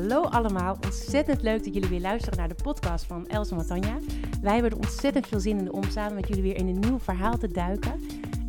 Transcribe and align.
Hallo 0.00 0.22
allemaal, 0.22 0.76
ontzettend 0.84 1.42
leuk 1.42 1.64
dat 1.64 1.74
jullie 1.74 1.88
weer 1.88 2.00
luisteren 2.00 2.38
naar 2.38 2.48
de 2.48 2.62
podcast 2.62 3.04
van 3.04 3.26
Els 3.26 3.50
en 3.50 3.56
Matanja. 3.56 3.98
Wij 4.42 4.52
hebben 4.52 4.70
er 4.70 4.76
ontzettend 4.76 5.26
veel 5.26 5.40
zin 5.40 5.58
in 5.58 5.72
om 5.72 5.82
samen 5.82 6.14
met 6.14 6.28
jullie 6.28 6.42
weer 6.42 6.56
in 6.56 6.68
een 6.68 6.78
nieuw 6.78 6.98
verhaal 6.98 7.38
te 7.38 7.48
duiken. 7.48 8.00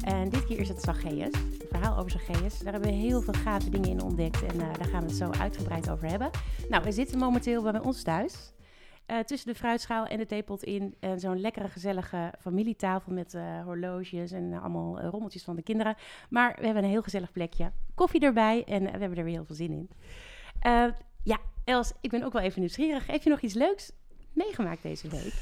En 0.04 0.29
dit 0.29 0.45
keer 0.45 0.59
is 0.59 0.68
het 0.68 0.82
Zacchaeus, 0.82 1.34
een 1.34 1.68
verhaal 1.70 1.98
over 1.98 2.11
Zacchaeus. 2.11 2.59
Daar 2.59 2.73
hebben 2.73 2.89
we 2.89 2.95
heel 2.95 3.21
veel 3.21 3.34
gave 3.34 3.70
dingen 3.70 3.89
in 3.89 4.02
ontdekt 4.02 4.43
en 4.43 4.55
uh, 4.55 4.73
daar 4.73 4.88
gaan 4.88 5.02
we 5.02 5.07
het 5.07 5.16
zo 5.16 5.29
uitgebreid 5.29 5.89
over 5.89 6.07
hebben. 6.09 6.29
Nou, 6.70 6.84
we 6.84 6.91
zitten 6.91 7.20
momenteel 7.20 7.61
bij 7.61 7.79
ons 7.79 8.04
thuis. 8.04 8.54
Uh, 9.07 9.20
tussen 9.20 9.54
de 9.54 9.59
fruitschaal 9.59 10.05
en 10.05 10.18
de 10.18 10.25
theepot 10.25 10.63
in. 10.63 10.95
Uh, 10.99 11.11
Zo'n 11.15 11.39
lekkere, 11.39 11.68
gezellige 11.68 12.33
familietafel 12.39 13.13
met 13.13 13.33
uh, 13.33 13.63
horloges 13.63 14.31
en 14.31 14.54
allemaal 14.54 15.02
rommeltjes 15.02 15.43
van 15.43 15.55
de 15.55 15.61
kinderen. 15.61 15.95
Maar 16.29 16.55
we 16.59 16.65
hebben 16.65 16.83
een 16.83 16.89
heel 16.89 17.02
gezellig 17.02 17.31
plekje. 17.31 17.71
Koffie 17.95 18.21
erbij 18.21 18.63
en 18.63 18.83
we 18.83 18.89
hebben 18.89 19.18
er 19.18 19.23
weer 19.23 19.33
heel 19.33 19.45
veel 19.45 19.55
zin 19.55 19.71
in. 19.71 19.89
Ja, 21.23 21.38
Els, 21.63 21.91
ik 22.02 22.09
ben 22.09 22.23
ook 22.23 22.34
wel 22.34 22.41
even 22.41 22.59
nieuwsgierig. 22.59 23.07
Heb 23.07 23.23
je 23.23 23.29
nog 23.29 23.41
iets 23.41 23.53
leuks 23.53 23.91
meegemaakt 24.34 24.84
deze 24.84 25.07
week? 25.07 25.34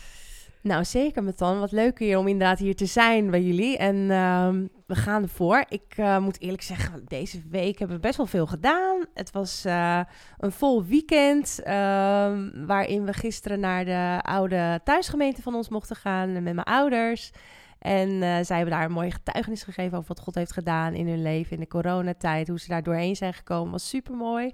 Nou, 0.61 0.85
zeker, 0.85 1.23
Matan. 1.23 1.59
Wat 1.59 1.71
leuk 1.71 1.99
hier 1.99 2.17
om 2.17 2.27
inderdaad 2.27 2.59
hier 2.59 2.75
te 2.75 2.85
zijn 2.85 3.29
bij 3.31 3.41
jullie. 3.41 3.77
En 3.77 3.95
uh, 3.95 4.49
we 4.85 4.95
gaan 4.95 5.21
ervoor. 5.21 5.65
Ik 5.69 5.97
uh, 5.97 6.19
moet 6.19 6.41
eerlijk 6.41 6.61
zeggen, 6.61 7.05
deze 7.07 7.41
week 7.49 7.79
hebben 7.79 7.97
we 7.97 8.01
best 8.01 8.17
wel 8.17 8.25
veel 8.25 8.47
gedaan. 8.47 9.05
Het 9.13 9.31
was 9.31 9.65
uh, 9.65 10.01
een 10.37 10.51
vol 10.51 10.83
weekend, 10.83 11.61
ehm, 11.63 12.65
waarin 12.65 13.05
we 13.05 13.13
gisteren 13.13 13.59
naar 13.59 13.85
de 13.85 14.19
oude 14.21 14.79
thuisgemeente 14.83 15.41
van 15.41 15.55
ons 15.55 15.69
mochten 15.69 15.95
gaan 15.95 16.33
met 16.33 16.43
mijn 16.43 16.63
ouders. 16.63 17.31
En 17.79 18.09
uh, 18.09 18.19
zij 18.19 18.55
hebben 18.55 18.75
daar 18.75 18.85
een 18.85 18.91
mooie 18.91 19.11
getuigenis 19.11 19.63
gegeven 19.63 19.97
over 19.97 20.07
wat 20.07 20.19
God 20.19 20.35
heeft 20.35 20.53
gedaan 20.53 20.93
in 20.93 21.07
hun 21.07 21.21
leven 21.21 21.51
in 21.51 21.59
de 21.59 21.67
coronatijd. 21.67 22.47
Hoe 22.47 22.59
ze 22.59 22.67
daar 22.67 22.83
doorheen 22.83 23.15
zijn 23.15 23.33
gekomen, 23.33 23.71
was 23.71 23.89
super 23.89 24.15
mooi. 24.15 24.53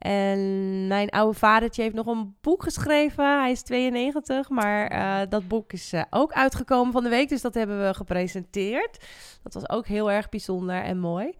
En 0.00 0.86
mijn 0.86 1.10
oude 1.10 1.38
vadertje 1.38 1.82
heeft 1.82 1.94
nog 1.94 2.06
een 2.06 2.34
boek 2.40 2.62
geschreven. 2.62 3.40
Hij 3.40 3.50
is 3.50 3.62
92, 3.62 4.48
maar 4.48 4.92
uh, 4.92 5.28
dat 5.28 5.48
boek 5.48 5.72
is 5.72 5.92
uh, 5.92 6.02
ook 6.10 6.32
uitgekomen 6.32 6.92
van 6.92 7.02
de 7.02 7.08
week. 7.08 7.28
Dus 7.28 7.40
dat 7.40 7.54
hebben 7.54 7.86
we 7.86 7.94
gepresenteerd. 7.94 9.06
Dat 9.42 9.54
was 9.54 9.68
ook 9.68 9.86
heel 9.86 10.10
erg 10.10 10.28
bijzonder 10.28 10.82
en 10.82 10.98
mooi. 10.98 11.32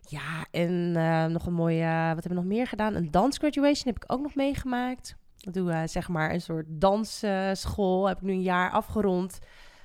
Ja, 0.00 0.46
en 0.50 0.94
uh, 0.96 1.24
nog 1.24 1.46
een 1.46 1.52
mooie... 1.52 1.84
wat 1.86 2.24
hebben 2.24 2.28
we 2.28 2.34
nog 2.34 2.44
meer 2.44 2.66
gedaan? 2.66 2.94
Een 2.94 3.10
dansgraduation 3.10 3.92
heb 3.94 4.04
ik 4.04 4.12
ook 4.12 4.20
nog 4.20 4.34
meegemaakt. 4.34 5.16
Doen 5.36 5.66
we 5.66 5.86
zeg 5.86 6.08
maar 6.08 6.32
een 6.32 6.40
soort 6.40 6.66
dansschool. 6.68 8.08
heb 8.08 8.16
ik 8.16 8.22
nu 8.22 8.32
een 8.32 8.42
jaar 8.42 8.70
afgerond. 8.70 9.38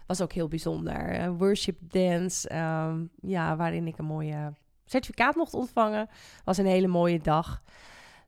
Was 0.08 0.22
ook 0.22 0.34
heel 0.34 0.48
bijzonder. 0.48 1.32
worship 1.38 1.78
dance. 1.82 2.56
Um, 2.56 3.10
ja, 3.22 3.56
waarin 3.56 3.88
ik 3.88 3.98
een 3.98 4.06
mooie 4.06 4.54
certificaat 4.86 5.36
mocht 5.36 5.54
ontvangen. 5.54 6.10
Was 6.44 6.58
een 6.58 6.66
hele 6.66 6.88
mooie 6.88 7.20
dag. 7.20 7.62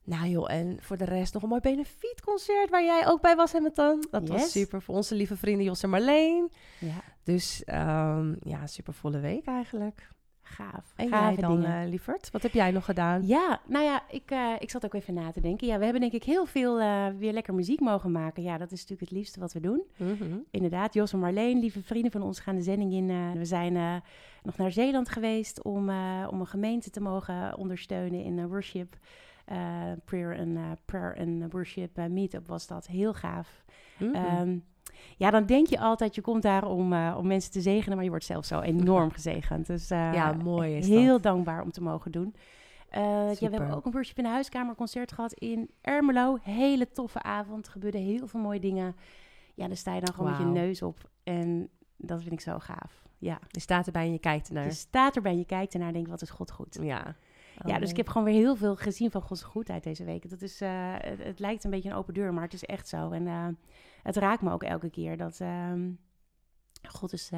Nou 0.04 0.28
joh, 0.28 0.52
en 0.52 0.78
voor 0.82 0.98
de 0.98 1.06
rest 1.06 1.34
nog 1.34 1.44
een 1.44 1.50
mooi 1.50 1.62
benefietconcert 1.62 2.70
waar 2.70 2.84
jij 2.84 3.08
ook 3.08 3.22
bij 3.22 3.36
was, 3.36 3.54
Hamilton. 3.54 4.06
Dat 4.12 4.22
yes. 4.22 4.32
was 4.32 4.52
super 4.52 4.82
voor 4.82 4.96
onze 4.96 5.16
lieve 5.16 5.38
vrienden 5.38 5.66
Jos 5.66 5.84
en 5.84 5.90
Marleen. 5.90 6.52
Ja. 6.80 7.02
Dus 7.24 7.64
um, 7.68 8.38
ja, 8.40 8.68
super 8.68 8.94
volle 8.94 9.20
week 9.20 9.46
eigenlijk. 9.46 10.12
Gaaf. 10.46 10.94
En 10.96 11.10
jij 11.10 11.36
dan, 11.36 11.64
uh, 11.64 11.82
lieverd? 11.86 12.32
Wat 12.32 12.42
heb 12.42 12.52
jij 12.52 12.72
nog 12.72 12.86
gedaan? 12.86 13.28
Ja, 13.28 13.62
nou 13.68 13.86
ja, 13.86 14.04
ik, 14.10 14.32
uh, 14.32 14.54
ik 14.60 14.70
zat 14.70 14.86
ook 14.86 14.94
even 14.94 15.14
na 15.14 15.32
te 15.32 15.42
denken. 15.42 15.68
Ja, 15.68 15.78
we 15.78 15.84
hebben 15.84 16.02
denk 16.02 16.14
ik 16.14 16.24
heel 16.24 16.46
veel 16.46 16.80
uh, 16.80 17.08
weer 17.18 17.34
lekker 17.34 17.54
muziek 17.54 17.80
mogen 17.80 18.12
maken. 18.12 18.44
Ja, 18.44 18.58
dat 18.58 18.72
is 18.72 18.80
natuurlijk 18.82 19.10
het 19.10 19.20
liefste 19.20 19.40
wat 19.40 19.54
we 19.54 19.60
doen. 19.60 19.84
Mm 19.98 20.16
-hmm. 20.20 20.44
Inderdaad, 20.52 20.94
Jos 20.94 21.14
en 21.14 21.20
Marleen, 21.20 21.60
lieve 21.60 21.84
vrienden 21.84 22.12
van 22.12 22.22
ons, 22.22 22.40
gaan 22.40 22.56
de 22.56 22.62
zending 22.62 22.94
in. 22.94 23.38
we 23.38 23.46
zijn 23.46 24.02
nog 24.44 24.58
naar 24.58 24.72
Zeeland 24.72 25.10
geweest 25.10 25.64
om, 25.64 25.90
om 26.30 26.40
een 26.40 26.48
gemeente 26.48 26.90
te 26.90 27.02
mogen 27.02 27.58
ondersteunen 27.58 28.24
in 28.24 28.48
worship. 28.48 28.96
Uh, 29.52 29.92
prayer 30.06 30.36
en 30.36 30.50
uh, 30.50 30.72
prayer 30.86 31.18
and 31.20 31.52
worship 31.52 31.98
uh, 31.98 32.06
meetup 32.06 32.48
was 32.48 32.68
dat 32.68 32.88
heel 32.88 33.14
gaaf. 33.14 33.64
Mm 34.00 34.14
-hmm. 34.14 34.40
um, 34.40 34.64
ja, 35.18 35.30
dan 35.30 35.46
denk 35.46 35.68
je 35.68 35.80
altijd, 35.80 36.16
je 36.16 36.22
komt 36.22 36.42
daar 36.42 36.66
om, 36.66 36.94
om 36.94 37.28
mensen 37.28 37.52
te 37.52 37.62
zegenen, 37.62 37.96
maar 37.96 38.04
je 38.04 38.10
wordt 38.10 38.26
zelf 38.26 38.46
zo 38.46 38.60
enorm 38.60 39.12
gezegend. 39.18 39.68
Dus 39.68 39.88
ja, 39.88 40.34
mooi 40.34 40.78
is 40.78 40.88
heel 40.88 41.08
dat. 41.08 41.24
dankbaar 41.24 41.62
om 41.62 41.72
te 41.72 41.82
mogen 41.82 42.12
doen. 42.12 42.36
ja, 42.92 43.36
we 43.40 43.50
hebben 43.50 43.72
ook 43.72 43.86
een 43.86 43.92
worship 43.92 44.18
in 44.18 44.24
de 44.24 44.30
huiskamer 44.30 44.76
concert 44.76 45.12
gehad 45.12 45.34
in 45.34 45.70
Ermelo. 45.82 46.38
Hele 46.42 46.92
toffe 46.92 47.22
avond, 47.22 47.68
gebeurden 47.68 48.02
heel 48.02 48.28
veel 48.28 48.40
mooie 48.40 48.60
dingen. 48.60 48.96
Ja, 49.54 49.68
daar 49.68 49.78
sta 49.78 49.94
je 49.94 50.02
dan 50.02 50.14
gewoon 50.14 50.32
wow. 50.32 50.40
met 50.40 50.48
je 50.48 50.60
neus 50.62 50.82
op 50.82 51.10
en 51.24 51.70
dat 51.98 52.22
vind 52.22 52.34
ik 52.34 52.42
zo 52.42 52.60
gaaf. 52.60 53.04
Ja. 53.18 53.40
Je 53.48 53.60
staat 53.60 53.86
erbij 53.86 54.06
en 54.06 54.12
je 54.12 54.20
kijkt 54.20 54.48
ernaar. 54.48 54.66
Je 54.66 54.72
staat 54.72 55.16
erbij 55.16 55.32
en 55.32 55.38
je 55.38 55.46
kijkt 55.46 55.74
ernaar 55.74 55.88
en 55.88 55.94
denkt, 55.94 56.10
wat 56.10 56.22
is 56.22 56.30
God 56.30 56.52
goed. 56.52 56.78
Ja. 56.82 57.16
Oh, 57.62 57.72
ja, 57.72 57.80
dus 57.80 57.90
ik 57.90 57.98
heb 57.98 58.08
gewoon 58.08 58.24
weer 58.24 58.42
heel 58.42 58.56
veel 58.56 58.76
gezien 58.76 59.12
van 59.12 59.22
Gods 59.22 59.44
goedheid 59.44 59.84
deze 59.84 60.04
week. 60.04 60.30
Dat 60.30 60.42
is, 60.42 60.62
uh, 60.62 60.70
het, 60.98 61.24
het, 61.24 61.40
lijkt 61.40 61.64
een 61.64 61.70
beetje 61.70 61.90
een 61.90 61.96
open 61.96 62.14
deur, 62.14 62.34
maar 62.34 62.44
het 62.44 62.54
is 62.54 62.64
echt 62.64 62.88
zo. 62.88 63.12
En 63.12 63.26
uh, 63.26 63.48
het 64.04 64.16
raakt 64.16 64.42
me 64.42 64.52
ook 64.52 64.64
elke 64.64 64.90
keer 64.90 65.18
dat 65.18 65.40
uh, 65.42 65.74
God, 66.88 67.14
is, 67.14 67.30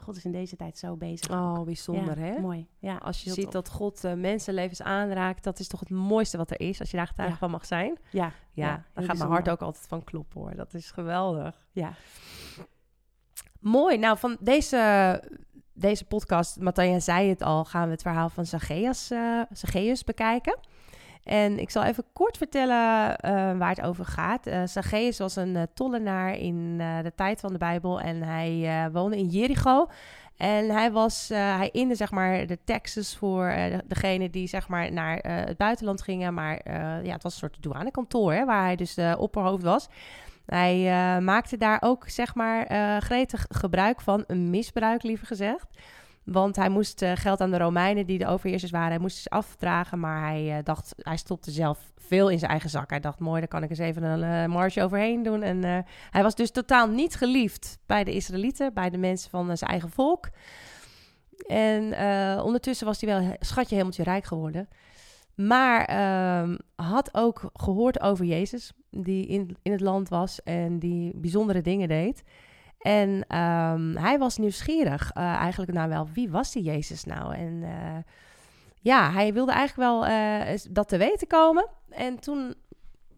God 0.00 0.16
is 0.16 0.24
in 0.24 0.32
deze 0.32 0.56
tijd 0.56 0.78
zo 0.78 0.96
bezig. 0.96 1.30
Oh, 1.30 1.62
bijzonder 1.62 2.18
ja, 2.18 2.24
hè? 2.24 2.40
Mooi. 2.40 2.66
Ja, 2.78 2.96
als 2.96 3.22
je 3.22 3.30
ziet 3.30 3.52
dat 3.52 3.70
God 3.70 4.02
mensenlevens 4.16 4.82
aanraakt, 4.82 5.44
dat 5.44 5.58
is 5.58 5.68
toch 5.68 5.80
het 5.80 5.90
mooiste 5.90 6.36
wat 6.36 6.50
er 6.50 6.60
is. 6.60 6.80
Als 6.80 6.90
je 6.90 6.96
daar 6.96 7.06
getuige 7.06 7.32
ja. 7.32 7.38
van 7.38 7.50
mag 7.50 7.66
zijn. 7.66 7.98
Ja, 8.10 8.32
ja, 8.52 8.66
ja 8.66 8.84
dan 8.92 9.04
gaat 9.04 9.16
mijn 9.16 9.30
hart 9.30 9.50
ook 9.50 9.62
altijd 9.62 9.86
van 9.86 10.04
kloppen 10.04 10.40
hoor. 10.40 10.54
Dat 10.54 10.74
is 10.74 10.90
geweldig. 10.90 11.66
Ja. 11.72 11.92
Mooi. 13.60 13.98
Nou, 13.98 14.18
van 14.18 14.36
deze 14.40 15.20
deze 15.74 16.04
podcast, 16.04 16.60
Matanja 16.60 17.00
zei 17.00 17.28
het 17.28 17.42
al, 17.42 17.64
gaan 17.64 17.84
we 17.84 17.90
het 17.90 18.02
verhaal 18.02 18.28
van 18.28 18.46
Zacchaeus, 18.46 19.10
uh, 19.10 19.94
bekijken. 20.04 20.58
En 21.24 21.58
ik 21.58 21.70
zal 21.70 21.84
even 21.84 22.04
kort 22.12 22.36
vertellen 22.36 23.08
uh, 23.08 23.58
waar 23.58 23.68
het 23.68 23.80
over 23.80 24.04
gaat. 24.04 24.46
Uh, 24.46 24.62
Zacchaeus 24.64 25.18
was 25.18 25.36
een 25.36 25.66
tollenaar 25.74 26.34
in 26.34 26.78
de 26.78 27.12
tijd 27.16 27.40
van 27.40 27.52
de 27.52 27.58
Bijbel 27.58 28.00
en 28.00 28.22
hij 28.22 28.88
woonde 28.92 29.16
in 29.16 29.26
Jericho. 29.26 29.86
En 30.36 30.70
hij 30.70 30.92
was, 30.92 31.28
hij 31.28 31.68
inde 31.72 31.94
zeg 31.94 32.10
maar 32.10 32.46
de 32.46 32.58
taxes 32.64 33.16
voor 33.16 33.46
de, 33.46 33.82
degene 33.86 34.30
die 34.30 34.46
zeg 34.46 34.68
maar 34.68 34.92
naar 34.92 35.18
het 35.18 35.56
buitenland 35.56 36.02
gingen. 36.02 36.34
Maar 36.34 36.60
ja, 37.04 37.12
het 37.12 37.22
was 37.22 37.32
een 37.32 37.38
soort 37.38 37.62
douanekantoor 37.62 38.44
waar 38.46 38.64
hij 38.64 38.76
dus 38.76 38.94
de 38.94 39.16
opperhoofd 39.18 39.62
was. 39.62 39.88
Hij 40.46 40.78
uh, 40.78 41.24
maakte 41.24 41.56
daar 41.56 41.78
ook, 41.80 42.08
zeg 42.08 42.34
maar, 42.34 42.72
uh, 42.72 42.96
gretig 42.96 43.46
gebruik 43.48 44.00
van, 44.00 44.24
een 44.26 44.50
misbruik 44.50 45.02
liever 45.02 45.26
gezegd. 45.26 45.66
Want 46.24 46.56
hij 46.56 46.68
moest 46.68 47.02
uh, 47.02 47.12
geld 47.14 47.40
aan 47.40 47.50
de 47.50 47.58
Romeinen, 47.58 48.06
die 48.06 48.18
de 48.18 48.26
overheersers 48.26 48.70
waren, 48.70 48.88
hij 48.90 48.98
moest 48.98 49.16
ze 49.16 49.28
afdragen. 49.28 50.00
Maar 50.00 50.20
hij 50.20 50.60
dacht, 50.62 50.94
hij 50.96 51.16
stopte 51.16 51.50
zelf 51.50 51.92
veel 51.96 52.30
in 52.30 52.38
zijn 52.38 52.50
eigen 52.50 52.70
zak. 52.70 52.90
Hij 52.90 53.00
dacht, 53.00 53.18
mooi, 53.18 53.38
daar 53.38 53.48
kan 53.48 53.62
ik 53.62 53.70
eens 53.70 53.78
even 53.78 54.02
een 54.02 54.50
marge 54.50 54.82
overheen 54.82 55.22
doen. 55.22 55.42
En 55.42 55.84
hij 56.10 56.22
was 56.22 56.34
dus 56.34 56.50
totaal 56.50 56.88
niet 56.88 57.14
geliefd 57.14 57.78
bij 57.86 58.04
de 58.04 58.12
Israëlieten, 58.12 58.74
bij 58.74 58.90
de 58.90 58.98
mensen 58.98 59.30
van 59.30 59.56
zijn 59.56 59.70
eigen 59.70 59.90
volk. 59.90 60.28
En 61.46 61.82
ondertussen 62.42 62.86
was 62.86 63.00
hij 63.00 63.18
wel 63.18 63.36
schatje 63.40 63.76
hemeltje 63.76 64.02
rijk 64.02 64.24
geworden. 64.24 64.68
Maar 65.36 65.90
uh, 65.90 66.56
had 66.74 67.14
ook 67.14 67.50
gehoord 67.52 68.00
over 68.00 68.24
Jezus, 68.24 68.72
die 68.90 69.26
in, 69.26 69.56
in 69.62 69.72
het 69.72 69.80
land 69.80 70.08
was 70.08 70.42
en 70.42 70.78
die 70.78 71.12
bijzondere 71.14 71.60
dingen 71.60 71.88
deed. 71.88 72.22
En 72.78 73.38
um, 73.38 73.96
hij 73.96 74.18
was 74.18 74.38
nieuwsgierig 74.38 75.10
uh, 75.16 75.22
eigenlijk 75.22 75.72
naar 75.72 75.88
wel, 75.88 76.08
wie 76.14 76.30
was 76.30 76.52
die 76.52 76.62
Jezus 76.62 77.04
nou? 77.04 77.34
En 77.34 77.52
uh, 77.62 77.96
ja, 78.80 79.10
hij 79.10 79.32
wilde 79.32 79.52
eigenlijk 79.52 79.90
wel 79.90 80.06
uh, 80.06 80.58
dat 80.70 80.88
te 80.88 80.96
weten 80.96 81.26
komen. 81.26 81.68
En 81.88 82.20
toen 82.20 82.54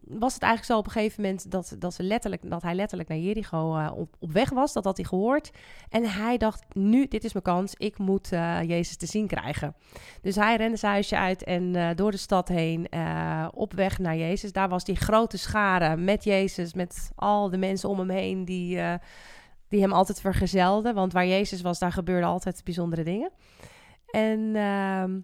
was 0.09 0.33
het 0.33 0.43
eigenlijk 0.43 0.71
zo 0.71 0.77
op 0.77 0.85
een 0.85 0.91
gegeven 0.91 1.21
moment 1.21 1.51
dat, 1.51 1.75
dat, 1.79 1.93
ze 1.93 2.03
letterlijk, 2.03 2.49
dat 2.49 2.61
hij 2.61 2.75
letterlijk 2.75 3.09
naar 3.09 3.17
Jericho 3.17 3.77
uh, 3.77 3.91
op, 3.95 4.15
op 4.19 4.31
weg 4.31 4.49
was. 4.49 4.73
Dat 4.73 4.83
had 4.83 4.97
hij 4.97 5.05
gehoord. 5.05 5.51
En 5.89 6.03
hij 6.03 6.37
dacht, 6.37 6.63
nu, 6.73 7.07
dit 7.07 7.23
is 7.23 7.33
mijn 7.33 7.43
kans. 7.45 7.73
Ik 7.77 7.97
moet 7.97 8.31
uh, 8.31 8.61
Jezus 8.63 8.97
te 8.97 9.05
zien 9.05 9.27
krijgen. 9.27 9.75
Dus 10.21 10.35
hij 10.35 10.55
rende 10.55 10.77
zijn 10.77 10.91
huisje 10.91 11.17
uit 11.17 11.43
en 11.43 11.63
uh, 11.63 11.89
door 11.95 12.11
de 12.11 12.17
stad 12.17 12.47
heen 12.47 12.87
op 13.53 13.73
weg 13.73 13.99
naar 13.99 14.17
Jezus. 14.17 14.51
Daar 14.51 14.69
was 14.69 14.83
die 14.83 14.95
grote 14.95 15.37
schare 15.37 15.95
met 15.95 16.23
Jezus, 16.23 16.73
met 16.73 17.11
al 17.15 17.49
de 17.49 17.57
mensen 17.57 17.89
om 17.89 17.99
hem 17.99 18.09
heen 18.09 18.45
die, 18.45 18.79
die 19.67 19.81
hem 19.81 19.93
altijd 19.93 20.21
vergezelden. 20.21 20.93
Want 20.93 21.13
waar 21.13 21.27
Jezus 21.27 21.61
was, 21.61 21.79
daar 21.79 21.91
gebeurden 21.91 22.29
altijd 22.29 22.61
bijzondere 22.63 23.03
dingen. 23.03 23.31
En 24.11 24.55
ehm, 24.55 25.19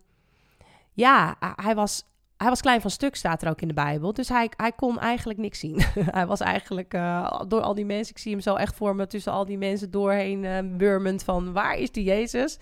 ja, 0.94 1.36
hij 1.56 1.76
was 1.76 2.06
hij 2.44 2.52
was 2.52 2.62
klein 2.62 2.82
van 2.82 2.90
stuk, 2.90 3.16
staat 3.16 3.42
er 3.42 3.50
ook 3.50 3.62
in 3.62 3.68
de 3.68 3.74
Bijbel. 3.74 4.14
Dus 4.14 4.30
hij, 4.30 4.52
hij 4.58 4.72
kon 4.72 5.00
eigenlijk 5.00 5.40
niks 5.40 5.60
zien. 5.60 5.82
hij 6.18 6.26
was 6.26 6.40
eigenlijk 6.40 6.94
uh, 6.94 7.42
door 7.48 7.62
al 7.62 7.74
die 7.74 7.86
mensen, 7.86 8.16
ik 8.16 8.22
zie 8.22 8.32
hem 8.32 8.42
zo 8.42 8.56
echt 8.56 8.76
voor 8.76 8.96
me 8.96 9.08
tussen 9.08 9.32
al 9.32 9.46
die 9.46 9.58
mensen 9.58 9.92
doorheen 9.92 10.44
uh, 10.80 11.18
van 11.18 11.54
waar 11.54 11.78
is 11.78 11.92
die 11.92 12.04
Jezus? 12.04 12.58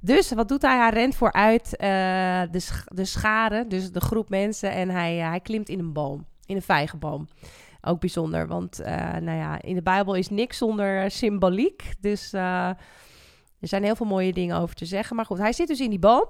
Dus 0.00 0.32
wat 0.32 0.48
doet 0.48 0.62
hij? 0.62 0.76
Hij 0.76 0.90
rent 0.90 1.14
vooruit 1.14 1.66
uh, 1.72 2.42
de 2.86 3.04
schade, 3.04 3.66
dus 3.68 3.92
de 3.92 4.00
groep 4.00 4.28
mensen, 4.28 4.70
en 4.70 4.88
hij, 4.88 5.16
hij 5.16 5.40
klimt 5.40 5.68
in 5.68 5.78
een 5.78 5.92
boom, 5.92 6.26
in 6.46 6.56
een 6.56 6.62
vijgenboom. 6.62 7.28
Ook 7.80 8.00
bijzonder, 8.00 8.46
want 8.46 8.80
nou 9.20 9.38
ja, 9.38 9.62
in 9.62 9.74
de 9.74 9.82
Bijbel 9.82 10.14
is 10.14 10.28
niks 10.28 10.58
zonder 10.58 11.10
symboliek. 11.10 11.92
Dus 12.00 12.32
er 12.32 12.76
zijn 13.60 13.84
heel 13.84 13.96
veel 13.96 14.06
mooie 14.06 14.32
dingen 14.32 14.56
over 14.56 14.74
te 14.74 14.84
zeggen. 14.84 15.16
Maar 15.16 15.26
goed, 15.26 15.38
hij 15.38 15.52
zit 15.52 15.68
dus 15.68 15.80
in 15.80 15.90
die 15.90 15.98
boom. 15.98 16.24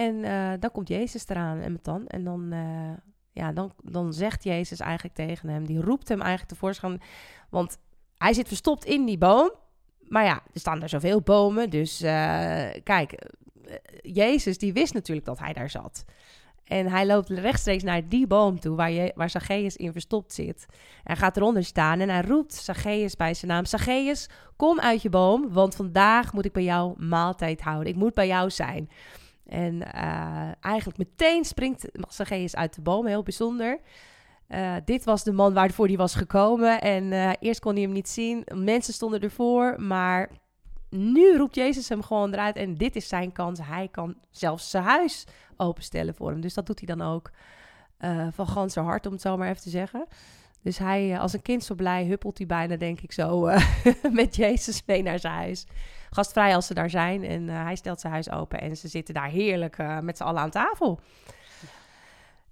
En 0.00 0.14
uh, 0.24 0.52
dan 0.60 0.70
komt 0.70 0.88
Jezus 0.88 1.28
eraan 1.28 1.58
en 1.58 1.72
met 1.72 1.84
dan. 1.84 2.06
En 2.06 2.24
dan 2.24 2.52
uh, 2.52 2.90
ja, 3.32 3.52
dan, 3.52 3.72
dan 3.82 4.12
zegt 4.12 4.44
Jezus 4.44 4.80
eigenlijk 4.80 5.14
tegen 5.14 5.48
hem, 5.48 5.66
die 5.66 5.80
roept 5.80 6.08
hem 6.08 6.20
eigenlijk 6.20 6.50
tevoorschijn, 6.50 7.00
want 7.50 7.78
hij 8.18 8.32
zit 8.32 8.48
verstopt 8.48 8.84
in 8.84 9.04
die 9.04 9.18
boom. 9.18 9.52
Maar 10.08 10.24
ja, 10.24 10.42
er 10.52 10.60
staan 10.60 10.82
er 10.82 10.88
zoveel 10.88 11.20
bomen, 11.20 11.70
dus 11.70 12.02
uh, 12.02 12.10
kijk, 12.84 13.26
Jezus 14.02 14.58
die 14.58 14.72
wist 14.72 14.94
natuurlijk 14.94 15.26
dat 15.26 15.38
hij 15.38 15.52
daar 15.52 15.70
zat. 15.70 16.04
En 16.64 16.86
hij 16.86 17.06
loopt 17.06 17.28
rechtstreeks 17.28 17.82
naar 17.82 18.08
die 18.08 18.26
boom 18.26 18.60
toe 18.60 18.76
waar, 18.76 18.90
je, 18.90 19.12
waar 19.14 19.50
in 19.76 19.92
verstopt 19.92 20.32
zit. 20.32 20.66
Hij 21.02 21.16
gaat 21.16 21.36
eronder 21.36 21.64
staan 21.64 22.00
en 22.00 22.08
hij 22.08 22.22
roept 22.22 22.54
Zacchaeus 22.54 23.16
bij 23.16 23.34
zijn 23.34 23.50
naam. 23.50 23.64
Zacchaeus, 23.64 24.28
kom 24.56 24.80
uit 24.80 25.02
je 25.02 25.08
boom, 25.08 25.52
want 25.52 25.74
vandaag 25.74 26.32
moet 26.32 26.44
ik 26.44 26.52
bij 26.52 26.62
jou 26.62 27.04
maaltijd 27.04 27.60
houden. 27.60 27.92
Ik 27.92 27.98
moet 27.98 28.14
bij 28.14 28.26
jou 28.26 28.50
zijn. 28.50 28.88
En 29.50 29.74
uh, 29.74 30.48
eigenlijk 30.60 30.98
meteen 30.98 31.44
springt 31.44 31.88
Zacchaeus 32.08 32.56
uit 32.56 32.74
de 32.74 32.80
boom, 32.80 33.06
heel 33.06 33.22
bijzonder. 33.22 33.80
Uh, 34.48 34.74
dit 34.84 35.04
was 35.04 35.24
de 35.24 35.32
man 35.32 35.54
waarvoor 35.54 35.86
hij 35.86 35.96
was 35.96 36.14
gekomen. 36.14 36.80
En 36.80 37.04
uh, 37.04 37.30
eerst 37.40 37.60
kon 37.60 37.72
hij 37.72 37.82
hem 37.82 37.92
niet 37.92 38.08
zien. 38.08 38.46
Mensen 38.54 38.94
stonden 38.94 39.20
ervoor, 39.20 39.80
maar 39.80 40.30
nu 40.90 41.36
roept 41.36 41.54
Jezus 41.54 41.88
hem 41.88 42.02
gewoon 42.02 42.32
eruit. 42.32 42.56
En 42.56 42.74
dit 42.74 42.96
is 42.96 43.08
zijn 43.08 43.32
kans. 43.32 43.60
Hij 43.62 43.88
kan 43.88 44.14
zelfs 44.30 44.70
zijn 44.70 44.84
huis 44.84 45.26
openstellen 45.56 46.14
voor 46.14 46.30
hem. 46.30 46.40
Dus 46.40 46.54
dat 46.54 46.66
doet 46.66 46.78
hij 46.78 46.96
dan 46.96 47.06
ook 47.06 47.30
van 48.30 48.48
ganse 48.48 48.80
hart, 48.80 49.06
om 49.06 49.12
het 49.12 49.20
zo 49.20 49.36
maar 49.36 49.48
even 49.48 49.62
te 49.62 49.70
zeggen. 49.70 50.06
Dus 50.62 50.78
hij, 50.78 51.18
als 51.18 51.32
een 51.32 51.42
kind 51.42 51.64
zo 51.64 51.74
blij, 51.74 52.04
huppelt 52.06 52.38
hij 52.38 52.46
bijna, 52.46 52.76
denk 52.76 53.00
ik 53.00 53.12
zo, 53.12 53.40
met 54.12 54.36
Jezus 54.36 54.82
mee 54.86 55.02
naar 55.02 55.18
zijn 55.18 55.34
huis. 55.34 55.66
Gastvrij 56.10 56.54
als 56.54 56.66
ze 56.66 56.74
daar 56.74 56.90
zijn. 56.90 57.24
En 57.24 57.42
uh, 57.42 57.62
hij 57.62 57.76
stelt 57.76 58.00
zijn 58.00 58.12
huis 58.12 58.30
open 58.30 58.60
en 58.60 58.76
ze 58.76 58.88
zitten 58.88 59.14
daar 59.14 59.28
heerlijk 59.28 59.76
met 60.00 60.16
z'n 60.16 60.22
allen 60.22 60.40
aan 60.40 60.50
tafel. 60.50 61.00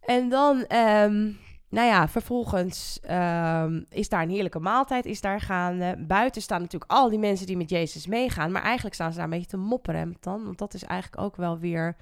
En 0.00 0.28
dan 0.28 0.56
um, 0.56 1.38
nou 1.70 1.86
ja, 1.86 2.08
vervolgens 2.08 3.00
um, 3.10 3.86
is 3.88 4.08
daar 4.08 4.22
een 4.22 4.30
heerlijke 4.30 4.58
maaltijd 4.58 5.06
is 5.06 5.20
daar 5.20 5.40
gaande. 5.40 6.04
Buiten 6.06 6.42
staan 6.42 6.60
natuurlijk 6.60 6.90
al 6.90 7.08
die 7.08 7.18
mensen 7.18 7.46
die 7.46 7.56
met 7.56 7.70
Jezus 7.70 8.06
meegaan. 8.06 8.52
Maar 8.52 8.62
eigenlijk 8.62 8.94
staan 8.94 9.10
ze 9.10 9.16
daar 9.16 9.24
een 9.24 9.30
beetje 9.30 9.46
te 9.46 9.56
mopperen 9.56 10.16
dan. 10.20 10.44
Want 10.44 10.58
dat 10.58 10.74
is 10.74 10.84
eigenlijk 10.84 11.22
ook 11.22 11.36
wel 11.36 11.58
weer 11.58 11.96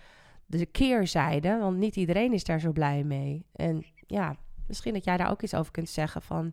de 0.46 0.66
keerzijde. 0.66 1.58
Want 1.58 1.76
niet 1.76 1.96
iedereen 1.96 2.32
is 2.32 2.44
daar 2.44 2.60
zo 2.60 2.72
blij 2.72 3.04
mee. 3.04 3.46
En 3.52 3.84
ja, 4.06 4.36
misschien 4.66 4.92
dat 4.92 5.04
jij 5.04 5.16
daar 5.16 5.30
ook 5.30 5.42
iets 5.42 5.54
over 5.54 5.72
kunt 5.72 5.88
zeggen 5.88 6.22
van... 6.22 6.52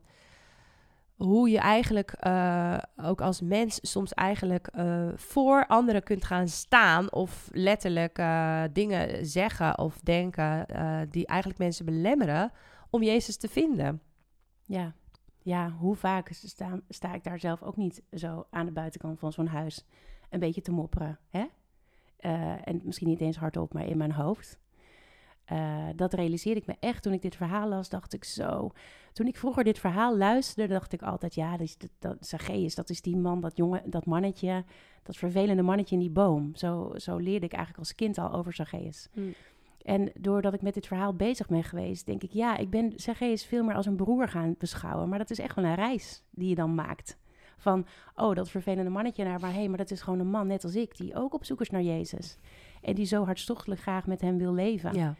Hoe 1.25 1.49
je 1.49 1.59
eigenlijk 1.59 2.15
uh, 2.27 2.77
ook 2.95 3.21
als 3.21 3.41
mens 3.41 3.79
soms 3.81 4.13
eigenlijk 4.13 4.69
uh, 4.75 5.07
voor 5.15 5.67
anderen 5.67 6.03
kunt 6.03 6.25
gaan 6.25 6.47
staan. 6.47 7.11
Of 7.11 7.49
letterlijk 7.51 8.19
uh, 8.19 8.63
dingen 8.73 9.25
zeggen 9.25 9.77
of 9.77 9.99
denken 9.99 10.65
die 11.09 11.27
eigenlijk 11.27 11.59
mensen 11.59 11.85
belemmeren 11.85 12.51
om 12.89 13.03
Jezus 13.03 13.37
te 13.37 13.47
vinden. 13.47 14.01
Ja, 14.65 14.93
ja 15.41 15.71
hoe 15.71 15.95
vaak 15.95 16.29
sta, 16.31 16.79
sta 16.89 17.13
ik 17.13 17.23
daar 17.23 17.39
zelf 17.39 17.61
ook 17.61 17.77
niet 17.77 18.03
zo 18.11 18.45
aan 18.49 18.65
de 18.65 18.71
buitenkant 18.71 19.19
van 19.19 19.33
zo'n 19.33 19.47
huis 19.47 19.85
een 20.29 20.39
beetje 20.39 20.61
te 20.61 20.71
mopperen. 20.71 21.19
Hè? 21.29 21.45
En 22.63 22.81
misschien 22.83 23.07
niet 23.07 23.21
eens 23.21 23.37
hardop, 23.37 23.73
maar 23.73 23.85
in 23.85 23.97
mijn 23.97 24.11
hoofd. 24.11 24.59
Uh, 25.51 25.87
dat 25.95 26.13
realiseerde 26.13 26.59
ik 26.59 26.67
me 26.67 26.75
echt 26.79 27.03
toen 27.03 27.13
ik 27.13 27.21
dit 27.21 27.35
verhaal 27.35 27.67
las. 27.67 27.89
Dacht 27.89 28.13
ik 28.13 28.23
zo. 28.23 28.71
Toen 29.13 29.27
ik 29.27 29.37
vroeger 29.37 29.63
dit 29.63 29.79
verhaal 29.79 30.17
luisterde, 30.17 30.73
dacht 30.73 30.93
ik 30.93 31.01
altijd: 31.01 31.35
ja, 31.35 31.51
dat 31.51 31.59
is, 31.59 31.77
dat, 31.77 31.89
dat, 31.99 32.27
Zacchaeus, 32.27 32.75
dat 32.75 32.89
is 32.89 33.01
die 33.01 33.17
man, 33.17 33.41
dat 33.41 33.57
jongen, 33.57 33.89
dat 33.89 34.05
mannetje, 34.05 34.63
dat 35.03 35.15
vervelende 35.15 35.61
mannetje 35.61 35.95
in 35.95 36.01
die 36.01 36.09
boom. 36.09 36.55
Zo, 36.55 36.91
zo 36.95 37.17
leerde 37.17 37.45
ik 37.45 37.53
eigenlijk 37.53 37.79
als 37.79 37.95
kind 37.95 38.17
al 38.17 38.31
over 38.31 38.53
Zacchaeus. 38.53 39.09
Mm. 39.13 39.33
En 39.81 40.11
doordat 40.19 40.53
ik 40.53 40.61
met 40.61 40.73
dit 40.73 40.87
verhaal 40.87 41.15
bezig 41.15 41.47
ben 41.47 41.63
geweest, 41.63 42.05
denk 42.05 42.23
ik, 42.23 42.31
ja, 42.31 42.57
ik 42.57 42.69
ben 42.69 42.93
Zacchaeus 42.95 43.45
veel 43.45 43.63
meer 43.63 43.75
als 43.75 43.85
een 43.85 43.95
broer 43.95 44.27
gaan 44.27 44.55
beschouwen. 44.57 45.09
Maar 45.09 45.19
dat 45.19 45.29
is 45.29 45.39
echt 45.39 45.55
wel 45.55 45.65
een 45.65 45.75
reis 45.75 46.23
die 46.29 46.49
je 46.49 46.55
dan 46.55 46.75
maakt. 46.75 47.17
Van, 47.57 47.85
oh, 48.15 48.35
dat 48.35 48.49
vervelende 48.49 48.89
mannetje 48.89 49.23
naar, 49.23 49.39
maar 49.39 49.51
hé, 49.51 49.57
hey, 49.57 49.67
maar 49.67 49.77
dat 49.77 49.91
is 49.91 50.01
gewoon 50.01 50.19
een 50.19 50.29
man 50.29 50.47
net 50.47 50.63
als 50.63 50.75
ik, 50.75 50.97
die 50.97 51.15
ook 51.15 51.33
op 51.33 51.45
zoek 51.45 51.61
is 51.61 51.69
naar 51.69 51.81
Jezus. 51.81 52.37
En 52.81 52.95
die 52.95 53.05
zo 53.05 53.25
hartstochtelijk 53.25 53.81
graag 53.81 54.07
met 54.07 54.21
hem 54.21 54.37
wil 54.37 54.53
leven. 54.53 54.93
Ja. 54.93 55.15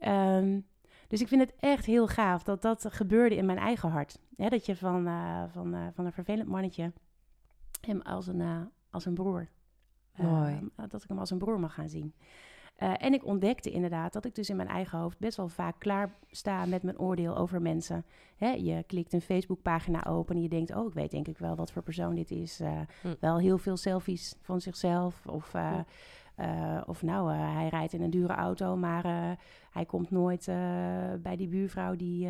Um, 0.00 0.66
dus 1.08 1.20
ik 1.20 1.28
vind 1.28 1.40
het 1.40 1.54
echt 1.60 1.84
heel 1.84 2.06
gaaf 2.06 2.42
dat 2.42 2.62
dat 2.62 2.86
gebeurde 2.90 3.36
in 3.36 3.46
mijn 3.46 3.58
eigen 3.58 3.90
hart. 3.90 4.18
dat 4.36 4.66
je 4.66 4.76
van, 4.76 5.06
uh, 5.08 5.42
van, 5.48 5.74
uh, 5.74 5.86
van 5.92 6.06
een 6.06 6.12
vervelend 6.12 6.48
mannetje 6.48 6.92
hem 7.80 8.00
als 8.00 8.26
een, 8.26 8.40
uh, 8.40 8.60
als 8.90 9.04
een 9.04 9.14
broer. 9.14 9.48
Mooi. 10.16 10.68
dat 10.88 11.02
ik 11.02 11.08
hem 11.08 11.18
als 11.18 11.30
een 11.30 11.38
broer 11.38 11.60
mag 11.60 11.74
gaan 11.74 11.88
zien. 11.88 12.14
En 12.76 13.12
ik 13.12 13.24
ontdekte 13.24 13.70
inderdaad 13.70 14.12
dat 14.12 14.24
ik 14.24 14.34
dus 14.34 14.50
in 14.50 14.56
mijn 14.56 14.68
eigen 14.68 14.98
hoofd 14.98 15.18
best 15.18 15.36
wel 15.36 15.48
vaak 15.48 15.78
klaar 15.78 16.14
sta 16.30 16.66
met 16.66 16.82
mijn 16.82 16.98
oordeel 16.98 17.36
over 17.36 17.62
mensen. 17.62 18.04
Hè, 18.36 18.50
je 18.50 18.82
klikt 18.86 19.12
een 19.12 19.20
Facebookpagina 19.20 20.06
open 20.06 20.36
en 20.36 20.42
je 20.42 20.48
denkt, 20.48 20.74
oh, 20.74 20.86
ik 20.86 20.94
weet 20.94 21.10
denk 21.10 21.28
ik 21.28 21.38
wel 21.38 21.56
wat 21.56 21.72
voor 21.72 21.82
persoon 21.82 22.14
dit 22.14 22.30
is. 22.30 22.60
Hm. 23.02 23.14
Wel 23.20 23.38
heel 23.38 23.58
veel 23.58 23.76
selfies 23.76 24.34
van 24.40 24.60
zichzelf. 24.60 25.26
Of, 25.26 25.54
uh, 26.40 26.46
hm. 26.46 26.90
of 26.90 27.02
nou, 27.02 27.32
hij 27.32 27.68
rijdt 27.68 27.92
in 27.92 28.02
een 28.02 28.10
dure 28.10 28.34
auto, 28.34 28.76
maar 28.76 29.36
hij 29.70 29.84
komt 29.84 30.10
nooit 30.10 30.44
bij 31.22 31.36
die 31.36 31.48
buurvrouw 31.48 31.96
die, 31.96 32.28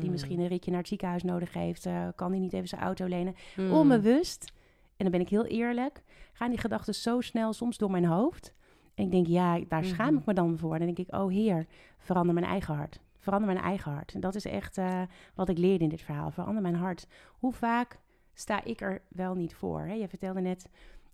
die 0.00 0.10
misschien 0.10 0.40
een 0.40 0.48
ritje 0.48 0.70
naar 0.70 0.80
het 0.80 0.88
ziekenhuis 0.88 1.22
nodig 1.22 1.52
heeft. 1.52 1.88
kan 2.14 2.30
hij 2.30 2.40
niet 2.40 2.52
even 2.52 2.68
zijn 2.68 2.80
auto 2.80 3.06
lenen? 3.06 3.34
Onbewust, 3.70 4.52
en 4.96 5.04
dan 5.04 5.10
ben 5.10 5.20
ik 5.20 5.28
heel 5.28 5.46
eerlijk, 5.46 6.02
gaan 6.32 6.50
die 6.50 6.58
gedachten 6.58 6.94
zo 6.94 7.20
snel 7.20 7.52
soms 7.52 7.78
door 7.78 7.90
mijn 7.90 8.04
hoofd 8.04 8.54
en 8.96 9.04
ik 9.04 9.10
denk, 9.10 9.26
ja, 9.26 9.60
daar 9.68 9.84
schaam 9.84 10.10
mhm. 10.10 10.18
ik 10.18 10.24
me 10.24 10.34
dan 10.34 10.58
voor. 10.58 10.72
En 10.72 10.78
dan 10.78 10.94
denk 10.94 11.08
ik, 11.08 11.14
oh 11.14 11.30
heer, 11.30 11.66
verander 11.98 12.34
mijn 12.34 12.46
eigen 12.46 12.74
hart. 12.74 13.00
Verander 13.18 13.52
mijn 13.52 13.64
eigen 13.64 13.92
hart. 13.92 14.14
En 14.14 14.20
dat 14.20 14.34
is 14.34 14.44
echt 14.44 14.78
uh, 14.78 15.02
wat 15.34 15.48
ik 15.48 15.58
leerde 15.58 15.84
in 15.84 15.90
dit 15.90 16.02
verhaal. 16.02 16.30
Verander 16.30 16.62
mijn 16.62 16.74
hart. 16.74 17.06
Hoe 17.38 17.52
vaak 17.52 18.00
sta 18.34 18.64
ik 18.64 18.80
er 18.80 19.02
wel 19.08 19.34
niet 19.34 19.54
voor? 19.54 19.80
Hè? 19.80 19.92
Je 19.92 20.08
vertelde 20.08 20.40
net, 20.40 20.68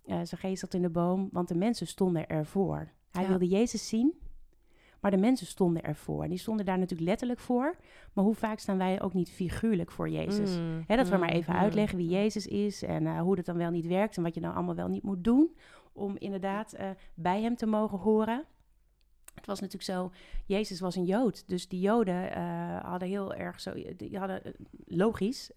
uh, 0.05 0.21
ze 0.23 0.55
zat 0.55 0.73
in 0.73 0.81
de 0.81 0.89
boom, 0.89 1.29
want 1.31 1.47
de 1.47 1.55
mensen 1.55 1.87
stonden 1.87 2.27
ervoor. 2.27 2.91
Hij 3.11 3.27
wilde 3.27 3.47
Jezus 3.47 3.87
zien, 3.87 4.13
maar 4.99 5.11
de 5.11 5.17
mensen 5.17 5.47
stonden 5.47 5.83
ervoor. 5.83 6.23
En 6.23 6.29
die 6.29 6.39
stonden 6.39 6.65
daar 6.65 6.77
natuurlijk 6.77 7.09
letterlijk 7.09 7.39
voor. 7.39 7.75
Maar 8.13 8.23
hoe 8.23 8.35
vaak 8.35 8.59
staan 8.59 8.77
wij 8.77 9.01
ook 9.01 9.13
niet 9.13 9.29
figuurlijk 9.29 9.91
voor 9.91 10.09
Jezus? 10.09 10.57
Mm, 10.57 10.83
dat 10.87 11.09
we 11.09 11.17
maar 11.17 11.29
mm, 11.29 11.35
even 11.35 11.53
mm. 11.53 11.59
uitleggen 11.59 11.97
wie 11.97 12.09
Jezus 12.09 12.47
is 12.47 12.83
en 12.83 13.03
uh, 13.03 13.21
hoe 13.21 13.35
dat 13.35 13.45
dan 13.45 13.57
wel 13.57 13.71
niet 13.71 13.87
werkt 13.87 14.17
en 14.17 14.23
wat 14.23 14.35
je 14.35 14.41
dan 14.41 14.53
allemaal 14.53 14.75
wel 14.75 14.87
niet 14.87 15.03
moet 15.03 15.23
doen 15.23 15.55
om 15.93 16.15
inderdaad 16.17 16.73
uh, 16.79 16.89
bij 17.13 17.41
hem 17.41 17.55
te 17.55 17.65
mogen 17.65 17.97
horen. 17.97 18.43
Het 19.33 19.45
was 19.45 19.59
natuurlijk 19.59 19.91
zo, 19.91 20.11
Jezus 20.45 20.79
was 20.79 20.95
een 20.95 21.05
Jood, 21.05 21.47
dus 21.47 21.67
die 21.67 21.79
Joden 21.79 22.37
uh, 22.37 22.83
hadden 22.83 23.07
heel 23.07 23.33
erg 23.33 23.59
zo, 23.59 23.73
die 23.97 24.17
hadden 24.17 24.41
logisch 24.85 25.51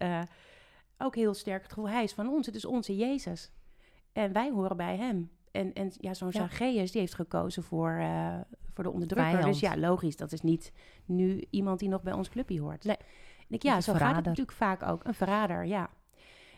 ook 0.97 1.15
heel 1.15 1.33
sterk 1.33 1.61
het 1.61 1.73
gevoel, 1.73 1.89
hij 1.89 2.03
is 2.03 2.13
van 2.13 2.29
ons, 2.29 2.45
het 2.45 2.55
is 2.55 2.65
onze 2.65 2.95
Jezus. 2.95 3.51
En 4.17 4.33
wij 4.33 4.51
horen 4.51 4.77
bij 4.77 4.97
hem. 4.97 5.29
En, 5.51 5.73
en 5.73 5.91
ja, 5.99 6.13
zo'n 6.13 6.29
ja. 6.31 6.47
Die 6.59 6.89
heeft 6.91 7.15
gekozen 7.15 7.63
voor, 7.63 8.03
voor 8.73 8.83
de 8.83 8.91
onderdrukker. 8.91 9.41
Dus 9.41 9.59
ja, 9.59 9.77
logisch, 9.77 10.15
dat 10.15 10.31
is 10.31 10.41
niet 10.41 10.71
nu 11.05 11.43
iemand 11.49 11.79
die 11.79 11.89
nog 11.89 12.03
bij 12.03 12.13
ons 12.13 12.29
clubje 12.29 12.61
hoort. 12.61 12.83
Nee. 12.83 12.97
En 13.39 13.55
ik, 13.55 13.63
ja, 13.63 13.81
zo 13.81 13.93
gaat 13.93 14.15
het 14.15 14.25
natuurlijk 14.25 14.57
vaak 14.57 14.83
ook. 14.83 15.03
Een 15.03 15.13
verrader, 15.13 15.65
ja. 15.65 15.89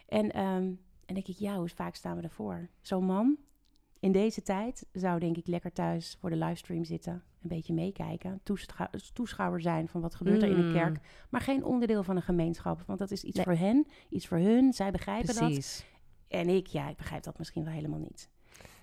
En, 0.07 0.39
um, 0.39 0.79
en 1.05 1.13
denk 1.13 1.27
ik, 1.27 1.37
ja, 1.37 1.57
hoe 1.57 1.69
vaak 1.69 1.95
staan 1.95 2.15
we 2.15 2.21
ervoor? 2.21 2.69
Zo'n 2.81 3.05
man 3.05 3.37
in 3.99 4.11
deze 4.11 4.41
tijd 4.41 4.85
zou 4.91 5.19
denk 5.19 5.37
ik 5.37 5.47
lekker 5.47 5.71
thuis 5.71 6.17
voor 6.19 6.29
de 6.29 6.35
livestream 6.35 6.83
zitten. 6.83 7.23
Een 7.41 7.49
beetje 7.49 7.73
meekijken. 7.73 8.41
toeschouwer 9.13 9.61
zijn 9.61 9.87
van 9.87 10.01
wat 10.01 10.15
gebeurt 10.15 10.41
er 10.41 10.49
in 10.49 10.55
de 10.55 10.61
mm. 10.61 10.73
kerk. 10.73 10.99
Maar 11.29 11.41
geen 11.41 11.63
onderdeel 11.63 12.03
van 12.03 12.15
een 12.15 12.21
gemeenschap. 12.21 12.83
Want 12.85 12.99
dat 12.99 13.11
is 13.11 13.23
iets 13.23 13.41
voor 13.41 13.55
hen, 13.55 13.87
iets 14.09 14.27
voor 14.27 14.37
hun. 14.37 14.73
Zij 14.73 14.91
begrijpen 14.91 15.35
Precies. 15.35 15.77
dat. 15.77 15.98
En 16.29 16.49
ik, 16.49 16.67
ja, 16.67 16.89
ik 16.89 16.97
begrijp 16.97 17.23
dat 17.23 17.37
misschien 17.37 17.63
wel 17.63 17.73
helemaal 17.73 17.99
niet. 17.99 18.29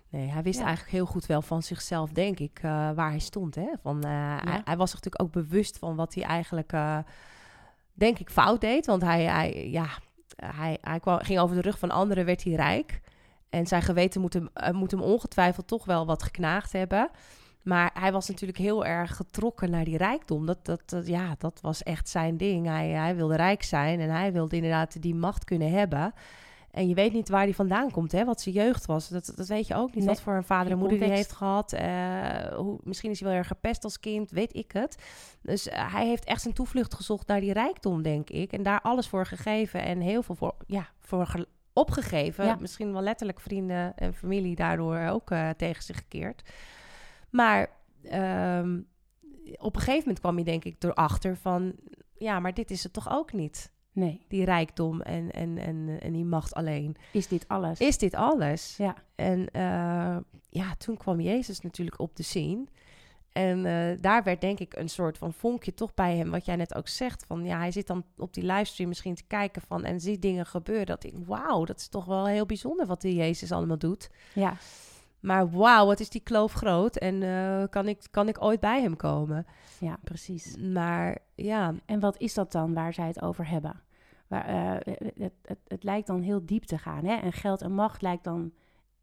Nee, 0.09 0.29
hij 0.29 0.43
wist 0.43 0.61
eigenlijk 0.61 0.91
heel 0.91 1.07
goed 1.07 1.26
wel 1.26 1.43
van 1.43 1.62
zichzelf, 1.62 2.11
denk 2.11 2.38
ik, 2.38 2.59
uh, 2.59 2.91
waar 2.91 3.11
hij 3.11 3.19
stond. 3.19 3.55
Hè? 3.55 3.69
Van, 3.83 3.97
uh, 3.97 4.37
hij, 4.45 4.61
hij, 4.65 4.76
was 4.76 4.91
zich 4.91 5.05
natuurlijk 5.05 5.23
ook 5.23 5.45
bewust 5.45 5.79
van 5.79 5.97
wat 5.97 6.15
hij 6.15 6.25
eigenlijk, 6.25 6.73
uh, 6.73 6.99
denk 7.93 8.19
ik, 8.19 8.31
fout 8.31 8.61
deed. 8.61 8.87
Want 8.87 9.03
hij, 9.03 9.25
hij, 9.25 9.71
ja, 9.71 9.87
hij, 10.37 10.79
hij 10.81 11.00
kwam, 11.00 11.19
ging 11.19 11.38
over 11.38 11.57
de 11.57 11.62
rug 11.62 11.79
van 11.79 11.91
anderen, 11.91 12.25
werd 12.25 12.45
hij 12.45 12.53
rijk. 12.53 13.00
En 13.49 13.67
zijn 13.67 13.83
geweten 13.83 14.21
moet 14.21 14.33
hem, 14.33 14.49
moet 14.73 14.91
hem 14.91 15.03
ongetwijfeld 15.03 15.67
toch 15.67 15.85
wel 15.85 16.07
wat 16.07 16.23
geknaagd 16.23 16.73
hebben. 16.73 17.11
Maar 17.62 17.91
hij 17.95 18.12
was 18.12 18.29
natuurlijk 18.29 18.59
heel 18.59 18.85
erg 18.85 19.17
getrokken 19.17 19.71
naar 19.71 19.85
die 19.85 19.97
rijkdom. 19.97 20.47
Dat, 20.47 20.65
dat, 20.65 20.83
dat, 20.87 21.07
ja, 21.07 21.35
dat 21.38 21.61
was 21.61 21.83
echt 21.83 22.09
zijn 22.09 22.37
ding. 22.37 22.67
Hij, 22.67 22.88
hij 22.88 23.17
wilde 23.17 23.37
rijk 23.37 23.62
zijn 23.62 24.00
en 24.00 24.11
hij 24.11 24.33
wilde 24.33 24.57
inderdaad 24.57 25.03
die 25.03 25.15
macht 25.15 25.45
kunnen 25.45 25.71
hebben. 25.71 26.12
En 26.76 26.88
je 26.88 26.95
weet 26.95 27.12
niet 27.12 27.28
waar 27.28 27.42
hij 27.42 27.54
vandaan 27.54 27.90
komt, 27.90 28.12
hè, 28.12 28.25
wat 28.25 28.40
zijn 28.40 28.54
jeugd 28.54 28.87
was. 28.87 29.09
Dat, 29.09 29.33
dat 29.37 29.47
weet 29.47 29.66
je 29.66 29.75
ook 29.75 29.95
niet. 29.95 30.04
wat 30.04 30.21
voor 30.21 30.35
een 30.35 30.45
vader 30.45 30.73
en 30.73 30.78
moeder 30.78 30.99
die 30.99 31.09
heeft 31.09 31.33
gehad. 31.33 31.73
Uh, 31.73 31.80
hoe, 32.56 32.78
misschien 32.83 33.11
is 33.11 33.21
hij 33.21 33.28
wel 33.28 33.38
erg 33.38 33.47
gepest 33.47 33.85
als 33.85 34.00
kind, 34.00 34.30
weet 34.30 34.54
ik 34.54 34.73
het. 34.73 35.02
Dus 35.42 35.66
uh, 35.66 35.92
hij 35.92 36.06
heeft 36.06 36.25
echt 36.25 36.40
zijn 36.40 36.54
toevlucht 36.54 36.95
gezocht 36.95 37.26
naar 37.26 37.40
die 37.40 37.52
rijkdom, 37.52 38.02
denk 38.02 38.30
ik. 38.30 38.52
En 38.52 38.62
daar 38.62 38.80
alles 38.80 39.09
voor 39.09 39.26
gegeven 39.26 39.83
en 39.83 40.00
heel 40.00 40.23
veel 40.23 40.35
voor, 40.35 40.54
ja, 40.66 40.88
voor 40.99 41.47
opgegeven. 41.73 42.45
Ja. 42.45 42.56
Misschien 42.61 42.92
wel 42.92 43.02
letterlijk 43.02 43.40
vrienden 43.40 43.97
en 43.97 44.14
familie 44.14 44.56
daardoor 44.56 44.99
ook 44.99 45.30
uh, 45.30 45.50
tegen 45.50 45.83
zich 45.83 45.97
gekeerd. 45.97 46.42
Maar 47.30 47.71
um, 48.12 48.87
op 49.56 49.75
een 49.75 49.80
gegeven 49.80 50.00
moment 50.00 50.21
kwam 50.21 50.38
je 50.38 50.45
denk 50.45 50.64
ik 50.64 50.85
erachter 50.85 51.37
van... 51.37 51.75
Ja, 52.18 52.40
maar 52.40 52.54
dit 52.54 52.71
is 52.71 52.83
het 52.83 52.92
toch 52.92 53.11
ook 53.11 53.33
niet? 53.33 53.75
Nee. 53.97 54.25
Die 54.29 54.45
rijkdom 54.45 55.00
en, 55.00 55.31
en, 55.31 55.59
en, 55.59 55.99
en 56.00 56.12
die 56.12 56.25
macht 56.25 56.55
alleen. 56.55 56.97
Is 57.12 57.29
dit 57.29 57.49
alles? 57.49 57.79
Is 57.79 57.99
dit 57.99 58.15
alles? 58.15 58.76
Ja. 58.76 58.95
En 59.15 59.41
uh, 59.41 60.17
ja, 60.49 60.75
toen 60.79 60.97
kwam 60.97 61.21
Jezus 61.21 61.61
natuurlijk 61.61 62.00
op 62.00 62.17
de 62.17 62.23
scene. 62.23 62.65
En 63.33 63.65
uh, 63.65 64.00
daar 64.00 64.23
werd 64.23 64.41
denk 64.41 64.59
ik 64.59 64.76
een 64.76 64.88
soort 64.88 65.19
van 65.19 65.33
vonkje 65.33 65.75
toch 65.75 65.95
bij 65.95 66.17
hem, 66.17 66.31
wat 66.31 66.45
jij 66.45 66.57
net 66.57 66.75
ook 66.75 66.88
zegt. 66.88 67.25
Van 67.26 67.45
ja, 67.45 67.59
hij 67.59 67.71
zit 67.71 67.87
dan 67.87 68.05
op 68.17 68.35
die 68.35 68.45
livestream 68.45 68.88
misschien 68.88 69.15
te 69.15 69.26
kijken 69.26 69.62
van 69.62 69.85
en 69.85 70.00
ziet 70.00 70.23
dingen 70.23 70.47
gebeuren. 70.47 70.87
Dat 70.87 71.05
ik, 71.05 71.15
wauw, 71.26 71.65
dat 71.65 71.79
is 71.79 71.88
toch 71.88 72.05
wel 72.05 72.26
heel 72.26 72.47
bijzonder 72.47 72.87
wat 72.87 73.00
die 73.00 73.15
Jezus 73.15 73.53
allemaal 73.53 73.79
doet. 73.79 74.11
Ja. 74.33 74.57
Maar 75.21 75.50
wauw, 75.50 75.87
wat 75.87 76.00
is 76.00 76.11
die 76.11 76.21
kloof 76.21 76.53
groot 76.53 76.97
en 76.97 77.23
uh, 77.23 77.65
kan, 77.71 77.88
ik, 77.88 78.07
kan 78.11 78.29
ik 78.29 78.43
ooit 78.43 78.61
bij 78.61 78.83
hem 78.83 78.97
komen? 78.97 79.47
Ja, 79.79 79.99
precies. 80.05 80.57
Maar 80.57 81.19
ja. 81.35 81.75
En 81.87 82.00
wat 82.00 82.19
is 82.19 82.35
dat 82.35 82.53
dan 82.53 82.75
waar 82.75 82.93
zij 82.93 83.07
het 83.07 83.23
over 83.23 83.49
hebben? 83.49 83.81
Waar, 84.28 84.54
uh, 84.54 84.95
het, 85.16 85.33
het, 85.42 85.59
het, 85.66 85.83
lijkt 85.83 86.06
dan 86.06 86.21
heel 86.21 86.47
diep 86.47 86.64
te 86.64 86.78
gaan. 86.78 87.04
Hè? 87.04 87.14
En 87.14 87.33
geld 87.33 87.62
en 87.62 87.73
macht 87.73 88.02
lijkt 88.02 88.25
dan 88.25 88.52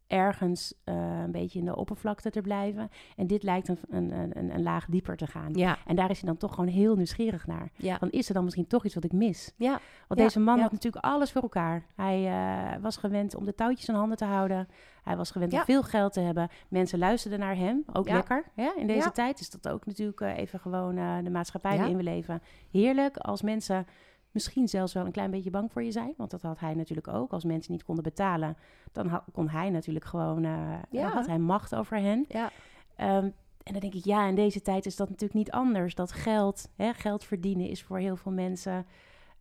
ergens 0.08 0.74
uh, 0.86 1.20
een 1.24 1.32
beetje 1.32 1.60
in 1.60 1.66
de 1.66 1.76
oppervlakte 1.76 2.30
te 2.30 2.42
blijven. 2.42 2.90
En 3.16 3.28
dit 3.28 3.44
lijkt 3.44 3.68
een, 3.68 3.78
een, 3.90 4.12
een, 4.12 4.54
een, 4.54 4.64
laag 4.64 4.86
dieper 4.86 5.18
te 5.18 5.28
gaan. 5.28 5.54
Ja. 5.54 5.78
En 5.86 5.96
daar 5.96 6.10
is 6.10 6.20
hij 6.20 6.30
dan 6.30 6.38
toch 6.38 6.54
gewoon 6.54 6.70
heel 6.70 6.96
nieuwsgierig 6.96 7.48
naar. 7.48 7.72
Ja. 7.76 7.98
Dan 7.98 8.10
is 8.10 8.28
er 8.28 8.34
dan 8.34 8.44
misschien 8.44 8.68
toch 8.68 8.86
iets 8.86 8.96
wat 8.96 9.04
ik 9.04 9.12
mis. 9.12 9.54
Ja. 9.56 9.80
Want 10.08 10.20
Ja, 10.20 10.26
deze 10.26 10.40
man 10.40 10.56
ja. 10.56 10.62
had 10.62 10.72
natuurlijk 10.72 11.06
alles 11.06 11.32
voor 11.32 11.42
elkaar. 11.42 11.86
Hij 11.96 12.28
eh, 12.28 12.82
was 12.82 12.98
gewend 12.98 13.36
om 13.36 13.46
de 13.46 13.56
touwtjes 13.56 13.88
in 13.88 13.96
handen 13.96 14.18
te 14.18 14.26
houden. 14.26 14.68
Hij 15.04 15.18
was 15.18 15.32
gewend 15.32 15.52
Ja. 15.52 15.60
om 15.60 15.66
veel 15.66 15.84
geld 15.84 16.14
te 16.14 16.20
hebben. 16.20 16.50
Mensen 16.68 17.00
luisterden 17.00 17.40
naar 17.40 17.56
hem. 17.56 17.84
Ook 17.94 18.08
Ja. 18.08 18.14
lekker. 18.14 18.44
Hè? 18.56 18.72
In 18.76 18.88
deze 18.88 19.00
Ja. 19.00 19.12
tijd 19.12 19.40
is 19.40 19.50
dat 19.50 19.70
ook 19.70 19.86
natuurlijk 19.86 20.22
eh, 20.22 20.38
even 20.38 20.60
gewoon 20.60 20.98
eh, 20.98 21.18
de 21.24 21.30
maatschappij 21.30 21.72
Ja. 21.72 21.78
waarin 21.78 21.98
we 21.98 22.04
leven. 22.04 22.42
Heerlijk 22.72 23.18
als 23.18 23.42
mensen 23.42 23.88
misschien 24.34 24.68
zelfs 24.68 24.94
wel 24.94 25.06
een 25.06 25.12
klein 25.12 25.32
beetje 25.32 25.50
bang 25.50 25.72
voor 25.72 25.84
je 25.84 25.92
zijn. 25.92 26.14
Want 26.18 26.32
dat 26.32 26.42
had 26.42 26.60
hij 26.60 26.74
natuurlijk 26.74 27.08
ook. 27.08 27.32
Als 27.32 27.44
mensen 27.44 27.72
niet 27.72 27.84
konden 27.84 28.04
betalen, 28.04 28.58
dan 28.92 29.22
kon 29.32 29.50
hij 29.50 29.70
natuurlijk 29.70 30.06
gewoon... 30.06 30.44
eh, 30.44 30.74
Ja. 30.90 31.10
had 31.10 31.28
hij 31.28 31.40
macht 31.40 31.76
over 31.76 31.98
hen. 31.98 32.26
Ja. 32.28 32.50
Ehm, 32.96 33.30
en 33.64 33.72
dan 33.74 33.80
denk 33.82 33.94
ik, 33.94 34.06
ja, 34.06 34.28
in 34.28 34.36
deze 34.36 34.62
tijd 34.62 34.86
is 34.86 34.96
dat 34.96 35.08
natuurlijk 35.10 35.34
niet 35.40 35.52
anders. 35.52 35.96
Dat 35.96 36.12
geld, 36.12 36.70
hè, 36.76 36.94
geld 36.94 37.24
verdienen 37.24 37.68
is 37.70 37.84
voor 37.84 37.98
heel 37.98 38.16
veel 38.16 38.32
mensen 38.32 38.86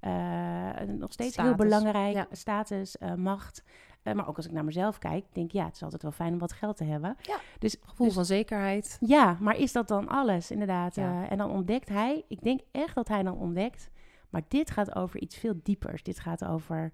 eh, 0.00 0.70
nog 0.98 1.12
steeds 1.12 1.36
heel 1.36 1.54
belangrijk. 1.54 2.14
ja. 2.14 2.26
Status, 2.30 2.98
eh, 2.98 3.14
macht. 3.14 3.62
Maar 4.02 4.28
ook 4.28 4.36
als 4.36 4.46
ik 4.46 4.52
naar 4.52 4.64
mezelf 4.64 4.98
kijk, 4.98 5.24
denk 5.32 5.46
ik, 5.46 5.52
ja, 5.52 5.64
het 5.64 5.74
is 5.74 5.82
altijd 5.82 6.02
wel 6.02 6.10
fijn 6.10 6.32
om 6.32 6.38
wat 6.38 6.52
geld 6.52 6.76
te 6.76 6.84
hebben. 6.84 7.16
Ja. 7.20 7.36
Dus 7.58 7.76
Gevoel 7.84 8.06
dus- 8.06 8.14
van 8.14 8.24
zekerheid. 8.24 8.96
ja, 9.00 9.36
maar 9.40 9.56
is 9.56 9.72
dat 9.72 9.88
dan 9.88 10.08
alles, 10.08 10.50
inderdaad? 10.50 10.94
Ja. 10.94 11.28
En 11.28 11.38
dan 11.38 11.50
ontdekt 11.50 11.88
hij, 11.88 12.24
ik 12.28 12.42
denk 12.42 12.60
echt 12.72 12.94
dat 12.94 13.08
hij 13.08 13.22
dan 13.22 13.36
ontdekt, 13.38 13.90
maar 14.32 14.42
dit 14.48 14.70
gaat 14.70 14.94
over 14.96 15.20
iets 15.20 15.36
veel 15.36 15.54
diepers. 15.62 16.02
Dit 16.02 16.20
gaat 16.20 16.44
over 16.44 16.92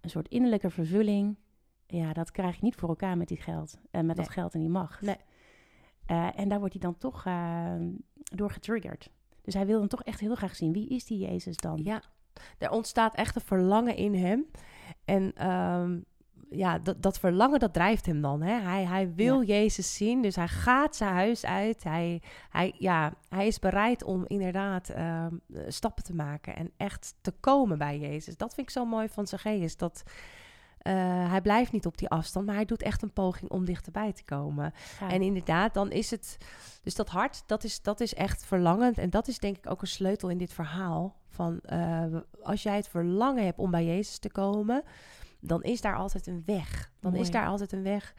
een 0.00 0.10
soort 0.10 0.28
innerlijke 0.28 0.70
vervulling. 0.70 1.36
Ja, 1.86 2.12
dat 2.12 2.30
krijg 2.30 2.54
je 2.56 2.64
niet 2.64 2.74
voor 2.74 2.88
elkaar 2.88 3.16
met 3.16 3.28
dit 3.28 3.40
geld. 3.40 3.78
En 3.90 4.06
met 4.06 4.16
Nee. 4.16 4.24
dat 4.24 4.34
geld 4.34 4.54
en 4.54 4.60
die 4.60 4.68
macht. 4.68 5.00
Nee. 5.00 5.16
Eh, 6.06 6.38
en 6.38 6.48
daar 6.48 6.58
wordt 6.58 6.74
hij 6.74 6.82
dan 6.82 6.98
toch 6.98 7.26
eh, 7.26 7.74
door 8.22 8.50
getriggerd. 8.50 9.10
Dus 9.42 9.54
hij 9.54 9.66
wil 9.66 9.78
dan 9.78 9.88
toch 9.88 10.02
echt 10.02 10.20
heel 10.20 10.34
graag 10.34 10.56
zien, 10.56 10.72
wie 10.72 10.88
is 10.88 11.04
die 11.04 11.18
Jezus 11.18 11.56
dan? 11.56 11.80
Ja, 11.82 12.02
er 12.58 12.70
ontstaat 12.70 13.14
echt 13.14 13.34
een 13.36 13.42
verlangen 13.42 13.96
in 13.96 14.14
hem. 14.14 14.46
En 15.04 15.32
ehm, 15.34 16.00
ja, 16.52 16.78
dat, 16.78 17.02
dat 17.02 17.18
verlangen, 17.18 17.60
dat 17.60 17.72
drijft 17.72 18.06
hem 18.06 18.20
dan. 18.20 18.42
Hè? 18.42 18.60
Hij, 18.60 18.84
hij 18.84 19.14
wil 19.14 19.42
Jezus 19.42 19.94
zien, 19.94 20.22
dus 20.22 20.36
hij 20.36 20.48
gaat 20.48 20.96
zijn 20.96 21.12
huis 21.12 21.44
uit. 21.44 21.84
Hij, 21.84 22.22
hij, 22.50 22.74
ja, 22.78 23.12
hij 23.28 23.46
is 23.46 23.58
bereid 23.58 24.04
om 24.04 24.24
inderdaad 24.26 24.88
ehm, 24.88 25.34
stappen 25.68 26.04
te 26.04 26.14
maken 26.14 26.56
en 26.56 26.70
echt 26.76 27.14
te 27.20 27.32
komen 27.40 27.78
bij 27.78 27.98
Jezus. 27.98 28.36
Dat 28.36 28.54
vind 28.54 28.66
ik 28.66 28.72
zo 28.72 28.84
mooi 28.84 29.08
van 29.08 29.26
Zacchaeus, 29.26 29.76
dat... 29.76 30.02
eh, 30.78 31.30
hij 31.30 31.40
blijft 31.40 31.72
niet 31.72 31.86
op 31.86 31.98
die 31.98 32.08
afstand, 32.08 32.46
maar 32.46 32.54
hij 32.54 32.64
doet 32.64 32.82
echt 32.82 33.02
een 33.02 33.12
poging 33.12 33.50
om 33.50 33.64
dichterbij 33.64 34.12
te 34.12 34.24
komen. 34.24 34.72
Ja. 35.00 35.10
En 35.10 35.22
inderdaad, 35.22 35.74
dan 35.74 35.90
is 35.90 36.10
het. 36.10 36.36
Dus 36.82 36.94
dat 36.94 37.08
hart, 37.08 37.42
dat 37.46 37.64
is, 37.64 37.82
dat 37.82 38.00
is 38.00 38.14
echt 38.14 38.44
verlangend. 38.44 38.98
En 38.98 39.10
dat 39.10 39.28
is 39.28 39.38
denk 39.38 39.56
ik 39.56 39.70
ook 39.70 39.80
een 39.80 39.86
sleutel 39.86 40.28
in 40.28 40.38
dit 40.38 40.52
verhaal. 40.52 41.16
Van 41.28 41.60
eh, 41.60 42.04
als 42.42 42.62
jij 42.62 42.76
het 42.76 42.88
verlangen 42.88 43.44
hebt 43.44 43.58
om 43.58 43.70
bij 43.70 43.84
Jezus 43.84 44.18
te 44.18 44.30
komen, 44.30 44.82
dan 45.44 45.62
is 45.62 45.80
daar 45.80 45.96
altijd 45.96 46.26
een 46.26 46.42
weg. 46.46 46.90
Dan 47.00 47.10
Mooi. 47.10 47.22
is 47.22 47.30
daar 47.30 47.46
altijd 47.46 47.72
een 47.72 47.82
weg. 47.82 48.14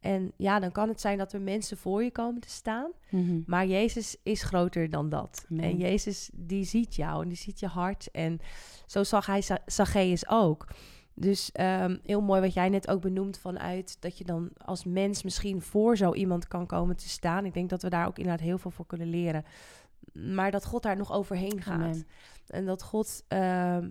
En 0.00 0.32
ja, 0.36 0.60
dan 0.60 0.72
kan 0.72 0.88
het 0.88 1.00
zijn 1.00 1.18
dat 1.18 1.32
er 1.32 1.40
mensen 1.40 1.76
voor 1.76 2.02
je 2.04 2.10
komen 2.10 2.40
te 2.40 2.48
staan. 2.50 2.90
Mhm. 3.10 3.40
Maar 3.46 3.66
Jezus 3.66 4.16
is 4.22 4.42
groter 4.42 4.90
dan 4.90 5.08
dat. 5.08 5.46
En 5.56 5.76
Jezus, 5.76 6.30
die 6.32 6.64
ziet 6.64 6.94
jou 6.94 7.22
en 7.22 7.28
die 7.28 7.36
ziet 7.38 7.60
je 7.60 7.66
hart. 7.66 8.10
En 8.10 8.38
zo 8.86 9.04
zag 9.04 9.26
hij 9.26 9.42
Za- 9.42 9.62
Zacchaeus 9.66 10.28
ook. 10.28 10.66
Dus 11.14 11.52
ehm, 11.52 11.96
heel 12.02 12.20
mooi 12.20 12.40
wat 12.40 12.52
jij 12.54 12.68
net 12.68 12.88
ook 12.88 13.00
benoemt 13.00 13.38
vanuit 13.38 13.96
dat 14.00 14.18
je 14.18 14.24
dan 14.24 14.50
als 14.64 14.84
mens 14.84 15.22
misschien 15.22 15.62
voor 15.62 15.96
zo 15.96 16.14
iemand 16.14 16.48
kan 16.48 16.66
komen 16.66 16.96
te 16.96 17.08
staan. 17.08 17.44
Ik 17.44 17.54
denk 17.54 17.70
dat 17.70 17.82
we 17.82 17.88
daar 17.88 18.06
ook 18.06 18.18
inderdaad 18.18 18.44
heel 18.46 18.58
veel 18.58 18.70
voor 18.70 18.86
kunnen 18.86 19.10
leren. 19.10 19.44
Maar 20.12 20.50
dat 20.50 20.64
God 20.64 20.82
daar 20.82 20.96
nog 20.96 21.12
overheen 21.12 21.62
gaat. 21.62 21.74
Amen. 21.80 22.06
En 22.46 22.64
dat 22.66 22.82
God 22.82 23.24
ehm, 23.28 23.88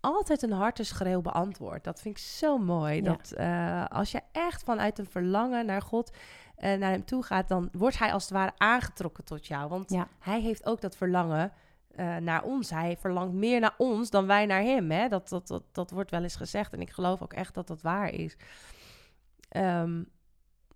altijd 0.00 0.42
een 0.42 0.52
harteschreeuw 0.52 1.20
beantwoordt. 1.20 1.84
Dat 1.84 2.00
vind 2.00 2.16
ik 2.18 2.22
zo 2.24 2.58
mooi. 2.58 2.94
Ja. 2.94 3.02
Dat 3.02 3.32
eh, 3.32 3.84
als 3.86 4.10
je 4.10 4.20
echt 4.32 4.62
vanuit 4.62 4.98
een 4.98 5.06
verlangen 5.06 5.66
naar 5.66 5.82
God 5.82 6.10
eh, 6.56 6.78
naar 6.78 6.90
hem 6.90 7.04
toe 7.04 7.22
gaat, 7.22 7.48
dan 7.48 7.68
wordt 7.72 7.98
hij 7.98 8.12
als 8.12 8.22
het 8.22 8.32
ware 8.32 8.52
aangetrokken 8.56 9.24
tot 9.24 9.46
jou. 9.46 9.68
Want 9.68 9.90
Ja. 9.90 10.08
hij 10.18 10.40
heeft 10.40 10.66
ook 10.66 10.80
dat 10.80 10.96
verlangen 10.96 11.52
eh, 11.94 12.16
naar 12.16 12.42
ons. 12.42 12.70
Hij 12.70 12.96
verlangt 13.00 13.34
meer 13.34 13.60
naar 13.60 13.74
ons 13.78 14.10
dan 14.10 14.26
wij 14.26 14.46
naar 14.46 14.62
hem. 14.62 14.90
Hè? 14.90 15.08
Dat, 15.08 15.28
dat, 15.28 15.46
dat, 15.46 15.62
dat 15.72 15.90
wordt 15.90 16.10
wel 16.10 16.22
eens 16.22 16.36
gezegd. 16.36 16.72
En 16.72 16.80
ik 16.80 16.90
geloof 16.90 17.22
ook 17.22 17.32
echt 17.32 17.54
dat 17.54 17.66
dat 17.66 17.82
waar 17.82 18.08
is. 18.12 18.36
Ehm, 19.48 20.02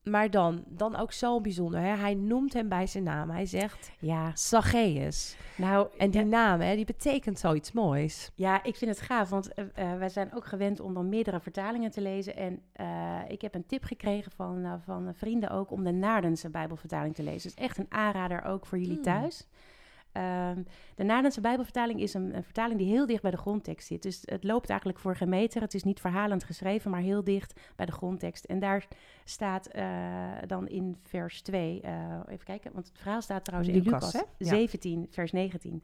maar 0.04 0.30
dan, 0.30 0.64
dan 0.68 0.96
ook 0.96 1.12
zo 1.12 1.40
bijzonder. 1.40 1.80
Hè? 1.80 1.96
Hij 1.96 2.14
noemt 2.14 2.52
hem 2.52 2.68
bij 2.68 2.86
zijn 2.86 3.04
naam. 3.04 3.30
Hij 3.30 3.46
zegt 3.46 3.90
Ja, 3.98 4.30
Zacchaeus. 4.34 5.36
nou, 5.56 5.88
En 5.98 6.10
die 6.10 6.20
ja, 6.20 6.26
naam, 6.26 6.60
hè, 6.60 6.74
die 6.76 6.84
betekent 6.84 7.38
zoiets 7.38 7.72
moois. 7.72 8.30
Ja, 8.34 8.62
ik 8.62 8.76
vind 8.76 8.90
het 8.90 9.00
gaaf, 9.00 9.28
want 9.28 9.54
eh, 9.54 9.64
wij 9.98 10.08
zijn 10.08 10.34
ook 10.34 10.44
gewend 10.46 10.80
om 10.80 10.94
dan 10.94 11.08
meerdere 11.08 11.40
vertalingen 11.40 11.90
te 11.90 12.00
lezen. 12.00 12.36
En 12.36 12.60
eh, 12.72 13.18
ik 13.28 13.42
heb 13.42 13.54
een 13.54 13.66
tip 13.66 13.84
gekregen 13.84 14.32
van, 14.32 14.80
van 14.84 15.14
vrienden 15.14 15.50
ook 15.50 15.70
om 15.70 15.84
de 15.84 15.92
Naardense 15.92 16.50
Bijbelvertaling 16.50 17.14
te 17.14 17.22
lezen. 17.22 17.50
Dus 17.54 17.64
echt 17.64 17.78
een 17.78 17.86
aanrader 17.88 18.44
ook 18.44 18.66
voor 18.66 18.78
jullie 18.78 18.94
Hmm. 18.94 19.02
thuis. 19.02 19.46
Ehm, 20.14 20.62
de 20.94 21.04
Naardense 21.04 21.40
Bijbelvertaling 21.40 22.00
is 22.00 22.14
een, 22.14 22.36
een 22.36 22.44
vertaling 22.44 22.78
die 22.78 22.88
heel 22.88 23.06
dicht 23.06 23.22
bij 23.22 23.30
de 23.30 23.36
grondtekst 23.36 23.86
zit. 23.86 24.02
Dus 24.02 24.22
het 24.24 24.44
loopt 24.44 24.68
eigenlijk 24.68 24.98
voor 24.98 25.16
geen 25.16 25.28
meter. 25.28 25.62
Het 25.62 25.74
is 25.74 25.82
niet 25.82 26.00
verhalend 26.00 26.44
geschreven, 26.44 26.90
maar 26.90 27.00
heel 27.00 27.24
dicht 27.24 27.60
bij 27.76 27.86
de 27.86 27.92
grondtekst. 27.92 28.44
En 28.44 28.58
daar 28.58 28.86
staat 29.24 29.66
eh, 29.66 29.84
dan 30.46 30.68
in 30.68 30.96
vers 31.02 31.42
2, 31.42 31.80
eh, 31.80 32.20
even 32.28 32.44
kijken, 32.44 32.72
want 32.72 32.86
het 32.88 32.98
verhaal 32.98 33.22
staat 33.22 33.44
trouwens 33.44 33.72
in 33.72 33.82
Lucas, 33.82 33.92
Lucas, 33.92 34.12
hè? 34.12 34.44
Ja. 34.44 34.48
17, 34.48 35.06
vers 35.10 35.32
19. 35.32 35.82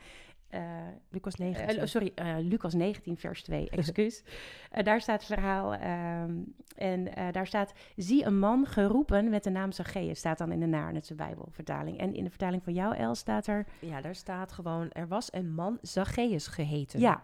Eh, 0.50 0.62
Lucas 1.10 1.34
9. 1.34 1.68
eh, 1.68 1.86
sorry, 1.86 2.12
eh, 2.14 2.34
Lucas 2.38 2.74
19, 2.74 3.16
vers 3.16 3.42
2, 3.42 3.70
excuus. 3.70 4.22
Daar 4.82 5.00
staat 5.00 5.26
het 5.26 5.38
verhaal 5.38 5.74
ehm, 5.74 6.34
en 6.76 7.08
daar 7.32 7.46
staat... 7.46 7.72
Zie 7.96 8.24
een 8.24 8.38
man 8.38 8.66
geroepen 8.66 9.28
met 9.28 9.44
de 9.44 9.50
naam 9.50 9.72
Zacchaeus, 9.72 10.18
staat 10.18 10.38
dan 10.38 10.52
in 10.52 10.60
de 10.60 10.66
Naarnetse 10.66 11.14
Bijbelvertaling. 11.14 11.98
En 11.98 12.14
in 12.14 12.24
de 12.24 12.30
vertaling 12.30 12.62
van 12.62 12.72
jou, 12.72 12.96
El, 12.96 13.14
staat 13.14 13.46
er... 13.46 13.66
ja, 13.80 14.00
daar 14.00 14.14
staat 14.14 14.52
gewoon, 14.52 14.90
er 14.90 15.08
was 15.08 15.32
een 15.32 15.54
man 15.54 15.78
Zacchaeus 15.82 16.46
geheten. 16.46 17.00
Ja, 17.00 17.22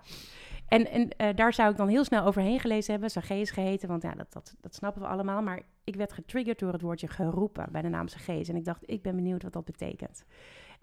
en, 0.69 0.91
en 0.91 1.37
daar 1.37 1.53
zou 1.53 1.71
ik 1.71 1.77
dan 1.77 1.89
heel 1.89 2.05
snel 2.05 2.25
overheen 2.25 2.61
gelezen 2.61 2.93
hebben, 2.93 3.11
Zacchaeus 3.11 3.51
geheten, 3.51 3.89
want 3.89 4.03
ja, 4.03 4.13
dat, 4.13 4.33
dat, 4.33 4.55
dat 4.61 4.75
snappen 4.75 5.03
we 5.03 5.09
allemaal. 5.09 5.43
Maar 5.43 5.63
ik 5.85 5.97
werd 5.97 6.13
getriggerd 6.13 6.59
door 6.59 6.73
het 6.73 6.83
woordje 6.83 7.09
geroepen 7.09 7.69
bij 7.73 7.83
de 7.83 7.89
naam 7.89 8.09
Zacchaeus. 8.09 8.49
En 8.49 8.57
ik 8.57 8.65
dacht, 8.65 8.91
ik 8.91 9.03
ben 9.03 9.17
benieuwd 9.17 9.43
wat 9.43 9.53
dat 9.53 9.65
betekent. 9.65 10.25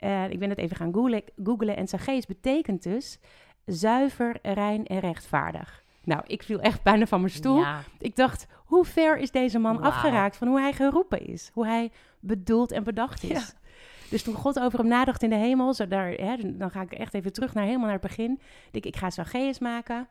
Eh, 0.04 0.30
ik 0.30 0.40
ben 0.40 0.50
het 0.50 0.58
even 0.58 0.76
gaan 0.76 0.94
googlen, 0.94 1.24
googlen 1.44 1.76
en 1.78 1.88
Zacchaeus 1.88 2.26
betekent 2.26 2.84
dus 2.84 3.20
zuiver, 3.66 4.38
rein 4.42 4.86
en 4.86 5.00
rechtvaardig. 5.00 5.84
Nou, 6.04 6.22
ik 6.28 6.44
viel 6.44 6.60
echt 6.60 6.84
bijna 6.84 7.06
van 7.06 7.20
mijn 7.22 7.32
stoel. 7.34 7.58
Ja. 7.60 7.80
Ik 8.00 8.16
dacht, 8.16 8.48
hoe 8.66 8.86
ver 8.86 9.18
is 9.18 9.32
deze 9.32 9.60
man 9.60 9.82
afgeraakt 9.82 10.38
van 10.38 10.48
hoe 10.48 10.60
hij 10.60 10.74
geroepen 10.74 11.26
is? 11.28 11.50
Hoe 11.54 11.66
hij 11.68 11.92
bedoeld 12.20 12.72
en 12.72 12.84
bedacht 12.84 13.24
is? 13.24 13.30
Ja. 13.30 13.62
Dus 14.10 14.24
toen 14.24 14.34
God 14.34 14.60
over 14.60 14.80
hem 14.80 14.88
nadacht 14.88 15.24
in 15.24 15.30
de 15.30 15.36
hemel, 15.36 15.74
zo 15.74 15.88
daar, 15.88 16.10
hè, 16.12 16.58
dan 16.58 16.72
ga 16.72 16.82
ik 16.82 16.92
echt 16.92 17.14
even 17.14 17.34
terug 17.34 17.54
naar 17.54 17.64
helemaal 17.64 17.86
naar 17.86 18.00
het 18.00 18.08
begin. 18.08 18.40
Ik, 18.72 18.86
ik 18.86 18.96
ga 18.96 19.10
Zacchaeus 19.10 19.60
maken 19.60 20.08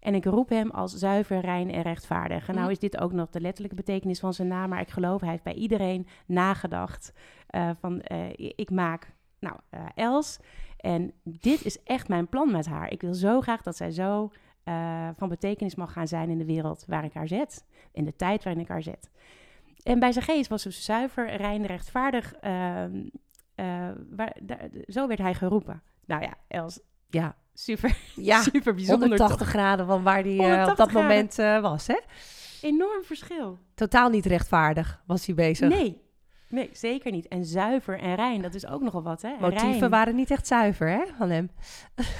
en 0.00 0.14
ik 0.14 0.24
roep 0.24 0.48
hem 0.48 0.70
als 0.70 0.92
zuiver, 0.94 1.40
rein 1.40 1.70
en 1.70 1.82
rechtvaardig. 1.82 2.48
En 2.48 2.52
nou 2.54 2.60
Mhm. 2.62 2.70
is 2.72 2.78
dit 2.78 2.98
ook 3.00 3.12
nog 3.12 3.30
de 3.30 3.40
letterlijke 3.40 3.76
betekenis 3.76 4.20
van 4.20 4.34
zijn 4.34 4.48
naam, 4.48 4.68
maar 4.68 4.80
ik 4.80 4.90
geloof 4.90 5.20
hij 5.20 5.30
heeft 5.30 5.42
bij 5.42 5.54
iedereen 5.54 6.06
nagedacht 6.26 7.12
eh, 7.46 7.70
van 7.80 8.00
eh, 8.00 8.18
ik 8.36 8.70
maak 8.70 9.12
nou 9.42 9.56
eh, 9.70 9.80
Els 9.94 10.38
en 10.76 11.12
dit 11.22 11.64
is 11.64 11.82
echt 11.82 12.08
mijn 12.08 12.28
plan 12.28 12.50
met 12.50 12.66
haar. 12.66 12.90
Ik 12.92 13.00
wil 13.00 13.14
zo 13.14 13.40
graag 13.40 13.62
dat 13.62 13.76
zij 13.76 13.90
zo 13.90 14.30
eh, 14.64 15.08
van 15.16 15.28
betekenis 15.28 15.74
mag 15.74 15.92
gaan 15.92 16.08
zijn 16.08 16.30
in 16.30 16.38
de 16.38 16.44
wereld 16.44 16.84
waar 16.86 17.04
ik 17.04 17.12
haar 17.14 17.28
zet, 17.28 17.64
in 17.92 18.04
de 18.04 18.16
tijd 18.16 18.44
waarin 18.44 18.62
ik 18.62 18.68
haar 18.68 18.82
zet. 18.82 19.10
En 19.82 19.98
bij 19.98 20.12
zijn 20.12 20.24
geest 20.24 20.48
was 20.48 20.62
ze 20.62 20.70
zuiver, 20.70 21.36
rein, 21.36 21.66
rechtvaardig. 21.66 22.32
ehm, 22.34 23.02
eh, 23.54 23.88
waar, 24.10 24.36
daar- 24.42 24.68
zo 24.86 25.06
werd 25.06 25.20
hij 25.20 25.34
geroepen. 25.34 25.82
Nou 26.06 26.22
ja, 26.22 26.34
Els, 26.48 26.80
Ja, 27.10 27.36
super, 27.54 27.96
ja. 28.14 28.40
super 28.42 28.74
bijzonder 28.74 29.08
180 29.08 29.38
toch? 29.38 29.48
graden 29.48 29.86
van 29.86 30.02
waar 30.02 30.22
hij 30.22 30.32
eh, 30.32 30.36
op 30.38 30.44
180 30.46 30.76
dat 30.76 30.88
graden. 30.90 31.08
moment 31.08 31.62
was, 31.62 31.86
hè? 31.86 31.98
Enorm 32.62 33.02
verschil. 33.04 33.58
Totaal 33.74 34.08
niet 34.08 34.26
rechtvaardig 34.26 35.02
was 35.06 35.26
hij 35.26 35.34
bezig. 35.34 35.68
Nee, 35.68 36.00
nee, 36.52 36.68
zeker 36.72 37.12
niet. 37.12 37.28
En 37.28 37.44
zuiver 37.44 37.98
en 37.98 38.14
rein, 38.14 38.42
dat 38.42 38.54
is 38.54 38.66
ook 38.66 38.82
nogal 38.82 39.02
wat, 39.02 39.22
hè? 39.22 39.28
En 39.28 39.40
Motieven 39.40 39.78
rein. 39.78 39.90
waren 39.90 40.14
niet 40.14 40.30
echt 40.30 40.46
zuiver, 40.46 40.88
hè, 40.88 41.06
van 41.16 41.30
hem. 41.30 41.50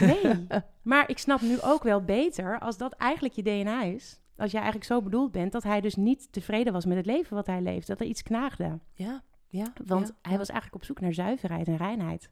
Nee, 0.01 0.47
maar 0.93 1.11
ik 1.11 1.19
snap 1.19 1.41
nu 1.41 1.61
ook 1.61 1.83
wel 1.83 2.05
beter 2.05 2.59
als 2.59 2.77
dat 2.77 2.93
eigenlijk 2.93 3.35
je 3.35 3.43
DNA 3.43 3.83
is. 3.83 4.21
Als 4.37 4.51
jij 4.51 4.61
eigenlijk 4.61 4.91
zo 4.91 5.03
bedoeld 5.03 5.33
bent 5.33 5.53
dat 5.53 5.63
hij 5.63 5.81
dus 5.81 5.95
niet 5.95 6.33
tevreden 6.33 6.73
was 6.73 6.85
met 6.85 6.97
het 6.97 7.07
leven 7.07 7.37
wat 7.37 7.47
hij 7.47 7.61
leeft. 7.61 7.87
Dat 7.87 8.01
er 8.01 8.07
iets 8.07 8.23
knaagde. 8.23 8.79
Ja, 8.95 9.23
ja. 9.47 9.73
Want 9.85 10.07
ja. 10.07 10.29
hij 10.29 10.39
was 10.39 10.49
eigenlijk 10.49 10.83
op 10.83 10.85
zoek 10.85 11.01
naar 11.01 11.13
zuiverheid 11.13 11.69
en 11.69 11.77
reinheid. 11.77 12.31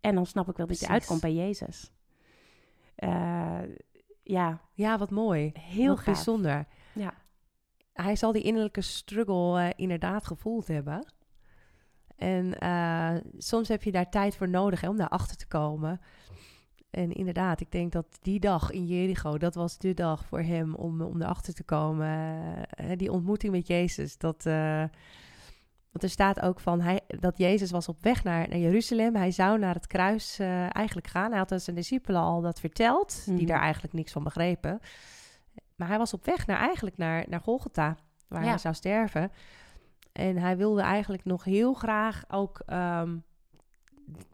En 0.00 0.14
dan 0.14 0.26
snap 0.26 0.48
ik 0.48 0.56
wel 0.56 0.66
dat 0.66 0.80
je 0.80 0.88
uitkomt 0.88 1.20
bij 1.20 1.34
Jezus. 1.34 1.92
Eh, 2.94 3.58
ja, 4.22 4.60
Ja, 4.72 4.98
wat 4.98 5.10
mooi. 5.10 5.52
heel 5.58 5.94
Wat 5.94 6.04
bijzonder. 6.04 6.66
Ja. 6.92 7.14
Hij 7.92 8.16
zal 8.16 8.32
die 8.32 8.42
innerlijke 8.42 8.80
struggle 8.80 9.60
eh, 9.60 9.70
inderdaad 9.76 10.26
gevoeld 10.26 10.66
hebben. 10.68 11.06
En 12.16 12.58
eh, 12.58 13.14
soms 13.38 13.68
heb 13.68 13.82
je 13.82 13.92
daar 13.92 14.10
tijd 14.10 14.36
voor 14.36 14.48
nodig 14.48 14.80
hè, 14.80 14.88
om 14.88 14.96
daarachter 14.96 15.36
te 15.36 15.46
komen. 15.46 16.00
En 16.90 17.12
inderdaad, 17.12 17.60
ik 17.60 17.70
denk 17.72 17.92
dat 17.92 18.06
die 18.22 18.40
dag 18.40 18.70
in 18.70 18.86
Jericho, 18.86 19.38
dat 19.38 19.54
was 19.54 19.78
de 19.78 19.94
dag 19.94 20.24
voor 20.24 20.40
hem 20.40 20.74
om, 20.74 21.00
om 21.02 21.22
erachter 21.22 21.54
te 21.54 21.62
komen. 21.64 22.16
Eh, 22.68 22.86
die 22.96 23.12
ontmoeting 23.12 23.52
met 23.52 23.66
Jezus, 23.66 24.18
dat... 24.18 24.46
eh, 24.46 24.84
want 25.90 26.06
er 26.06 26.10
staat 26.12 26.40
ook 26.40 26.60
van 26.60 26.80
hij, 26.80 27.00
dat 27.06 27.38
Jezus 27.38 27.70
was 27.70 27.88
op 27.88 28.02
weg 28.02 28.24
naar, 28.24 28.48
naar 28.48 28.58
Jeruzalem. 28.58 29.14
Hij 29.16 29.30
zou 29.30 29.58
naar 29.58 29.74
het 29.74 29.86
kruis 29.86 30.38
eh, 30.38 30.76
eigenlijk 30.76 31.06
gaan. 31.06 31.30
Hij 31.30 31.38
had 31.38 31.52
aan 31.52 31.60
zijn 31.60 31.76
discipelen 31.76 32.20
al 32.20 32.40
dat 32.40 32.60
verteld, 32.60 33.22
die 33.24 33.34
Mhm. 33.34 33.46
daar 33.46 33.60
eigenlijk 33.60 33.94
niks 33.94 34.12
van 34.12 34.24
begrepen. 34.24 34.80
Maar 35.76 35.88
hij 35.88 35.98
was 35.98 36.12
op 36.14 36.24
weg 36.24 36.46
naar 36.46 36.58
eigenlijk 36.58 36.96
naar, 36.96 37.24
naar 37.28 37.40
Golgotha, 37.40 37.96
waar 38.28 38.42
Ja. 38.42 38.48
hij 38.48 38.58
zou 38.58 38.74
sterven. 38.74 39.30
En 40.14 40.36
hij 40.36 40.56
wilde 40.56 40.80
eigenlijk 40.82 41.24
nog 41.24 41.44
heel 41.44 41.74
graag 41.74 42.24
ook, 42.28 42.62
ehm, 42.66 43.16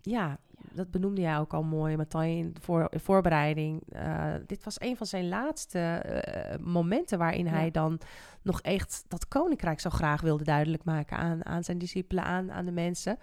ja, 0.01 0.39
dat 0.73 0.91
benoemde 0.91 1.21
jij 1.21 1.39
ook 1.39 1.55
al 1.55 1.63
mooi, 1.63 1.97
de 1.97 2.53
voor, 2.61 2.87
in 2.91 3.01
voorbereiding. 3.01 3.83
Eh, 3.89 4.35
dit 4.47 4.65
was 4.65 4.81
een 4.81 4.97
van 4.97 5.07
zijn 5.07 5.29
laatste 5.29 5.79
eh, 5.79 6.59
momenten 6.59 7.19
waarin 7.19 7.45
Ja. 7.45 7.51
hij 7.51 7.71
dan 7.71 8.01
nog 8.43 8.61
echt 8.61 9.05
dat 9.09 9.29
koninkrijk 9.29 9.81
zo 9.81 9.91
graag 9.91 10.21
wilde 10.21 10.45
duidelijk 10.45 10.85
maken 10.85 11.17
aan, 11.17 11.45
aan 11.45 11.65
zijn 11.65 11.79
discipelen, 11.79 12.25
aan, 12.25 12.53
aan 12.53 12.65
de 12.65 12.73
mensen. 12.73 13.19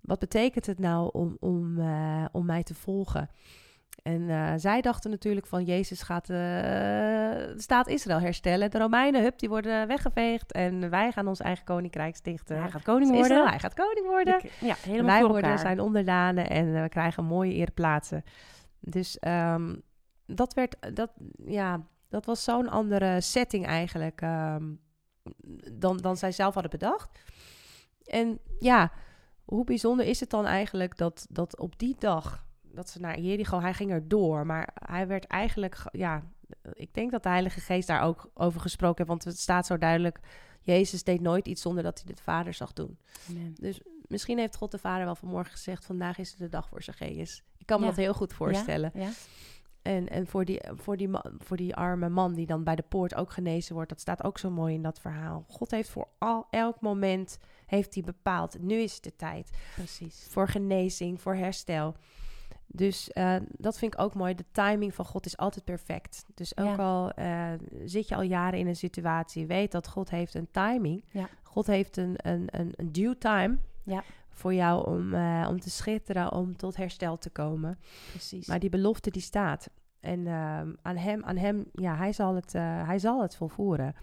Wat 0.00 0.18
betekent 0.18 0.66
het 0.66 0.78
nou 0.78 1.10
om, 1.12 1.36
om, 1.40 1.78
eh, 1.78 2.24
om 2.32 2.46
mij 2.46 2.62
te 2.62 2.74
volgen? 2.74 3.28
En 4.04 4.30
eh, 4.30 4.52
zij 4.56 4.80
dachten 4.80 5.10
natuurlijk 5.10 5.46
van 5.46 5.64
Jezus 5.64 6.02
gaat 6.02 6.30
eh, 6.30 6.36
de 6.36 7.54
staat 7.56 7.88
Israël 7.88 8.20
herstellen. 8.20 8.70
De 8.70 8.78
Romeinen, 8.78 9.22
hup, 9.22 9.38
die 9.38 9.48
worden 9.48 9.86
weggeveegd. 9.86 10.52
En 10.52 10.90
wij 10.90 11.12
gaan 11.12 11.26
ons 11.28 11.40
eigen 11.40 11.64
koninkrijk 11.64 12.16
stichten. 12.16 12.60
Hij 12.60 12.70
gaat 12.70 12.82
koning 12.82 13.10
Israël, 13.10 13.28
worden. 13.28 13.48
hij 13.48 13.58
gaat 13.58 13.74
koning 13.74 14.06
worden. 14.06 14.38
Ik- 14.38 14.50
ja, 14.60 14.74
helemaal 14.80 15.06
wij 15.06 15.20
voor 15.20 15.28
worden 15.28 15.48
elkaar. 15.50 15.64
zijn 15.64 15.80
onderdanen 15.80 16.50
en 16.50 16.74
eh, 16.74 16.82
we 16.82 16.88
krijgen 16.88 17.24
mooie 17.24 17.52
ereplaatsen. 17.52 18.22
Dus 18.80 19.18
ehm, 19.18 19.74
dat 20.26 20.54
werd, 20.54 20.76
dat, 20.94 21.10
ja, 21.46 21.80
dat 22.08 22.26
was 22.26 22.44
zo'n 22.44 22.68
andere 22.68 23.20
setting 23.20 23.66
eigenlijk 23.66 24.20
ehm, 24.20 24.72
dan, 25.72 25.96
dan 25.96 26.16
zij 26.16 26.32
zelf 26.32 26.54
hadden 26.54 26.72
bedacht. 26.72 27.18
En 28.04 28.38
ja, 28.58 28.92
hoe 29.44 29.64
bijzonder 29.64 30.06
is 30.06 30.20
het 30.20 30.30
dan 30.30 30.46
eigenlijk 30.46 30.96
dat, 30.96 31.26
dat 31.30 31.58
op 31.58 31.78
die 31.78 31.96
dag, 31.98 32.46
dat 32.74 32.88
ze 32.90 33.00
naar 33.00 33.18
Jericho, 33.20 33.60
hij 33.60 33.74
ging 33.74 33.90
er 33.90 34.08
door, 34.08 34.46
maar 34.46 34.68
hij 34.74 35.06
werd 35.06 35.24
eigenlijk, 35.26 35.74
ge- 35.74 35.88
ja, 35.92 36.22
ik 36.72 36.94
denk 36.94 37.10
dat 37.10 37.22
de 37.22 37.28
Heilige 37.28 37.60
Geest 37.60 37.86
daar 37.88 38.02
ook 38.02 38.30
over 38.34 38.60
gesproken 38.60 38.96
heeft, 38.96 39.08
want 39.08 39.24
het 39.24 39.38
staat 39.38 39.66
zo 39.66 39.78
duidelijk, 39.78 40.18
Jezus 40.60 41.04
deed 41.04 41.20
nooit 41.20 41.46
iets 41.48 41.62
zonder 41.62 41.82
dat 41.82 42.02
hij 42.04 42.14
de 42.14 42.22
Vader 42.22 42.54
zag 42.54 42.72
doen. 42.72 42.98
Amen. 43.30 43.54
Dus 43.60 43.80
misschien 44.08 44.38
heeft 44.38 44.56
God 44.56 44.70
de 44.70 44.78
Vader 44.78 45.04
wel 45.04 45.14
vanmorgen 45.14 45.52
gezegd: 45.52 45.84
vandaag 45.84 46.18
is 46.18 46.30
het 46.30 46.38
de 46.38 46.48
dag 46.48 46.68
voor 46.68 46.82
Zacchaeus. 46.82 47.42
Ik 47.58 47.66
kan 47.66 47.78
me 47.80 47.84
Ja. 47.86 47.90
dat 47.90 48.00
heel 48.00 48.14
goed 48.14 48.32
voorstellen. 48.32 48.90
Ja? 48.94 49.08
En, 49.82 50.08
en 50.08 50.26
voor, 50.26 50.44
die, 50.44 50.60
voor, 50.74 50.96
die 50.96 51.08
voor 51.38 51.56
die 51.56 51.74
arme 51.74 52.08
man 52.08 52.34
die 52.34 52.46
dan 52.46 52.64
bij 52.64 52.76
de 52.76 52.82
poort 52.88 53.14
ook 53.14 53.32
genezen 53.32 53.74
wordt, 53.74 53.88
dat 53.88 54.00
staat 54.00 54.24
ook 54.24 54.38
zo 54.38 54.50
mooi 54.50 54.74
in 54.74 54.82
dat 54.82 55.00
verhaal. 55.00 55.44
God 55.48 55.70
heeft 55.70 55.88
voor 55.88 56.08
al, 56.18 56.46
elk 56.50 56.80
moment 56.80 57.38
heeft 57.66 57.94
hij 57.94 58.02
bepaald. 58.02 58.60
Nu 58.60 58.74
is 58.74 58.94
het 58.94 59.02
de 59.02 59.16
tijd 59.16 59.50
Precies. 59.74 60.26
voor 60.30 60.48
genezing, 60.48 61.20
voor 61.20 61.34
herstel. 61.34 61.94
Dus 62.66 63.10
eh, 63.12 63.36
dat 63.50 63.78
vind 63.78 63.94
ik 63.94 64.00
ook 64.00 64.14
mooi. 64.14 64.34
De 64.34 64.44
timing 64.52 64.94
van 64.94 65.04
God 65.04 65.26
is 65.26 65.36
altijd 65.36 65.64
perfect. 65.64 66.24
Dus 66.34 66.56
ook 66.56 66.66
Ja. 66.66 66.76
al 66.76 67.10
eh, 67.12 67.52
zit 67.84 68.08
je 68.08 68.14
al 68.14 68.22
jaren 68.22 68.58
in 68.58 68.66
een 68.66 68.76
situatie, 68.76 69.46
weet 69.46 69.72
dat 69.72 69.88
God 69.88 70.10
heeft 70.10 70.34
een 70.34 70.48
timing. 70.50 71.04
Ja. 71.10 71.28
God 71.42 71.66
heeft 71.66 71.96
een, 71.96 72.14
een, 72.16 72.46
een, 72.50 72.72
een 72.76 72.92
due 72.92 73.18
time 73.18 73.56
Ja. 73.82 74.02
voor 74.30 74.54
jou 74.54 74.86
om, 74.86 75.14
eh, 75.14 75.46
om 75.50 75.60
te 75.60 75.70
schitteren, 75.70 76.32
om 76.32 76.56
tot 76.56 76.76
herstel 76.76 77.18
te 77.18 77.30
komen. 77.30 77.78
Precies. 78.10 78.46
Maar 78.46 78.58
die 78.58 78.70
belofte 78.70 79.10
die 79.10 79.22
staat. 79.22 79.68
En 80.04 80.26
ehm, 80.26 80.72
aan 80.82 80.96
hem, 80.96 81.24
aan 81.24 81.36
hem, 81.36 81.64
ja, 81.72 81.96
hij 81.96 82.12
zal 82.12 82.34
het, 82.34 82.54
eh, 82.54 82.86
hij 82.86 82.98
zal 82.98 83.22
het 83.22 83.36
volvoeren. 83.36 83.94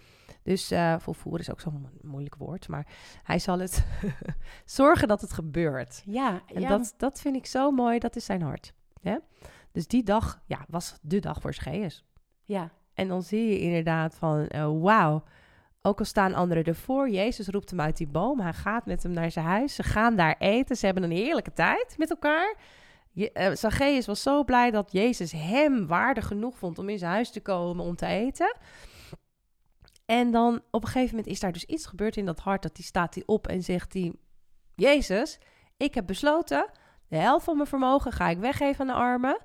Dus 0.44 0.72
eh, 0.72 0.96
volvoeren 1.00 1.42
is 1.42 1.52
ook 1.52 1.60
zo'n 1.62 1.82
mo- 1.82 2.10
moeilijk 2.10 2.36
woord, 2.36 2.68
maar 2.68 2.88
hij 3.24 3.40
zal 3.40 3.60
het 3.60 3.86
zorgen 4.66 5.08
dat 5.08 5.22
het 5.22 5.34
gebeurt. 5.34 6.02
ja, 6.06 6.42
En 6.54 6.62
ja, 6.62 6.70
dat, 6.70 6.94
dat 6.98 7.22
vind 7.22 7.36
ik 7.36 7.46
zo 7.46 7.72
mooi, 7.72 8.00
dat 8.00 8.16
is 8.16 8.26
zijn 8.26 8.42
hart. 8.42 8.74
Hè? 9.02 9.18
Dus 9.72 9.88
die 9.88 10.04
dag, 10.04 10.42
ja, 10.46 10.66
was 10.68 10.98
de 11.02 11.20
dag 11.20 11.42
voor 11.42 11.54
Scheus. 11.54 12.06
ja, 12.46 12.70
En 12.94 13.08
dan 13.08 13.24
zie 13.24 13.50
je 13.50 13.60
inderdaad 13.60 14.16
van, 14.16 14.48
eh, 14.48 14.72
wauw. 14.82 15.24
Ook 15.82 16.00
al 16.00 16.06
staan 16.06 16.34
anderen 16.34 16.64
ervoor, 16.64 17.10
Jezus 17.10 17.48
roept 17.48 17.70
hem 17.70 17.82
uit 17.82 17.98
die 17.98 18.08
boom. 18.08 18.40
Hij 18.40 18.54
gaat 18.54 18.86
met 18.86 19.04
hem 19.04 19.12
naar 19.12 19.32
zijn 19.32 19.46
huis. 19.46 19.76
Ze 19.76 19.84
gaan 19.84 20.16
daar 20.16 20.36
eten. 20.40 20.76
Ze 20.76 20.86
hebben 20.86 21.04
een 21.04 21.12
heerlijke 21.12 21.54
tijd 21.54 21.96
met 21.98 22.10
elkaar. 22.10 22.56
Je, 23.12 23.32
eh, 23.32 23.56
Zacchaeus 23.56 24.06
was 24.06 24.22
zo 24.22 24.44
blij 24.44 24.72
dat 24.72 24.92
Jezus 24.92 25.32
hem 25.32 25.88
waardig 25.88 26.28
genoeg 26.28 26.58
vond 26.58 26.80
om 26.80 26.90
in 26.90 26.98
zijn 26.98 27.12
huis 27.12 27.30
te 27.32 27.42
komen 27.42 27.86
om 27.86 27.96
te 27.96 28.06
eten. 28.06 28.56
En 30.06 30.32
dan 30.32 30.62
op 30.72 30.84
een 30.84 30.90
gegeven 30.90 31.16
moment 31.16 31.34
is 31.34 31.40
daar 31.40 31.52
dus 31.52 31.66
iets 31.66 31.86
gebeurd 31.86 32.18
in 32.18 32.26
dat 32.26 32.40
hart. 32.40 32.62
Dat 32.62 32.76
die 32.76 32.86
staat 32.86 33.14
hij 33.14 33.24
op 33.26 33.48
en 33.48 33.64
zegt 33.64 33.94
hij... 33.94 34.14
Jezus, 34.76 35.40
ik 35.78 35.94
heb 35.94 36.08
besloten, 36.08 36.70
de 37.08 37.18
helft 37.18 37.46
van 37.46 37.56
mijn 37.56 37.68
vermogen 37.68 38.12
ga 38.12 38.30
ik 38.30 38.38
weggeven 38.38 38.80
aan 38.82 38.88
de 38.88 38.94
armen. 38.94 39.38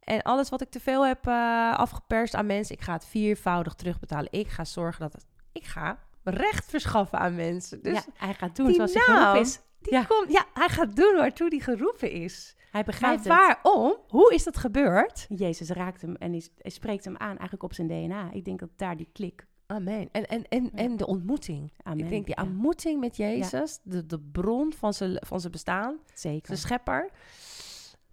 En 0.00 0.22
alles 0.22 0.48
wat 0.48 0.60
ik 0.60 0.70
te 0.70 0.80
veel 0.80 1.06
heb 1.06 1.26
eh, 1.26 1.78
afgeperst 1.78 2.34
aan 2.34 2.46
mensen, 2.46 2.74
ik 2.76 2.82
ga 2.82 2.92
het 2.92 3.04
viervoudig 3.04 3.74
terugbetalen. 3.74 4.32
Ik 4.32 4.48
ga 4.48 4.64
zorgen 4.64 5.00
dat 5.00 5.12
het, 5.12 5.26
ik 5.52 5.64
ga 5.64 5.98
recht 6.24 6.70
verschaffen 6.70 7.18
aan 7.18 7.34
mensen. 7.34 7.82
Dus 7.82 7.92
ja, 7.92 8.04
hij 8.14 8.34
gaat 8.34 8.56
doen 8.56 8.66
die 8.66 8.74
zoals 8.74 8.92
hij 8.94 9.02
geroepen 9.02 9.40
is. 9.40 9.60
die 9.80 9.92
Ja. 9.92 10.04
komt, 10.04 10.32
ja, 10.32 10.44
hij 10.54 10.68
gaat 10.68 10.96
doen 10.96 11.14
waartoe 11.16 11.48
hij 11.48 11.58
geroepen 11.58 12.10
is. 12.10 12.56
Hij 12.72 12.82
Maar 12.82 12.84
begrijpt 12.84 13.24
het. 13.24 13.28
waarom? 13.32 13.96
Hoe 14.08 14.34
is 14.34 14.44
dat 14.44 14.56
gebeurd? 14.56 15.26
Jezus 15.28 15.68
raakt 15.70 16.00
hem 16.00 16.14
en 16.16 16.30
hij, 16.30 16.42
hij 16.58 16.70
spreekt 16.70 17.04
hem 17.04 17.16
aan 17.16 17.28
eigenlijk 17.28 17.62
op 17.62 17.72
zijn 17.74 17.88
DNA. 17.88 18.30
Ik 18.32 18.44
denk 18.44 18.58
dat 18.60 18.68
daar 18.76 18.96
die 18.96 19.08
klik. 19.12 19.46
Amen. 19.66 20.08
En, 20.12 20.26
en, 20.26 20.48
en, 20.48 20.62
Ja. 20.64 20.70
en 20.74 20.96
de 20.96 21.06
ontmoeting. 21.06 21.72
Amen. 21.82 22.04
Ik 22.04 22.10
denk 22.10 22.26
die 22.26 22.34
Ja, 22.36 22.42
ontmoeting 22.42 23.00
met 23.00 23.16
Jezus, 23.16 23.78
de, 23.82 24.06
de 24.06 24.20
bron 24.20 24.72
van 24.72 24.94
zijn, 24.94 25.16
van 25.26 25.40
zijn 25.40 25.52
bestaan, 25.52 25.98
zeker. 26.14 26.46
zijn 26.46 26.58
schepper, 26.58 27.10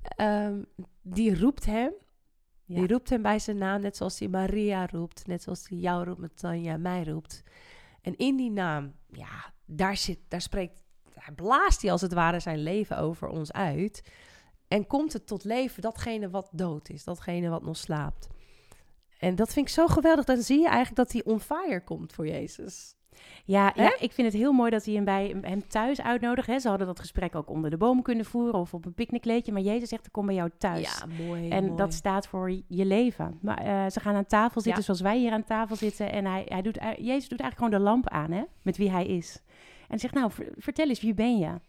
ehm, 0.02 0.62
die 1.02 1.40
roept 1.40 1.66
hem. 1.66 1.92
Ja. 2.66 2.76
Die 2.76 2.88
roept 2.88 3.10
hem 3.10 3.22
bij 3.22 3.40
zijn 3.40 3.58
naam, 3.58 3.82
net 3.82 3.98
zoals 3.98 4.20
hij 4.20 4.28
Maria 4.28 4.86
roept, 4.86 5.28
net 5.28 5.44
zoals 5.44 5.68
hij 5.70 5.78
jou 5.78 6.04
roept, 6.04 6.20
met 6.20 6.38
Tanja 6.38 6.78
mij 6.78 7.04
roept. 7.04 7.44
En 8.02 8.16
in 8.18 8.36
die 8.36 8.52
naam, 8.52 8.94
ja, 9.12 9.54
daar 9.66 9.98
zit, 9.98 10.20
daar 10.28 10.42
spreekt, 10.42 10.84
daar 11.14 11.34
blaast 11.36 11.82
hij 11.82 11.92
als 11.92 12.02
het 12.02 12.14
ware 12.14 12.40
zijn 12.40 12.64
leven 12.64 12.98
over 12.98 13.28
ons 13.28 13.52
uit. 13.52 14.02
En 14.70 14.88
komt 14.88 15.14
het 15.14 15.28
tot 15.28 15.44
leven, 15.44 15.82
datgene 15.82 16.30
wat 16.30 16.50
dood 16.52 16.90
is, 16.90 17.04
datgene 17.04 17.50
wat 17.50 17.64
nog 17.64 17.78
slaapt. 17.78 18.28
En 19.20 19.36
dat 19.36 19.54
vind 19.54 19.68
ik 19.68 19.74
zo 19.74 19.88
geweldig. 19.88 20.26
Dan 20.26 20.38
zie 20.38 20.60
je 20.60 20.68
eigenlijk 20.68 20.96
dat 20.96 21.12
hij 21.12 21.24
on 21.34 21.40
fire 21.40 21.84
komt 21.84 22.14
voor 22.14 22.28
Jezus. 22.28 22.94
Ja, 23.46 23.72
ja, 23.76 23.96
ik 24.00 24.12
vind 24.12 24.28
het 24.32 24.42
heel 24.42 24.52
mooi 24.52 24.72
dat 24.72 24.86
hij 24.86 24.94
hem 24.94 25.04
bij 25.04 25.36
hem 25.42 25.68
thuis 25.68 26.02
uitnodigt. 26.02 26.48
Hè. 26.48 26.60
Ze 26.60 26.70
hadden 26.70 26.88
dat 26.88 27.00
gesprek 27.00 27.36
ook 27.36 27.50
onder 27.50 27.70
de 27.70 27.78
boom 27.78 28.02
kunnen 28.02 28.26
voeren 28.26 28.60
of 28.60 28.74
op 28.74 28.86
een 28.86 28.94
picknickleedje. 28.94 29.52
Maar 29.52 29.62
Jezus 29.62 29.90
zegt, 29.90 30.06
ik 30.06 30.12
kom 30.12 30.26
bij 30.26 30.36
jou 30.36 30.50
thuis. 30.58 31.04
mooi. 31.28 31.50
En 31.50 31.76
dat 31.76 31.94
staat 31.94 32.28
voor 32.28 32.50
je 32.68 32.86
leven. 32.86 33.38
Maar 33.42 33.58
eh, 33.58 33.90
ze 33.92 34.00
gaan 34.00 34.16
aan 34.16 34.26
tafel 34.26 34.62
zitten 34.62 34.80
Ja. 34.80 34.86
zoals 34.86 35.02
wij 35.02 35.18
hier 35.18 35.32
aan 35.32 35.44
tafel 35.44 35.76
zitten. 35.76 36.12
En 36.12 36.26
hij, 36.26 36.46
hij 36.48 36.62
doet, 36.62 36.78
eh, 36.78 36.88
Jezus 36.98 37.30
doet 37.30 37.40
eigenlijk 37.40 37.56
gewoon 37.56 37.72
de 37.72 37.80
lamp 37.90 38.10
aan, 38.10 38.32
hè? 38.32 38.44
Met 38.62 38.78
wie 38.78 38.92
hij 38.92 39.06
is. 39.06 39.42
En 39.90 40.00
zegt, 40.00 40.14
nou, 40.14 40.32
ver- 40.32 40.54
vertel 40.58 40.88
eens, 40.90 41.02
wie 41.02 41.14
ben 41.14 41.38
je? 41.38 41.60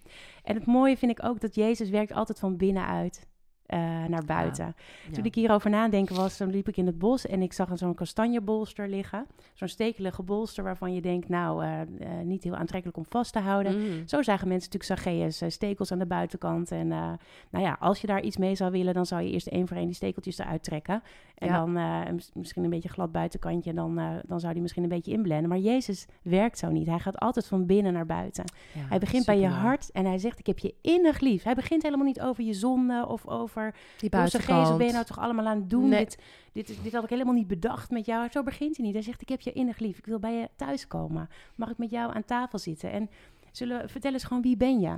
En 0.42 0.54
het 0.54 0.66
mooie 0.66 0.96
vind 0.96 1.10
ik 1.12 1.24
ook 1.24 1.40
dat 1.40 1.54
Jezus 1.54 1.90
werkt 1.90 2.12
altijd 2.12 2.38
van 2.38 2.56
binnenuit. 2.56 3.28
Eh, 3.70 3.78
naar 4.08 4.24
buiten. 4.24 4.74
Ja. 5.06 5.12
Toen 5.12 5.24
ik 5.24 5.34
hierover 5.34 5.70
nadenken 5.70 6.16
was, 6.16 6.36
dan 6.38 6.50
liep 6.50 6.68
ik 6.68 6.76
in 6.76 6.86
het 6.86 6.98
bos 6.98 7.26
en 7.26 7.42
ik 7.42 7.52
zag 7.52 7.68
zo'n 7.74 7.94
kastanjebolster 7.94 8.88
liggen. 8.88 9.26
Zo'n 9.54 9.68
stekelige 9.68 10.22
bolster 10.22 10.64
waarvan 10.64 10.94
je 10.94 11.00
denkt, 11.00 11.28
nou, 11.28 11.64
eh, 11.64 11.80
eh, 11.80 11.86
niet 12.24 12.44
heel 12.44 12.56
aantrekkelijk 12.56 12.98
om 12.98 13.04
vast 13.08 13.32
te 13.32 13.38
houden. 13.38 13.78
Mm. 13.78 14.08
Zo 14.08 14.22
zagen 14.22 14.48
mensen 14.48 14.70
natuurlijk 14.72 15.40
eh, 15.40 15.48
stekels 15.48 15.92
aan 15.92 15.98
de 15.98 16.06
buitenkant. 16.06 16.70
En 16.70 16.88
nou 16.88 17.64
ja, 17.64 17.76
als 17.80 18.00
je 18.00 18.06
daar 18.06 18.22
iets 18.22 18.36
mee 18.36 18.54
zou 18.54 18.70
willen, 18.70 18.94
dan 18.94 19.06
zou 19.06 19.22
je 19.22 19.30
eerst 19.30 19.46
één 19.46 19.68
voor 19.68 19.76
één 19.76 19.86
die 19.86 19.94
stekeltjes 19.94 20.38
eruit 20.38 20.62
trekken. 20.62 21.02
En 21.34 21.48
Ja. 21.48 21.64
dan 21.64 21.72
mis- 22.14 22.30
misschien 22.34 22.64
een 22.64 22.70
beetje 22.70 22.88
glad 22.88 23.12
buitenkantje, 23.12 23.70
en 23.70 23.76
dan, 23.76 24.00
dan 24.26 24.40
zou 24.40 24.52
die 24.52 24.62
misschien 24.62 24.82
een 24.82 24.88
beetje 24.88 25.12
inblenden. 25.12 25.48
Maar 25.48 25.58
Jezus 25.58 26.06
werkt 26.22 26.58
zo 26.58 26.70
niet. 26.70 26.86
Hij 26.86 26.98
gaat 26.98 27.18
altijd 27.18 27.46
van 27.46 27.66
binnen 27.66 27.92
naar 27.92 28.06
buiten. 28.06 28.44
Ja, 28.74 28.80
hij 28.88 28.98
begint 28.98 29.26
bij 29.26 29.38
je 29.38 29.46
hart 29.46 29.90
en 29.90 30.04
hij 30.04 30.18
zegt, 30.18 30.38
ik 30.38 30.46
heb 30.46 30.58
je 30.58 30.74
innig 30.82 31.20
lief. 31.20 31.42
Hij 31.42 31.54
begint 31.54 31.82
helemaal 31.82 32.06
niet 32.06 32.20
over 32.20 32.44
je 32.44 32.52
zonde 32.54 33.06
of 33.08 33.26
over... 33.26 33.59
Die 33.98 34.10
"Joh, 34.10 34.20
Zacchaeus, 34.26 34.30
buitenkant. 34.30 34.68
wat 34.68 34.76
ben 34.78 34.86
je 34.86 34.92
nou 34.92 35.04
toch 35.04 35.18
allemaal 35.18 35.46
aan 35.46 35.56
het 35.60 35.70
doen? 35.70 35.88
Nee. 35.88 36.04
Dit, 36.04 36.18
dit, 36.52 36.78
dit 36.82 36.92
had 36.92 37.04
ik 37.04 37.10
helemaal 37.10 37.34
niet 37.34 37.46
bedacht 37.46 37.90
met 37.90 38.06
jou. 38.06 38.28
Zo 38.30 38.42
begint 38.42 38.76
hij 38.76 38.84
niet. 38.86 38.94
Hij 38.94 39.02
zegt, 39.02 39.20
ik 39.22 39.28
heb 39.28 39.40
je 39.40 39.52
innig 39.52 39.78
lief. 39.78 39.98
Ik 39.98 40.06
wil 40.06 40.18
bij 40.18 40.34
je 40.34 40.48
thuiskomen. 40.56 41.28
Mag 41.54 41.70
ik 41.70 41.78
met 41.78 41.90
jou 41.90 42.14
aan 42.14 42.24
tafel 42.24 42.58
zitten? 42.58 42.90
En 42.92 43.10
zullen 43.52 43.80
we, 43.82 43.88
vertel 43.88 44.12
eens 44.12 44.24
gewoon, 44.24 44.42
wie 44.42 44.56
ben 44.56 44.80
je? 44.80 44.96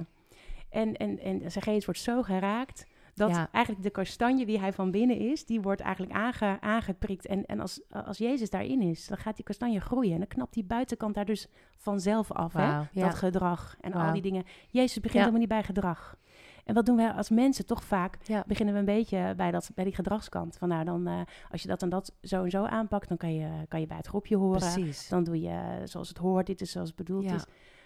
En, 0.70 0.96
en, 0.96 1.18
en 1.18 1.50
Zacchaeus 1.50 1.84
wordt 1.84 2.00
zo 2.00 2.22
geraakt... 2.22 2.90
Dat 3.14 3.30
Ja. 3.30 3.48
eigenlijk 3.52 3.84
de 3.84 3.90
kastanje 3.90 4.46
die 4.46 4.58
hij 4.58 4.72
van 4.72 4.90
binnen 4.90 5.16
is, 5.18 5.46
die 5.46 5.60
wordt 5.60 5.80
eigenlijk 5.80 6.12
aange, 6.14 6.60
aangeprikt. 6.60 7.26
En, 7.26 7.46
en 7.46 7.60
als, 7.60 7.80
als 8.06 8.18
Jezus 8.18 8.50
daarin 8.50 8.82
is, 8.82 9.06
dan 9.06 9.16
gaat 9.18 9.36
die 9.36 9.44
kastanje 9.44 9.80
groeien. 9.80 10.12
En 10.12 10.18
dan 10.18 10.26
knapt 10.26 10.54
die 10.54 10.64
buitenkant 10.64 11.14
daar 11.14 11.24
dus 11.24 11.46
vanzelf 11.76 12.32
af. 12.32 12.52
Hè? 12.52 12.62
Ja. 12.66 12.86
Dat 12.92 13.14
gedrag 13.14 13.76
en 13.80 13.92
al 13.92 14.12
die 14.12 14.22
dingen. 14.22 14.44
Jezus 14.70 14.94
begint 14.94 15.12
Ja. 15.12 15.18
helemaal 15.18 15.40
niet 15.40 15.48
bij 15.48 15.62
gedrag. 15.62 16.16
En 16.64 16.74
wat 16.74 16.86
doen 16.86 16.96
wij 16.96 17.10
als 17.12 17.30
mensen 17.30 17.66
toch 17.66 17.84
vaak? 17.84 18.18
Ja. 18.22 18.44
Beginnen 18.46 18.74
we 18.74 18.80
een 18.80 18.86
beetje 18.86 19.34
bij, 19.36 19.50
dat, 19.50 19.70
bij 19.74 19.84
die 19.84 19.94
gedragskant. 19.94 20.56
Van 20.56 20.68
nou, 20.68 20.84
dan, 20.84 21.06
eh, 21.06 21.20
als 21.50 21.62
je 21.62 21.68
dat 21.68 21.82
en 21.82 21.88
dat 21.88 22.12
zo 22.22 22.44
en 22.44 22.50
zo 22.50 22.64
aanpakt, 22.64 23.08
dan 23.08 23.16
kan 23.16 23.34
je, 23.34 23.48
kan 23.68 23.80
je 23.80 23.86
bij 23.86 23.96
het 23.96 24.06
groepje 24.06 24.36
horen. 24.36 24.58
Precies. 24.60 25.08
Dan 25.08 25.24
doe 25.24 25.40
je 25.40 25.80
zoals 25.84 26.08
het 26.08 26.18
hoort, 26.18 26.46
dit 26.46 26.60
is 26.60 26.70
zoals 26.70 26.88
het 26.88 26.96
bedoeld 26.96 27.24
Ja. 27.24 27.34
is. 27.34 27.44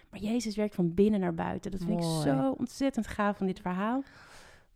Maar 0.09 0.19
Jezus 0.19 0.55
werkt 0.55 0.75
van 0.75 0.93
binnen 0.93 1.19
naar 1.19 1.33
buiten. 1.33 1.71
Dat 1.71 1.79
vind 1.83 1.99
Mooi. 1.99 2.17
ik 2.17 2.23
zo 2.23 2.51
ontzettend 2.57 3.07
gaaf 3.07 3.37
van 3.37 3.45
dit 3.47 3.59
verhaal. 3.59 4.03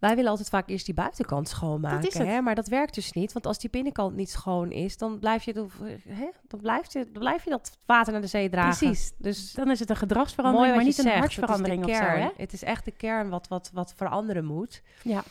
Wij 0.01 0.15
willen 0.15 0.29
altijd 0.29 0.49
vaak 0.49 0.69
eerst 0.69 0.85
die 0.85 0.93
buitenkant 0.93 1.49
schoonmaken. 1.49 2.01
Dat. 2.01 2.13
Hè? 2.13 2.41
Maar 2.41 2.55
dat 2.55 2.67
werkt 2.67 2.93
dus 2.93 3.11
niet. 3.11 3.33
Want 3.33 3.45
als 3.45 3.59
die 3.59 3.69
binnenkant 3.69 4.15
niet 4.15 4.29
schoon 4.29 4.71
is, 4.71 4.97
dan 4.97 5.19
blijf 5.19 5.43
je, 5.43 5.65
hè? 6.07 6.29
Dan 6.47 6.59
blijf 6.59 6.93
je, 6.93 7.09
dan 7.11 7.21
blijf 7.21 7.43
je 7.43 7.49
dat 7.49 7.77
water 7.85 8.11
naar 8.11 8.21
de 8.21 8.27
zee 8.27 8.49
dragen. 8.49 8.87
Precies. 8.87 9.13
Dus 9.17 9.53
Dan 9.53 9.71
is 9.71 9.79
het 9.79 9.89
een 9.89 9.95
gedragsverandering, 9.95 10.75
maar 10.75 10.83
niet 10.83 10.97
een 10.97 11.07
hartsverandering 11.07 11.81
het 11.81 11.89
of 11.89 11.95
zo. 11.95 12.03
Hè? 12.03 12.29
Het 12.37 12.53
is 12.53 12.63
echt 12.63 12.85
de 12.85 12.91
kern 12.91 13.29
wat, 13.29 13.47
wat, 13.47 13.71
wat 13.73 13.93
veranderen 13.95 14.45
moet. 14.45 14.81
Ja. 15.03 15.23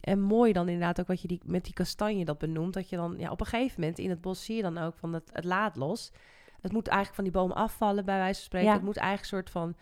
En 0.00 0.20
mooi 0.20 0.52
dan 0.52 0.68
inderdaad 0.68 1.00
ook 1.00 1.06
wat 1.06 1.22
je 1.22 1.28
die, 1.28 1.40
met 1.44 1.64
die 1.64 1.74
kastanje 1.74 2.24
dat 2.24 2.38
benoemt. 2.38 2.74
Dat 2.74 2.88
je 2.88 2.96
dan 2.96 3.14
ja, 3.18 3.30
op 3.30 3.40
een 3.40 3.46
gegeven 3.46 3.80
moment 3.80 3.98
in 3.98 4.10
het 4.10 4.20
bos 4.20 4.44
zie 4.44 4.56
je 4.56 4.62
dan 4.62 4.78
ook 4.78 4.96
van 4.96 5.12
het, 5.12 5.30
het 5.32 5.44
laat 5.44 5.76
los. 5.76 6.12
Het 6.60 6.72
moet 6.72 6.86
eigenlijk 6.88 7.16
van 7.16 7.24
die 7.24 7.32
boom 7.32 7.50
afvallen, 7.52 8.04
bij 8.04 8.18
wijze 8.18 8.34
van 8.34 8.44
spreken. 8.44 8.68
Ja. 8.68 8.74
Het 8.74 8.84
moet 8.84 8.96
eigenlijk 8.96 9.32
een 9.32 9.38
soort 9.38 9.50
van 9.50 9.76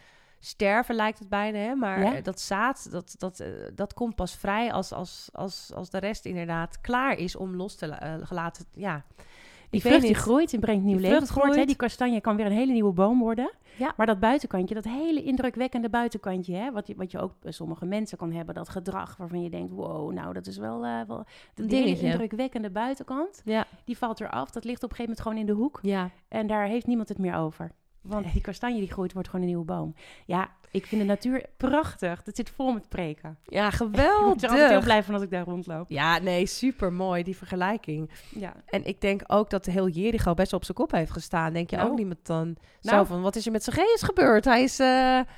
sterven, 0.45 0.95
lijkt 0.95 1.19
het 1.19 1.29
bijna. 1.29 1.59
Hè? 1.59 1.75
Maar 1.75 2.01
Ja. 2.01 2.15
eh, 2.15 2.23
dat 2.23 2.41
zaad, 2.41 2.91
dat, 2.91 3.15
dat, 3.19 3.41
eh, 3.41 3.49
dat 3.75 3.95
komt 3.95 4.15
pas 4.15 4.37
vrij 4.37 4.73
als, 4.73 4.93
als, 4.93 5.29
als, 5.33 5.73
als 5.75 5.91
de 5.91 5.99
rest 5.99 6.25
inderdaad 6.25 6.81
klaar 6.81 7.19
is 7.19 7.37
om 7.37 7.57
los 7.57 7.75
te 7.75 7.87
eh, 7.87 8.15
gelaten. 8.23 8.65
Ja. 8.73 9.05
Die 9.71 9.81
vrucht 9.81 10.03
die 10.03 10.15
groeit 10.15 10.53
en 10.53 10.61
brengt 10.61 10.85
nieuw 10.85 10.99
leven 10.99 11.27
voort. 11.27 11.45
Hè? 11.45 11.51
groeit. 11.51 11.67
Die 11.67 11.77
kastanje 11.77 12.21
kan 12.21 12.37
weer 12.37 12.47
een 12.47 12.53
hele 12.53 12.73
nieuwe 12.73 12.93
boom 12.93 13.19
worden. 13.19 13.53
Ja. 13.77 13.93
Maar 13.97 14.07
dat 14.07 14.21
buitenkantje, 14.21 14.75
dat 14.75 14.85
hele 14.85 15.23
indrukwekkende 15.23 15.89
buitenkantje... 15.89 16.55
Hè? 16.55 16.73
Wat, 16.73 16.87
je, 16.87 16.95
wat 16.97 17.11
je 17.11 17.19
ook 17.19 17.33
bij 17.41 17.53
sommige 17.53 17.85
mensen 17.85 18.19
kan 18.19 18.33
hebben, 18.33 18.55
dat 18.55 18.69
gedrag 18.69 19.17
waarvan 19.17 19.43
je 19.43 19.51
denkt... 19.51 19.73
wow, 19.73 20.13
nou 20.13 20.33
dat 20.33 20.47
is 20.47 20.57
wel, 20.57 20.85
eh 20.85 21.01
wel 21.07 21.25
Een 21.55 21.67
die 21.67 21.83
hele 21.83 22.01
indrukwekkende 22.01 22.71
buitenkant. 22.71 23.43
Ja. 23.45 23.67
Die 23.85 23.99
valt 23.99 24.21
eraf, 24.21 24.51
dat 24.51 24.65
ligt 24.65 24.83
op 24.83 24.91
een 24.91 24.97
gegeven 24.97 25.17
moment 25.17 25.21
gewoon 25.21 25.39
in 25.39 25.47
de 25.47 25.63
hoek. 25.63 25.79
Ja. 25.83 26.11
En 26.29 26.47
daar 26.47 26.67
heeft 26.67 26.87
niemand 26.87 27.09
het 27.09 27.19
meer 27.19 27.35
over. 27.35 27.71
Want 28.05 28.33
die 28.33 28.41
kastanje 28.41 28.79
die 28.79 28.91
groeit, 28.91 29.13
wordt 29.13 29.29
gewoon 29.29 29.45
een 29.45 29.51
nieuwe 29.51 29.65
boom. 29.65 29.95
Ja, 30.25 30.51
ik 30.75 30.87
vind 30.87 31.01
de 31.01 31.07
natuur 31.07 31.45
prachtig. 31.57 32.23
Dat 32.23 32.37
zit 32.37 32.51
vol 32.51 32.73
met 32.73 32.89
preken. 32.89 33.39
ja, 33.47 33.67
Ik 33.73 33.79
word 33.79 33.99
er 33.99 34.09
altijd 34.09 34.41
heel 34.41 34.51
geweldig. 34.51 34.85
blij 34.85 35.03
van 35.03 35.15
als 35.15 35.23
ik 35.23 35.31
daar 35.31 35.45
rondloop. 35.45 35.85
Ja, 35.89 36.19
nee, 36.19 36.47
super 36.47 36.93
mooi 36.93 37.23
die 37.23 37.37
vergelijking. 37.37 38.11
Ja. 38.29 38.53
En 38.67 38.85
ik 38.85 39.01
denk 39.01 39.23
ook 39.27 39.51
dat 39.51 39.65
de 39.65 39.71
heel 39.71 39.89
Jericho 39.89 40.35
best 40.35 40.51
wel 40.51 40.61
op 40.61 40.67
zijn 40.67 40.77
kop 40.79 40.91
heeft 40.91 41.11
gestaan. 41.11 41.53
Denk 41.53 41.71
je 41.71 41.77
Nou. 41.77 41.91
ook 41.91 41.97
niet 41.99 42.07
met 42.07 42.27
dan 42.27 42.57
Nou. 42.81 42.97
zo 42.99 43.05
van, 43.05 43.23
wat 43.23 43.37
is 43.37 43.47
er 43.47 43.53
met 43.53 43.65
Zacchaeus 43.65 44.03
gebeurd? 44.03 44.45
Hij 44.45 44.63
is, 44.63 44.79
eh, 44.79 44.87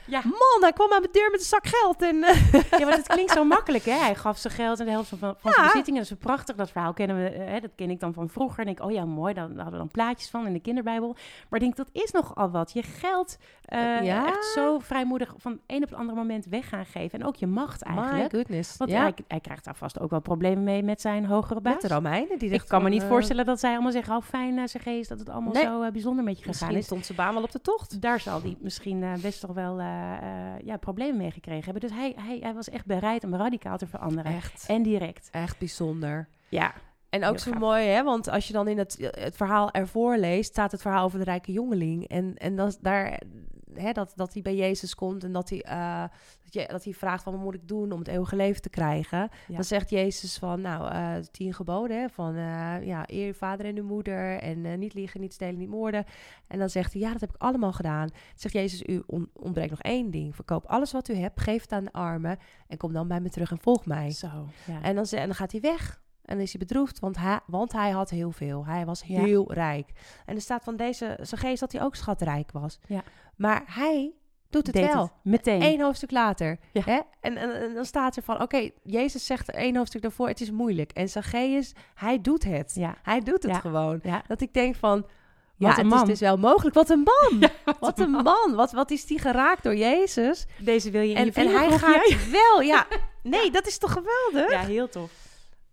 Ja. 0.07 0.20
man, 0.25 0.59
hij 0.61 0.72
kwam 0.72 0.92
aan 0.92 1.01
mijn 1.01 1.12
deur 1.12 1.31
met 1.31 1.40
een 1.40 1.46
zak 1.46 1.66
geld. 1.66 2.03
En, 2.03 2.22
eh, 2.25 2.53
Ja, 2.70 2.85
want 2.85 2.96
het 2.96 3.07
klinkt 3.07 3.33
zo 3.33 3.44
makkelijk, 3.57 3.85
hè? 3.85 3.92
Hij 3.99 4.14
gaf 4.14 4.38
zijn 4.38 4.53
geld 4.55 4.79
en 4.81 4.85
de 4.85 4.90
helft 4.90 5.09
van, 5.09 5.18
van 5.18 5.35
Ja. 5.42 5.53
zijn 5.53 5.66
bezittingen. 5.66 6.03
Dat 6.03 6.11
is 6.11 6.16
prachtig. 6.18 6.57
Dat 6.57 6.70
verhaal 6.70 6.92
kennen 6.92 7.16
we, 7.22 7.29
eh, 7.29 7.46
hè, 7.53 7.61
dat 7.61 7.70
ken 7.77 7.90
ik 7.90 8.01
dan 8.01 8.12
van 8.12 8.29
vroeger. 8.29 8.64
En 8.64 8.70
ik, 8.70 8.81
oh 8.83 8.90
ja, 8.92 9.05
mooi. 9.05 9.35
Daar 9.35 9.44
daar 9.46 9.55
hadden 9.57 9.72
we 9.72 9.79
dan 9.79 9.88
plaatjes 9.88 10.31
van 10.31 10.46
in 10.46 10.53
de 10.53 10.61
kinderbijbel. 10.61 11.12
Maar 11.49 11.61
ik 11.61 11.61
denk, 11.61 11.77
dat 11.77 11.88
is 12.05 12.11
nogal 12.11 12.51
wat. 12.51 12.72
Je 12.72 12.83
geld 12.83 13.37
Ja. 14.03 14.27
echt 14.27 14.44
zo 14.44 14.79
vrijmoedig 14.79 15.25
van 15.36 15.52
het 15.52 15.60
een 15.66 15.82
op 15.82 15.88
het 15.88 15.98
andere 15.98 16.18
moment 16.18 16.46
weg 16.46 16.68
gaan 16.68 16.86
geven. 16.86 17.20
En 17.20 17.26
ook 17.26 17.36
je 17.36 17.46
macht 17.46 17.84
my 17.88 17.96
eigenlijk. 17.96 18.30
goodness. 18.34 18.76
Want 18.76 18.90
ja, 18.90 19.00
hij, 19.00 19.14
hij 19.28 19.40
krijgt 19.40 19.64
daar 19.64 19.76
vast 19.76 20.00
ook 20.00 20.10
wel 20.10 20.20
problemen 20.20 20.64
mee 20.64 20.82
met 20.82 21.00
zijn 21.00 21.26
hogere 21.26 21.60
baas. 21.60 21.72
met 21.72 21.82
de 21.82 21.94
Romeinen. 21.94 22.38
Die 22.38 22.50
ik 22.50 22.62
kan 22.68 22.82
me 22.82 22.88
niet 22.88 23.02
eh, 23.02 23.08
voorstellen 23.08 23.44
dat 23.44 23.60
zij 23.60 23.72
allemaal 23.72 23.92
zeggen... 23.92 24.16
oh, 24.16 24.22
fijn, 24.22 24.56
uh, 24.56 24.64
geest 24.78 25.08
dat 25.08 25.18
het 25.18 25.28
allemaal 25.28 25.52
Nee. 25.52 25.62
zo 25.64 25.82
eh, 25.82 25.90
bijzonder 25.92 26.24
met 26.24 26.32
je 26.38 26.44
gegaan 26.44 26.50
Misschien 26.58 26.78
is. 26.78 26.84
stond 26.84 27.06
zijn 27.06 27.18
baan 27.18 27.34
wel 27.34 27.42
op 27.42 27.50
de 27.52 27.60
tocht. 27.60 28.00
Daar 28.00 28.20
zal 28.20 28.40
hij 28.42 28.56
misschien 28.60 29.02
eh, 29.02 29.12
best 29.22 29.40
toch 29.40 29.52
wel 29.52 29.78
eh, 29.80 30.12
eh, 30.12 30.60
ja, 30.64 30.76
problemen 30.76 31.16
mee 31.16 31.30
gekregen 31.30 31.64
hebben. 31.64 31.82
Dus 31.82 31.98
hij, 31.98 32.14
hij, 32.16 32.38
hij 32.42 32.54
was 32.54 32.68
echt 32.70 32.86
bereid 32.86 33.24
om 33.24 33.34
radicaal 33.34 33.76
te 33.78 33.86
veranderen. 33.86 34.32
Echt, 34.34 34.64
En 34.68 34.82
direct. 34.82 35.28
echt 35.32 35.58
bijzonder. 35.58 36.28
Ja, 36.48 36.72
En 37.10 37.24
ook 37.24 37.38
zo 37.38 37.52
mooi, 37.52 37.84
hè? 37.86 38.02
Want 38.02 38.28
als 38.28 38.46
je 38.46 38.52
dan 38.52 38.68
in 38.68 38.78
het, 38.78 38.96
het 39.10 39.36
verhaal 39.36 39.70
ervoor 39.70 40.16
leest, 40.16 40.50
staat 40.50 40.72
het 40.72 40.80
verhaal 40.82 41.04
over 41.04 41.18
de 41.18 41.24
rijke 41.24 41.52
jongeling. 41.52 42.08
En, 42.08 42.34
en 42.36 42.56
dat, 42.56 42.78
daar, 42.80 43.20
hè, 43.78 43.92
dat, 43.92 44.12
dat 44.16 44.32
hij 44.32 44.42
bij 44.42 44.54
Jezus 44.56 44.94
komt 44.94 45.24
en 45.24 45.32
dat 45.32 45.48
hij, 45.50 45.62
eh, 45.62 46.02
dat, 46.42 46.52
je, 46.54 46.66
dat 46.70 46.84
hij 46.84 46.92
vraagt 46.92 47.22
van 47.22 47.32
wat 47.32 47.42
moet 47.42 47.54
ik 47.54 47.68
doen 47.68 47.92
om 47.92 47.98
het 47.98 48.08
eeuwige 48.08 48.36
leven 48.36 48.62
te 48.62 48.70
krijgen. 48.70 49.18
Ja. 49.18 49.54
Dan 49.54 49.64
zegt 49.64 49.90
Jezus 49.90 50.38
van, 50.38 50.60
nou, 50.60 50.90
eh, 50.90 51.14
tien 51.30 51.54
geboden, 51.54 52.00
hè, 52.00 52.08
van 52.08 52.34
eh, 52.36 52.86
ja, 52.86 53.04
eer 53.06 53.26
je 53.26 53.34
vader 53.34 53.66
en 53.66 53.76
uw 53.76 53.84
moeder 53.84 54.38
en 54.38 54.78
niet 54.78 54.94
liegen, 54.94 55.20
niet 55.20 55.32
stelen, 55.32 55.58
niet 55.58 55.68
moorden. 55.68 56.04
En 56.46 56.58
dan 56.58 56.68
zegt 56.70 56.92
hij, 56.92 57.02
ja, 57.02 57.12
dat 57.12 57.20
heb 57.20 57.34
ik 57.34 57.42
allemaal 57.42 57.72
gedaan. 57.72 58.06
Dan 58.06 58.18
zegt 58.34 58.54
Jezus, 58.54 58.82
u 58.82 59.02
on- 59.06 59.30
ontbreekt 59.32 59.70
nog 59.70 59.82
één 59.82 60.10
ding. 60.10 60.34
Verkoop 60.34 60.64
alles 60.66 60.92
wat 60.92 61.08
u 61.08 61.14
hebt, 61.14 61.40
geef 61.40 61.62
het 61.62 61.72
aan 61.72 61.84
de 61.84 61.92
armen 61.92 62.38
en 62.68 62.76
kom 62.76 62.92
dan 62.92 63.08
bij 63.08 63.20
me 63.20 63.30
terug 63.30 63.50
en 63.50 63.58
volg 63.58 63.86
mij. 63.86 64.10
zo. 64.10 64.48
Ja. 64.66 64.82
En 64.82 64.94
dan, 64.94 65.04
en 65.04 65.26
dan 65.26 65.34
gaat 65.34 65.52
hij 65.52 65.60
weg. 65.60 66.04
En 66.26 66.40
is 66.40 66.52
hij 66.52 66.60
bedroefd, 66.66 66.98
want 66.98 67.16
hij, 67.16 67.38
want 67.46 67.72
hij 67.72 67.90
had 67.90 68.10
heel 68.10 68.30
veel. 68.30 68.66
Hij 68.66 68.84
was 68.84 69.02
Ja. 69.06 69.20
heel 69.22 69.52
rijk. 69.52 69.90
En 70.26 70.34
er 70.34 70.40
staat 70.40 70.62
van 70.64 70.76
deze 70.76 71.18
zijn 71.22 71.40
geest 71.40 71.60
dat 71.60 71.72
hij 71.72 71.82
ook 71.82 71.94
schatrijk 71.94 72.52
was. 72.52 72.78
Ja. 72.86 73.02
Maar 73.36 73.62
hij 73.66 74.12
doet 74.50 74.66
het 74.66 74.76
Deed 74.76 74.92
wel. 74.92 75.02
het 75.02 75.10
meteen. 75.22 75.62
Eén 75.62 75.80
hoofdstuk 75.80 76.10
later. 76.10 76.58
Ja. 76.72 76.82
Hè? 76.84 77.00
En, 77.20 77.36
en, 77.36 77.60
en 77.62 77.74
dan 77.74 77.84
staat 77.84 78.16
er 78.16 78.22
van, 78.22 78.42
oké, 78.42 78.70
Jezus 78.82 79.26
zegt 79.26 79.50
één 79.50 79.76
hoofdstuk 79.76 80.02
daarvoor, 80.02 80.28
het 80.28 80.40
is 80.40 80.50
moeilijk. 80.50 80.92
En 80.92 81.08
Zacchaeus, 81.08 81.72
hij 81.94 82.20
doet 82.20 82.44
het. 82.44 82.72
Ja. 82.74 82.96
Hij 83.02 83.20
doet 83.20 83.42
het 83.42 83.56
gewoon. 83.56 84.00
Ja. 84.02 84.22
Dat 84.26 84.40
ik 84.40 84.52
denk 84.54 84.74
van, 84.76 85.06
ja, 85.56 85.68
Wat 85.68 85.78
een 85.78 85.84
het 85.84 85.92
man. 85.94 86.02
is 86.02 86.08
dus 86.08 86.20
wel 86.20 86.36
mogelijk. 86.36 86.74
Wat 86.74 86.90
een 86.90 87.04
man! 87.04 87.50
wat 87.80 87.98
een 87.98 88.10
man! 88.10 88.52
Wat, 88.54 88.72
wat 88.72 88.90
is 88.90 89.06
die 89.06 89.18
geraakt 89.18 89.62
door 89.62 89.76
Jezus? 89.76 90.46
Deze 90.58 90.90
wil 90.90 91.00
je 91.02 91.08
in 91.10 91.16
En, 91.16 91.24
je 91.24 91.32
en 91.32 91.48
hij 91.48 91.78
gaat 91.78 92.30
wel, 92.30 92.60
ja. 92.60 92.86
Nee, 93.22 93.50
dat 93.50 93.66
is 93.66 93.78
toch 93.78 93.92
geweldig? 93.92 94.50
Ja, 94.50 94.60
heel 94.60 94.88
tof. 94.88 95.10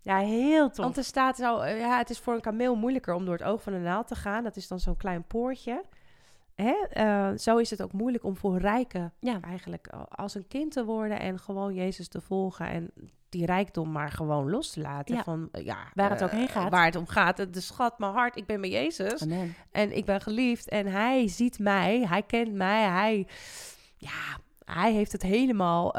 Ja, 0.04 0.18
heel 0.18 0.68
tof. 0.70 0.86
Want 0.86 0.98
er 0.98 1.04
staat 1.04 1.36
zo, 1.38 1.60
eh, 1.60 1.80
ja, 1.80 1.98
het 1.98 2.10
is 2.10 2.20
voor 2.20 2.34
een 2.34 2.42
kameel 2.42 2.76
moeilijker 2.76 3.14
om 3.14 3.26
door 3.26 3.34
het 3.34 3.44
oog 3.44 3.62
van 3.62 3.74
de 3.74 3.80
naald 3.80 4.08
te 4.08 4.16
gaan. 4.16 4.44
Dat 4.44 4.56
is 4.56 4.68
dan 4.68 4.80
zo'n 4.80 4.98
klein 4.98 5.24
poortje. 5.24 5.84
Hè? 6.56 6.74
Eh, 6.90 7.30
zo 7.38 7.58
is 7.58 7.70
het 7.70 7.82
ook 7.82 7.92
moeilijk 7.92 8.24
om 8.24 8.38
voor 8.38 8.58
rijken 8.58 9.14
Ja. 9.20 9.40
eigenlijk 9.42 9.88
eh, 9.88 10.02
als 10.10 10.36
een 10.36 10.48
kind 10.48 10.72
te 10.72 10.86
worden 10.86 11.20
en 11.20 11.40
gewoon 11.40 11.74
Jezus 11.74 12.08
te 12.08 12.22
volgen 12.22 12.68
en 12.68 12.92
die 13.30 13.46
rijkdom 13.46 13.92
maar 13.92 14.12
gewoon 14.12 14.50
los 14.50 14.72
te 14.72 14.82
laten. 14.82 15.16
Ja. 15.16 15.24
Van, 15.24 15.50
ja, 15.52 15.78
Waar 15.94 16.10
het 16.10 16.24
ook 16.24 16.32
heen 16.32 16.48
gaat. 16.48 16.72
Waar 16.72 16.86
het 16.86 16.96
om 16.96 17.08
gaat. 17.08 17.54
De 17.54 17.62
schat, 17.62 18.00
mijn 18.00 18.12
hart, 18.12 18.36
ik 18.36 18.46
ben 18.46 18.62
bij 18.62 18.70
Jezus. 18.70 19.22
Amen. 19.22 19.56
En 19.72 19.96
ik 19.98 20.06
ben 20.06 20.22
geliefd 20.22 20.70
en 20.70 20.88
hij 20.88 21.28
ziet 21.28 21.60
mij, 21.60 22.06
hij 22.08 22.22
kent 22.22 22.54
mij, 22.54 22.84
hij, 22.84 23.28
ja, 23.98 24.38
hij 24.66 24.92
heeft 24.94 25.12
het 25.12 25.22
helemaal, 25.22 25.96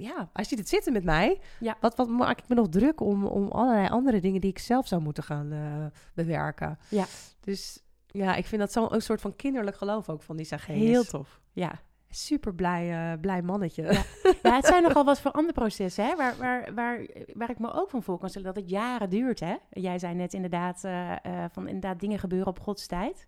ja, 0.00 0.30
hij 0.32 0.44
ziet 0.44 0.58
het 0.58 0.68
zitten 0.68 0.92
met 0.92 1.04
mij. 1.04 1.40
Ja. 1.60 1.76
Wat, 1.80 1.96
wat 1.96 2.08
maak 2.08 2.38
ik 2.38 2.48
me 2.48 2.54
nog 2.54 2.68
druk 2.68 3.00
om, 3.00 3.24
om 3.24 3.50
allerlei 3.50 3.88
andere 3.88 4.20
dingen 4.20 4.40
die 4.40 4.50
ik 4.50 4.58
zelf 4.58 4.86
zou 4.86 5.02
moeten 5.02 5.22
gaan 5.22 5.52
eh, 5.52 5.86
bewerken. 6.14 6.78
Ja. 6.88 7.04
Dus 7.40 7.82
ja, 8.06 8.34
ik 8.34 8.46
vind 8.46 8.60
dat 8.60 8.72
zo'n 8.72 8.94
een 8.94 9.02
soort 9.02 9.20
van 9.20 9.36
kinderlijk 9.36 9.76
geloof 9.76 10.08
ook 10.08 10.22
van 10.22 10.36
die 10.36 10.46
Zacchaeus. 10.46 10.78
Heel 10.78 11.04
tof. 11.04 11.40
Ja. 11.52 11.72
Super 12.08 12.54
blij, 12.54 13.12
eh, 13.12 13.20
blij 13.20 13.42
mannetje. 13.42 13.82
Ja. 13.82 14.02
ja, 14.42 14.56
het 14.56 14.66
zijn 14.66 14.82
nogal 14.82 15.04
wat 15.04 15.20
veranderprocessen, 15.20 16.04
hè? 16.04 16.16
Waar, 16.16 16.36
waar, 16.36 16.74
waar, 16.74 17.06
waar 17.34 17.50
ik 17.50 17.58
me 17.58 17.72
ook 17.72 17.90
van 17.90 18.02
voor 18.02 18.18
kan 18.18 18.28
stellen 18.28 18.54
dat 18.54 18.62
het 18.62 18.70
jaren 18.70 19.10
duurt, 19.10 19.40
hè? 19.40 19.56
Jij 19.70 19.98
zei 19.98 20.14
net 20.14 20.34
inderdaad, 20.34 20.84
eh, 20.84 21.14
van 21.52 21.66
inderdaad 21.66 22.00
dingen 22.00 22.18
gebeuren 22.18 22.48
op 22.48 22.60
Gods 22.60 22.86
tijd. 22.86 23.26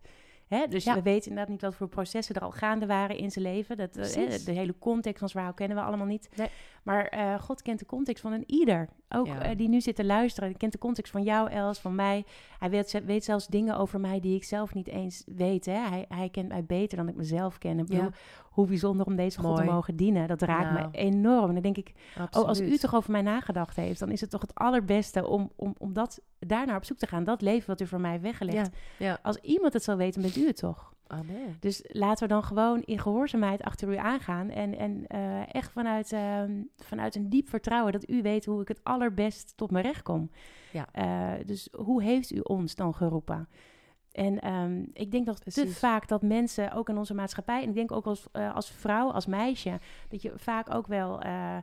Hè? 0.59 0.67
Dus 0.69 0.85
Ja. 0.85 0.95
we 0.95 1.03
weten 1.03 1.29
inderdaad 1.29 1.53
niet 1.53 1.63
wat 1.63 1.75
voor 1.75 1.89
processen 1.89 2.35
er 2.35 2.43
al 2.43 2.51
gaande 2.51 2.87
waren 2.87 3.17
in 3.17 3.31
zijn 3.31 3.45
leven. 3.45 3.77
Dat, 3.77 3.97
eh, 3.97 4.05
hè, 4.15 4.39
de 4.45 4.53
hele 4.53 4.75
context 4.79 5.19
van 5.19 5.29
zijn 5.29 5.31
verhaal 5.31 5.53
kennen 5.55 5.77
we 5.77 5.83
allemaal 5.83 6.07
niet. 6.07 6.29
Nee. 6.37 6.49
Maar 6.83 7.07
eh, 7.07 7.41
God 7.41 7.63
kent 7.63 7.79
de 7.79 7.87
context 7.87 8.23
van 8.23 8.33
een 8.33 8.45
ieder. 8.47 8.89
Ook 9.09 9.27
Ja. 9.27 9.43
eh, 9.43 9.57
die 9.57 9.69
nu 9.69 9.81
zit 9.81 9.97
te 9.97 10.05
luisteren. 10.05 10.49
Hij 10.49 10.59
kent 10.59 10.73
de 10.73 10.79
context 10.79 11.13
van 11.13 11.23
jou, 11.23 11.51
Els, 11.51 11.79
van 11.79 11.95
mij. 11.95 12.25
Hij 12.59 12.71
weet, 12.71 13.01
weet 13.05 13.25
zelfs 13.25 13.47
dingen 13.47 13.77
over 13.77 14.01
mij 14.01 14.21
die 14.21 14.37
ik 14.37 14.45
zelf 14.45 14.75
niet 14.75 14.89
eens 14.89 15.23
weet. 15.27 15.65
Hè? 15.67 15.79
Hij, 15.89 16.05
hij 16.09 16.29
kent 16.29 16.49
mij 16.49 16.65
beter 16.65 16.97
dan 16.97 17.09
ik 17.09 17.15
mezelf 17.17 17.59
ken. 17.59 17.79
Ik 17.79 17.87
bedoel, 17.87 18.03
Ja. 18.05 18.11
Hoe 18.53 18.67
bijzonder 18.67 19.07
om 19.07 19.17
deze 19.17 19.39
God 19.41 19.57
te 19.57 19.65
mogen 19.65 19.97
dienen. 19.97 20.29
Dat 20.29 20.43
raakt 20.43 20.73
Nou. 20.73 20.89
me 20.91 20.99
enorm. 20.99 21.49
En 21.49 21.53
dan 21.53 21.63
denk 21.63 21.77
ik, 21.77 21.93
Absoluut. 22.09 22.35
Oh, 22.37 22.49
als 22.49 22.61
u 22.61 22.77
toch 22.77 22.95
over 22.95 23.11
mij 23.11 23.23
nagedacht 23.23 23.77
heeft, 23.77 23.99
dan 23.99 24.11
is 24.11 24.21
het 24.21 24.31
toch 24.31 24.41
het 24.41 24.55
allerbeste 24.55 25.27
om, 25.27 25.51
om, 25.57 25.75
om 25.79 25.93
dat, 25.93 26.21
daarnaar 26.39 26.77
op 26.77 26.85
zoek 26.85 26.99
te 26.99 27.07
gaan. 27.07 27.25
Dat 27.25 27.41
leven 27.43 27.67
wat 27.67 27.81
u 27.81 27.87
voor 27.87 28.01
mij 28.01 28.21
weggelegd. 28.21 28.71
Ja, 28.99 29.07
ja. 29.07 29.19
Als 29.23 29.37
iemand 29.37 29.73
het 29.73 29.83
zal 29.83 29.97
weten, 29.97 30.23
bent 30.23 30.37
u 30.37 30.47
het 30.47 30.57
toch? 30.57 30.93
Amen. 31.07 31.57
Dus 31.61 31.85
laten 31.89 32.29
we 32.29 32.35
dan 32.35 32.45
gewoon 32.45 32.83
in 32.83 32.99
gehoorzaamheid 32.99 33.63
achter 33.63 33.89
u 33.89 33.97
aangaan. 33.97 34.51
En, 34.51 34.79
en 34.79 35.07
eh, 35.07 35.55
echt 35.55 35.73
vanuit, 35.73 36.13
ehm, 36.13 36.53
vanuit 36.77 37.15
een 37.15 37.29
diep 37.29 37.49
vertrouwen 37.49 37.93
dat 37.93 38.09
u 38.09 38.23
weet 38.23 38.45
hoe 38.45 38.61
ik 38.61 38.69
het 38.69 38.81
allerbest 38.83 39.53
tot 39.57 39.71
mijn 39.71 39.85
recht 39.85 40.03
kom. 40.03 40.31
Ja. 40.73 40.89
Eh, 40.93 41.47
dus 41.47 41.69
hoe 41.77 42.03
heeft 42.03 42.33
u 42.33 42.39
ons 42.39 42.75
dan 42.75 42.95
geroepen? 42.95 43.49
En 44.13 44.41
ehm, 44.41 44.85
ik 44.93 45.11
denk 45.11 45.27
dat 45.27 45.37
te 45.37 45.43
Precies. 45.43 45.79
vaak 45.79 46.09
dat 46.09 46.23
mensen, 46.23 46.73
ook 46.73 46.89
in 46.89 46.99
onze 46.99 47.15
maatschappij, 47.15 47.63
en 47.63 47.69
ik 47.69 47.75
denk 47.75 47.93
ook 47.93 48.07
als, 48.07 48.27
eh, 48.33 48.55
als 48.55 48.71
vrouw, 48.71 49.11
als 49.11 49.27
meisje, 49.27 49.81
dat 50.09 50.23
je 50.23 50.33
vaak 50.37 50.75
ook 50.75 50.87
wel 50.87 51.21
eh, 51.21 51.57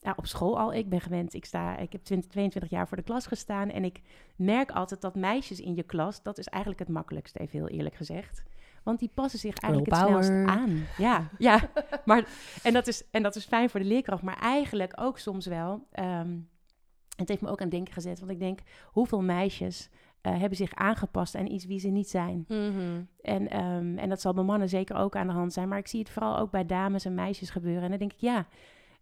ja, 0.00 0.12
op 0.16 0.26
school 0.26 0.58
al, 0.58 0.72
ik 0.72 0.88
ben 0.88 1.00
gewend, 1.00 1.34
ik, 1.34 1.44
sta, 1.44 1.76
ik 1.76 1.92
heb 1.92 2.04
20, 2.04 2.30
22 2.30 2.70
jaar 2.70 2.88
voor 2.88 2.96
de 2.96 3.02
klas 3.02 3.26
gestaan 3.26 3.70
en 3.70 3.84
ik 3.84 4.00
merk 4.36 4.70
altijd 4.70 5.00
dat 5.00 5.14
meisjes 5.14 5.60
in 5.60 5.74
je 5.74 5.82
klas, 5.82 6.22
dat 6.22 6.38
is 6.38 6.46
eigenlijk 6.46 6.82
het 6.82 6.92
makkelijkste, 6.92 7.38
even 7.38 7.58
heel 7.58 7.68
eerlijk 7.68 7.94
gezegd. 7.94 8.42
Want 8.82 8.98
die 8.98 9.10
passen 9.14 9.38
zich 9.38 9.58
eigenlijk 9.58 9.92
het 9.92 10.04
snelst 10.06 10.30
aan. 10.30 10.86
Ja, 10.98 11.28
ja. 11.38 11.70
Maar, 12.04 12.28
en, 12.62 12.72
dat 12.72 12.86
is, 12.86 13.02
en 13.10 13.22
dat 13.22 13.36
is 13.36 13.44
fijn 13.44 13.70
voor 13.70 13.80
de 13.80 13.86
leerkracht, 13.86 14.22
maar 14.22 14.38
eigenlijk 14.38 14.92
ook 14.96 15.18
soms 15.18 15.46
wel. 15.46 15.86
ehm, 15.92 16.38
het 17.16 17.28
heeft 17.28 17.40
me 17.40 17.48
ook 17.48 17.58
aan 17.58 17.66
het 17.66 17.74
denken 17.74 17.94
gezet, 17.94 18.18
want 18.18 18.30
ik 18.30 18.38
denk, 18.38 18.60
hoeveel 18.84 19.22
meisjes 19.22 19.88
eh, 20.26 20.38
hebben 20.40 20.56
zich 20.58 20.74
aangepast 20.74 21.34
aan 21.36 21.46
iets 21.46 21.64
wie 21.66 21.78
ze 21.78 21.88
niet 21.88 22.08
zijn? 22.08 22.44
Mhm. 22.48 23.02
En, 23.22 23.48
ehm, 23.50 23.98
en 23.98 24.08
dat 24.08 24.20
zal 24.20 24.32
bij 24.34 24.44
mannen 24.44 24.68
zeker 24.68 24.96
ook 24.96 25.16
aan 25.16 25.26
de 25.26 25.32
hand 25.32 25.52
zijn. 25.52 25.68
Maar 25.68 25.78
ik 25.78 25.86
zie 25.86 26.00
het 26.00 26.10
vooral 26.10 26.38
ook 26.38 26.50
bij 26.50 26.66
dames 26.66 27.04
en 27.04 27.14
meisjes 27.14 27.50
gebeuren. 27.50 27.82
En 27.82 27.88
dan 27.90 27.98
denk 27.98 28.12
ik, 28.12 28.20
ja, 28.20 28.46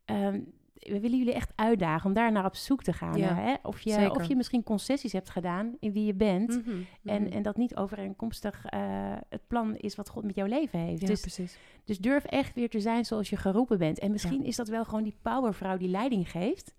ehm, 0.05 0.41
we 0.75 1.01
willen 1.01 1.19
jullie 1.19 1.35
echt 1.35 1.53
uitdagen 1.55 2.07
om 2.07 2.13
daar 2.15 2.33
naar 2.33 2.45
op 2.45 2.55
zoek 2.55 2.83
te 2.83 2.93
gaan. 2.93 3.19
Ja, 3.19 3.35
hè? 3.35 3.55
Of, 3.63 3.81
je, 3.81 3.91
zeker. 3.91 4.11
of 4.11 4.25
je 4.25 4.37
misschien 4.37 4.63
concessies 4.63 5.13
hebt 5.13 5.31
gedaan 5.31 5.77
in 5.81 5.93
wie 5.93 6.05
je 6.07 6.15
bent. 6.15 6.49
Mhm. 6.49 6.77
En, 7.05 7.23
Mhm. 7.23 7.33
en 7.33 7.43
dat 7.43 7.57
niet 7.57 7.77
overeenkomstig 7.77 8.65
eh, 8.65 8.81
het 9.29 9.47
plan 9.47 9.77
is 9.77 9.95
wat 9.95 10.09
God 10.09 10.25
met 10.25 10.35
jouw 10.35 10.47
leven 10.47 10.79
heeft. 10.79 11.01
ja, 11.01 11.07
dus, 11.07 11.21
precies. 11.21 11.59
dus 11.85 11.99
durf 11.99 12.25
echt 12.25 12.55
weer 12.55 12.69
te 12.71 12.81
zijn 12.81 13.05
zoals 13.05 13.31
je 13.31 13.37
geroepen 13.37 13.79
bent. 13.79 13.99
En 13.99 14.11
misschien 14.11 14.45
is 14.45 14.57
dat 14.57 14.69
wel 14.69 14.85
gewoon 14.85 15.03
die 15.03 15.17
powervrouw 15.23 15.77
die 15.77 15.89
leiding 15.89 16.31
geeft. 16.31 16.75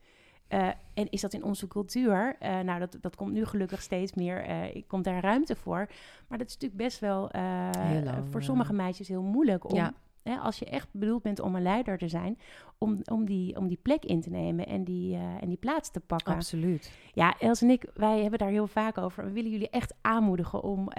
Eh, 0.48 0.68
en 0.94 1.10
is 1.10 1.22
dat 1.22 1.34
in 1.34 1.44
onze 1.44 1.68
cultuur? 1.68 2.36
Eh, 2.40 2.60
nou, 2.60 2.80
dat, 2.80 2.98
dat 3.02 3.16
komt 3.16 3.32
nu 3.32 3.46
gelukkig 3.46 3.82
steeds 3.82 4.14
meer. 4.14 4.44
eh 4.44 4.84
komt 4.88 5.04
daar 5.04 5.22
ruimte 5.22 5.56
voor. 5.56 5.88
Maar 6.28 6.38
dat 6.38 6.48
is 6.48 6.54
natuurlijk 6.54 6.82
best 6.82 7.00
wel 7.00 7.30
lang, 8.04 8.26
voor 8.30 8.44
sommige 8.44 8.74
meisjes 8.74 9.08
heel 9.08 9.22
moeilijk 9.22 9.70
om. 9.70 9.76
Ja. 9.76 9.94
Hè, 10.24 10.36
als 10.36 10.60
je 10.60 10.66
echt 10.66 10.88
bedoeld 10.92 11.22
bent 11.22 11.40
om 11.40 11.56
een 11.56 11.62
leider 11.62 11.98
te 11.98 12.08
zijn, 12.08 12.38
om, 12.78 13.00
om, 13.12 13.26
die, 13.26 13.58
om 13.58 13.68
die 13.68 13.80
plek 13.82 14.06
in 14.06 14.22
te 14.22 14.30
nemen 14.30 14.66
en 14.68 14.84
die, 14.84 15.16
en 15.16 15.48
die 15.48 15.58
plaats 15.58 15.92
te 15.92 16.00
pakken. 16.00 16.34
Absoluut. 16.34 16.92
Ja, 17.14 17.36
Els 17.40 17.62
en 17.62 17.70
ik, 17.70 17.86
wij 17.94 18.22
hebben 18.22 18.40
daar 18.40 18.50
heel 18.50 18.68
vaak 18.68 18.98
over. 18.98 19.26
We 19.26 19.32
willen 19.32 19.52
jullie 19.52 19.70
echt 19.70 19.94
aanmoedigen 20.02 20.64
om, 20.64 20.90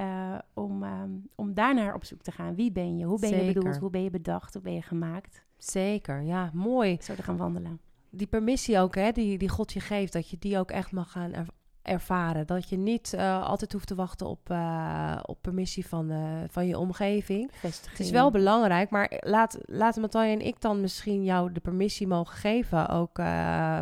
om, 0.54 0.82
ehm, 0.82 1.10
om 1.34 1.54
daarnaar 1.54 1.94
op 1.94 2.04
zoek 2.04 2.22
te 2.22 2.32
gaan. 2.32 2.54
Wie 2.54 2.72
ben 2.72 2.96
je? 2.96 3.04
Hoe 3.04 3.20
ben 3.20 3.44
je 3.44 3.52
bedoeld? 3.52 3.76
Hoe 3.76 3.90
ben 3.90 4.02
je 4.02 4.10
bedacht? 4.10 4.52
Hoe 4.52 4.62
ben 4.62 4.72
je 4.74 4.82
gemaakt? 4.82 5.44
Zeker, 5.56 6.22
ja, 6.22 6.50
mooi. 6.52 6.96
Zo 7.00 7.14
te 7.14 7.22
gaan 7.22 7.36
wandelen. 7.36 7.80
Die 8.16 8.26
permissie 8.26 8.78
ook, 8.78 8.94
hè, 8.94 9.12
die, 9.12 9.38
die 9.38 9.48
God 9.48 9.72
je 9.72 9.80
geeft, 9.80 10.12
dat 10.12 10.30
je 10.30 10.36
die 10.38 10.58
ook 10.58 10.70
echt 10.70 10.92
mag 10.92 11.10
gaan 11.10 11.32
er- 11.32 11.46
ervaren. 11.82 12.46
Dat 12.46 12.68
je 12.68 12.76
niet 12.76 13.12
eh, 13.14 13.42
altijd 13.42 13.72
hoeft 13.72 13.86
te 13.86 13.94
wachten 13.94 14.26
op, 14.26 14.50
eh, 14.50 15.18
op 15.22 15.38
permissie 15.40 15.86
van, 15.86 16.10
eh, 16.10 16.18
van 16.50 16.66
je 16.66 16.78
omgeving. 16.78 17.50
Vestiging. 17.52 17.90
Het 17.96 18.06
is 18.06 18.10
wel 18.10 18.30
belangrijk, 18.30 18.90
maar 18.90 19.12
laat, 19.20 19.58
laten 19.64 20.00
Matthijs 20.00 20.32
en 20.40 20.46
ik 20.46 20.60
dan 20.60 20.80
misschien 20.80 21.24
jou 21.24 21.52
de 21.52 21.60
permissie 21.60 22.06
mogen 22.06 22.36
geven, 22.36 22.88
ook 22.88 23.18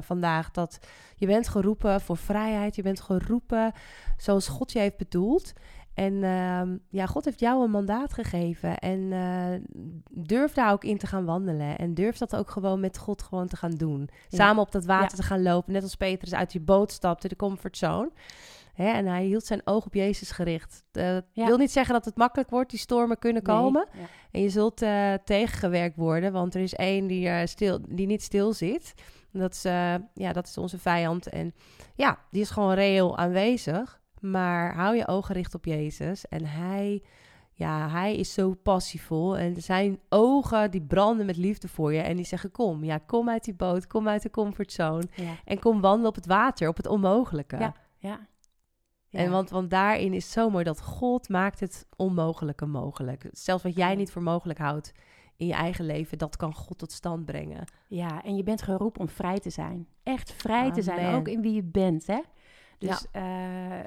vandaag, 0.01 0.51
dat 0.51 0.79
je 1.17 1.27
bent 1.27 1.49
geroepen 1.49 2.01
voor 2.01 2.17
vrijheid, 2.17 2.75
je 2.77 2.83
bent 2.83 3.01
geroepen 3.01 3.73
zoals 4.17 4.49
God 4.49 4.73
je 4.73 4.79
heeft 4.79 4.97
bedoeld. 4.97 5.53
En 5.95 6.23
ehm, 6.25 6.77
ja, 6.91 7.07
God 7.07 7.25
heeft 7.25 7.41
jou 7.41 7.65
een 7.65 7.71
mandaat 7.71 8.13
gegeven 8.13 8.79
en 8.79 9.13
eh, 9.13 9.61
durf 10.11 10.53
daar 10.53 10.73
ook 10.73 10.85
in 10.85 10.99
te 10.99 11.07
gaan 11.07 11.25
wandelen 11.25 11.79
en 11.79 11.95
durf 11.95 12.19
dat 12.19 12.37
ook 12.37 12.51
gewoon 12.51 12.81
met 12.81 12.99
God 12.99 13.23
gewoon 13.23 13.47
te 13.47 13.57
gaan 13.57 13.71
doen. 13.75 14.09
Ja. 14.29 14.39
Samen 14.39 14.63
op 14.63 14.73
dat 14.73 14.85
water 14.85 15.11
Ja. 15.11 15.17
te 15.17 15.23
gaan 15.23 15.43
lopen, 15.43 15.73
net 15.73 15.83
als 15.83 15.95
Petrus 15.95 16.35
uit 16.35 16.51
die 16.51 16.61
boot 16.61 16.93
stapte, 16.93 17.29
de 17.29 17.37
comfortzone. 17.37 18.11
Hè, 18.75 18.89
en 18.91 19.07
hij 19.07 19.25
hield 19.25 19.45
zijn 19.45 19.61
oog 19.65 19.87
op 19.87 19.95
Jezus 19.95 20.31
gericht. 20.31 20.85
Eh, 20.93 21.05
Dat 21.13 21.25
Ja. 21.33 21.47
wil 21.47 21.57
niet 21.59 21.71
zeggen 21.73 21.95
dat 21.95 22.05
het 22.05 22.17
makkelijk 22.17 22.51
wordt, 22.51 22.71
die 22.71 22.79
stormen 22.79 23.19
kunnen 23.19 23.43
komen. 23.43 23.89
En 24.31 24.41
je 24.41 24.49
zult 24.49 24.83
eh, 24.83 25.13
tegengewerkt 25.25 25.97
worden, 25.97 26.33
want 26.33 26.55
er 26.55 26.61
is 26.61 26.75
één 26.75 27.07
die, 27.07 27.47
stil, 27.47 27.79
die 27.89 28.07
niet 28.07 28.23
stil 28.23 28.53
zit. 28.53 28.95
En 29.33 29.41
Dat 29.41 29.53
is, 29.55 29.63
ja, 30.15 30.33
dat 30.33 30.47
is 30.47 30.59
onze 30.59 30.79
vijand. 30.79 31.29
En 31.29 31.55
ja, 31.95 32.19
die 32.31 32.41
is 32.41 32.51
gewoon 32.51 32.75
reëel 32.75 33.17
aanwezig. 33.19 34.01
Maar 34.31 34.75
hou 34.75 34.97
je 34.97 35.09
ogen 35.09 35.25
gericht 35.25 35.55
op 35.55 35.65
Jezus. 35.65 36.29
En 36.29 36.45
hij, 36.47 37.03
ja, 37.53 37.89
hij 37.89 38.17
is 38.17 38.33
zo 38.33 38.55
passievol. 38.55 39.37
En 39.37 39.63
zijn 39.63 39.99
ogen 40.09 40.71
die 40.71 40.83
branden 40.83 41.27
met 41.27 41.37
liefde 41.37 41.69
voor 41.69 41.93
je. 41.93 42.01
En 42.01 42.17
die 42.17 42.25
zeggen, 42.25 42.51
kom, 42.51 42.85
ja, 42.85 42.99
kom 42.99 43.29
uit 43.29 43.45
die 43.45 43.55
boot. 43.55 43.87
Kom 43.87 44.09
uit 44.09 44.23
de 44.23 44.31
comfortzone. 44.31 45.05
Ja. 45.15 45.33
En 45.45 45.59
kom 45.59 45.81
wandelen 45.81 46.09
op 46.09 46.15
het 46.15 46.27
water, 46.27 46.69
op 46.69 46.77
het 46.77 46.87
onmogelijke. 46.87 47.57
Ja. 47.59 47.75
Ja. 47.99 48.21
En 49.11 49.31
want, 49.31 49.51
want 49.51 49.71
daarin 49.71 50.13
is 50.13 50.31
zo 50.31 50.51
mooi 50.51 50.65
dat 50.65 50.83
God 50.83 51.29
maakt 51.29 51.61
het 51.61 51.87
onmogelijke 51.97 52.67
mogelijk. 52.67 53.29
Zelfs 53.33 53.63
wat 53.63 53.77
jij 53.77 53.95
niet 53.95 54.13
voor 54.13 54.23
mogelijk 54.23 54.59
houdt 54.59 54.93
in 55.37 55.47
je 55.47 55.53
eigen 55.53 55.87
leven, 55.87 56.19
dat 56.19 56.37
kan 56.37 56.55
God 56.55 56.79
tot 56.79 56.93
stand 56.93 57.25
brengen. 57.25 57.65
Ja, 57.89 58.23
en 58.23 58.37
je 58.37 58.43
bent 58.43 58.63
geroepen 58.63 59.01
om 59.01 59.09
vrij 59.09 59.39
te 59.39 59.51
zijn. 59.51 59.87
Echt 60.03 60.33
vrij 60.33 60.73
te 60.73 60.83
zijn, 60.83 61.15
ook 61.15 61.29
in 61.29 61.41
wie 61.41 61.55
je 61.55 61.63
bent, 61.63 62.07
hè? 62.07 62.21
Dus 62.79 63.07
ja, 63.13 63.87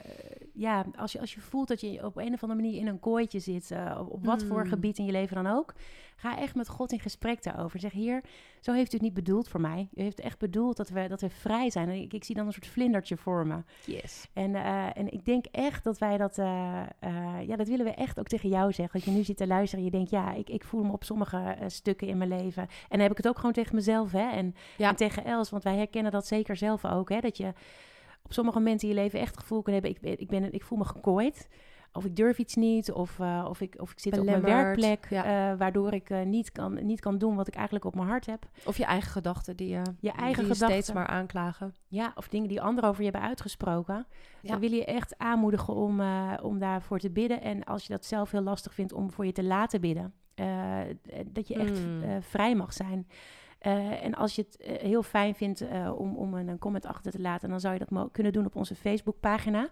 ja 0.54 0.86
als, 0.96 1.12
je, 1.12 1.20
als 1.20 1.34
je 1.34 1.42
voelt 1.42 1.68
dat 1.68 1.82
je 1.82 2.06
op 2.06 2.18
een 2.18 2.34
of 2.34 2.42
andere 2.44 2.62
manier 2.62 2.80
in 2.80 2.88
een 2.88 3.00
kooitje 3.00 3.40
zit, 3.40 3.72
eh, 3.72 3.98
op, 4.00 4.12
op 4.12 4.26
wat 4.26 4.44
voor 4.44 4.64
Mm. 4.64 4.70
gebied 4.70 4.98
in 4.98 5.06
je 5.06 5.12
leven 5.12 5.44
dan 5.44 5.48
ook, 5.56 5.74
ga 6.16 6.38
echt 6.38 6.56
met 6.56 6.68
God 6.70 6.92
in 6.92 7.00
gesprek 7.00 7.44
daarover. 7.44 7.80
Zeg, 7.80 7.92
hier, 7.92 8.24
zo 8.62 8.72
heeft 8.74 8.92
u 8.92 8.96
het 8.96 9.02
niet 9.06 9.14
bedoeld 9.14 9.48
voor 9.48 9.62
mij. 9.62 9.88
U 9.94 10.02
heeft 10.02 10.20
echt 10.20 10.40
bedoeld 10.40 10.78
dat 10.78 10.90
we, 10.90 11.08
dat 11.08 11.22
we 11.22 11.30
vrij 11.30 11.70
zijn. 11.70 11.90
En 11.90 11.96
ik, 12.02 12.14
ik 12.14 12.24
zie 12.24 12.36
dan 12.36 12.46
een 12.46 12.54
soort 12.54 12.68
vlindertje 12.68 13.18
voor 13.18 13.48
me. 13.48 13.58
Yes. 13.86 14.28
En, 14.34 14.56
eh, 14.56 14.98
en 14.98 15.14
ik 15.14 15.26
denk 15.26 15.46
echt 15.46 15.84
dat 15.84 15.98
wij 15.98 16.18
dat, 16.18 16.38
eh, 16.38 16.82
eh, 17.00 17.48
ja, 17.48 17.56
dat 17.56 17.68
willen 17.68 17.86
we 17.86 17.92
echt 17.94 18.20
ook 18.20 18.28
tegen 18.28 18.50
jou 18.50 18.74
zeggen. 18.74 19.00
Dat 19.00 19.10
je 19.10 19.16
nu 19.16 19.24
zit 19.24 19.38
te 19.38 19.48
luisteren 19.48 19.80
en 19.86 19.92
je 19.92 19.96
denkt, 19.98 20.10
ja, 20.12 20.34
ik, 20.34 20.50
ik 20.50 20.64
voel 20.64 20.84
me 20.84 20.92
op 20.92 21.04
sommige 21.04 21.38
eh, 21.38 21.68
stukken 21.68 22.08
in 22.08 22.18
mijn 22.18 22.30
leven. 22.30 22.62
En 22.64 22.70
dan 22.90 23.00
heb 23.00 23.12
ik 23.12 23.18
het 23.18 23.28
ook 23.28 23.38
gewoon 23.38 23.52
tegen 23.54 23.76
mezelf, 23.76 24.12
hè. 24.12 24.30
En, 24.32 24.56
Ja. 24.78 24.90
en 24.90 24.96
tegen 24.96 25.26
Els, 25.26 25.50
want 25.50 25.64
wij 25.64 25.76
herkennen 25.78 26.12
dat 26.12 26.28
zeker 26.28 26.56
zelf 26.56 26.86
ook, 26.86 27.10
hè. 27.10 27.20
Dat 27.20 27.38
je 27.38 27.54
op 28.28 28.34
sommige 28.34 28.58
momenten 28.58 28.88
in 28.90 28.96
je 28.96 29.02
leven 29.02 29.20
echt 29.20 29.32
het 29.32 29.40
gevoel 29.40 29.62
kan 29.62 29.74
hebben, 29.74 29.92
ik, 29.92 30.20
ik, 30.20 30.28
ben, 30.28 30.54
ik 30.54 30.64
voel 30.64 30.78
me 30.78 30.86
gekooid. 30.86 31.48
Of 31.92 32.06
ik 32.06 32.16
durf 32.16 32.38
iets 32.38 32.56
niet, 32.56 32.92
of, 32.92 33.20
eh, 33.20 33.46
of, 33.50 33.62
ik, 33.62 33.76
of 33.78 33.92
ik 33.92 34.00
zit 34.00 34.20
op 34.20 34.26
mijn 34.26 34.42
werkplek, 34.42 35.06
ja. 35.10 35.52
eh, 35.52 35.58
waardoor 35.58 35.94
ik 35.94 36.10
eh, 36.10 36.22
niet, 36.22 36.52
kan, 36.52 36.86
niet 36.86 37.00
kan 37.00 37.18
doen 37.18 37.36
wat 37.36 37.48
ik 37.48 37.56
eigenlijk 37.56 37.86
op 37.86 37.96
mijn 37.96 38.08
hart 38.08 38.26
heb. 38.26 38.50
Of 38.66 38.78
je 38.78 38.86
eigen 38.86 39.12
gedachten 39.12 39.56
die 39.56 39.68
je, 39.68 39.82
Je 40.00 40.12
eigen 40.12 40.44
die 40.44 40.48
je 40.48 40.54
gedachten. 40.54 40.68
steeds 40.68 40.92
maar 40.92 41.08
aanklagen. 41.08 41.74
Ja, 41.88 42.12
of 42.16 42.28
dingen 42.28 42.48
die 42.48 42.62
anderen 42.62 42.90
over 42.90 43.04
je 43.04 43.10
hebben 43.10 43.30
uitgesproken. 43.30 44.08
Ja. 44.42 44.50
Dan 44.50 44.60
wil 44.60 44.72
je 44.72 44.86
echt 44.86 45.18
aanmoedigen 45.18 45.74
om, 45.74 46.02
om 46.42 46.60
daarvoor 46.60 47.00
te 47.00 47.10
bidden. 47.12 47.42
En 47.42 47.64
als 47.64 47.86
je 47.88 47.94
dat 47.94 48.06
zelf 48.06 48.32
heel 48.32 48.42
lastig 48.42 48.74
vindt 48.74 48.94
om 48.94 49.12
voor 49.12 49.26
je 49.26 49.32
te 49.32 49.44
laten 49.44 49.82
bidden. 49.82 50.14
dat 51.26 51.48
je 51.48 51.56
echt 51.56 51.80
Hmm. 51.80 52.22
vrij 52.22 52.56
mag 52.56 52.74
zijn. 52.74 53.08
Eh, 53.60 54.04
en 54.04 54.16
als 54.16 54.36
je 54.36 54.42
het 54.42 54.58
eh, 54.58 54.76
heel 54.76 55.04
fijn 55.04 55.36
vindt 55.36 55.62
eh, 55.62 55.94
om, 55.98 56.16
om 56.16 56.34
een, 56.34 56.60
comment 56.60 56.86
achter 56.86 57.12
te 57.12 57.22
laten, 57.22 57.50
dan 57.50 57.60
zou 57.60 57.74
je 57.74 57.86
dat 57.90 58.12
kunnen 58.12 58.34
doen 58.34 58.46
op 58.46 58.56
onze 58.56 58.76
Facebookpagina. 58.76 59.70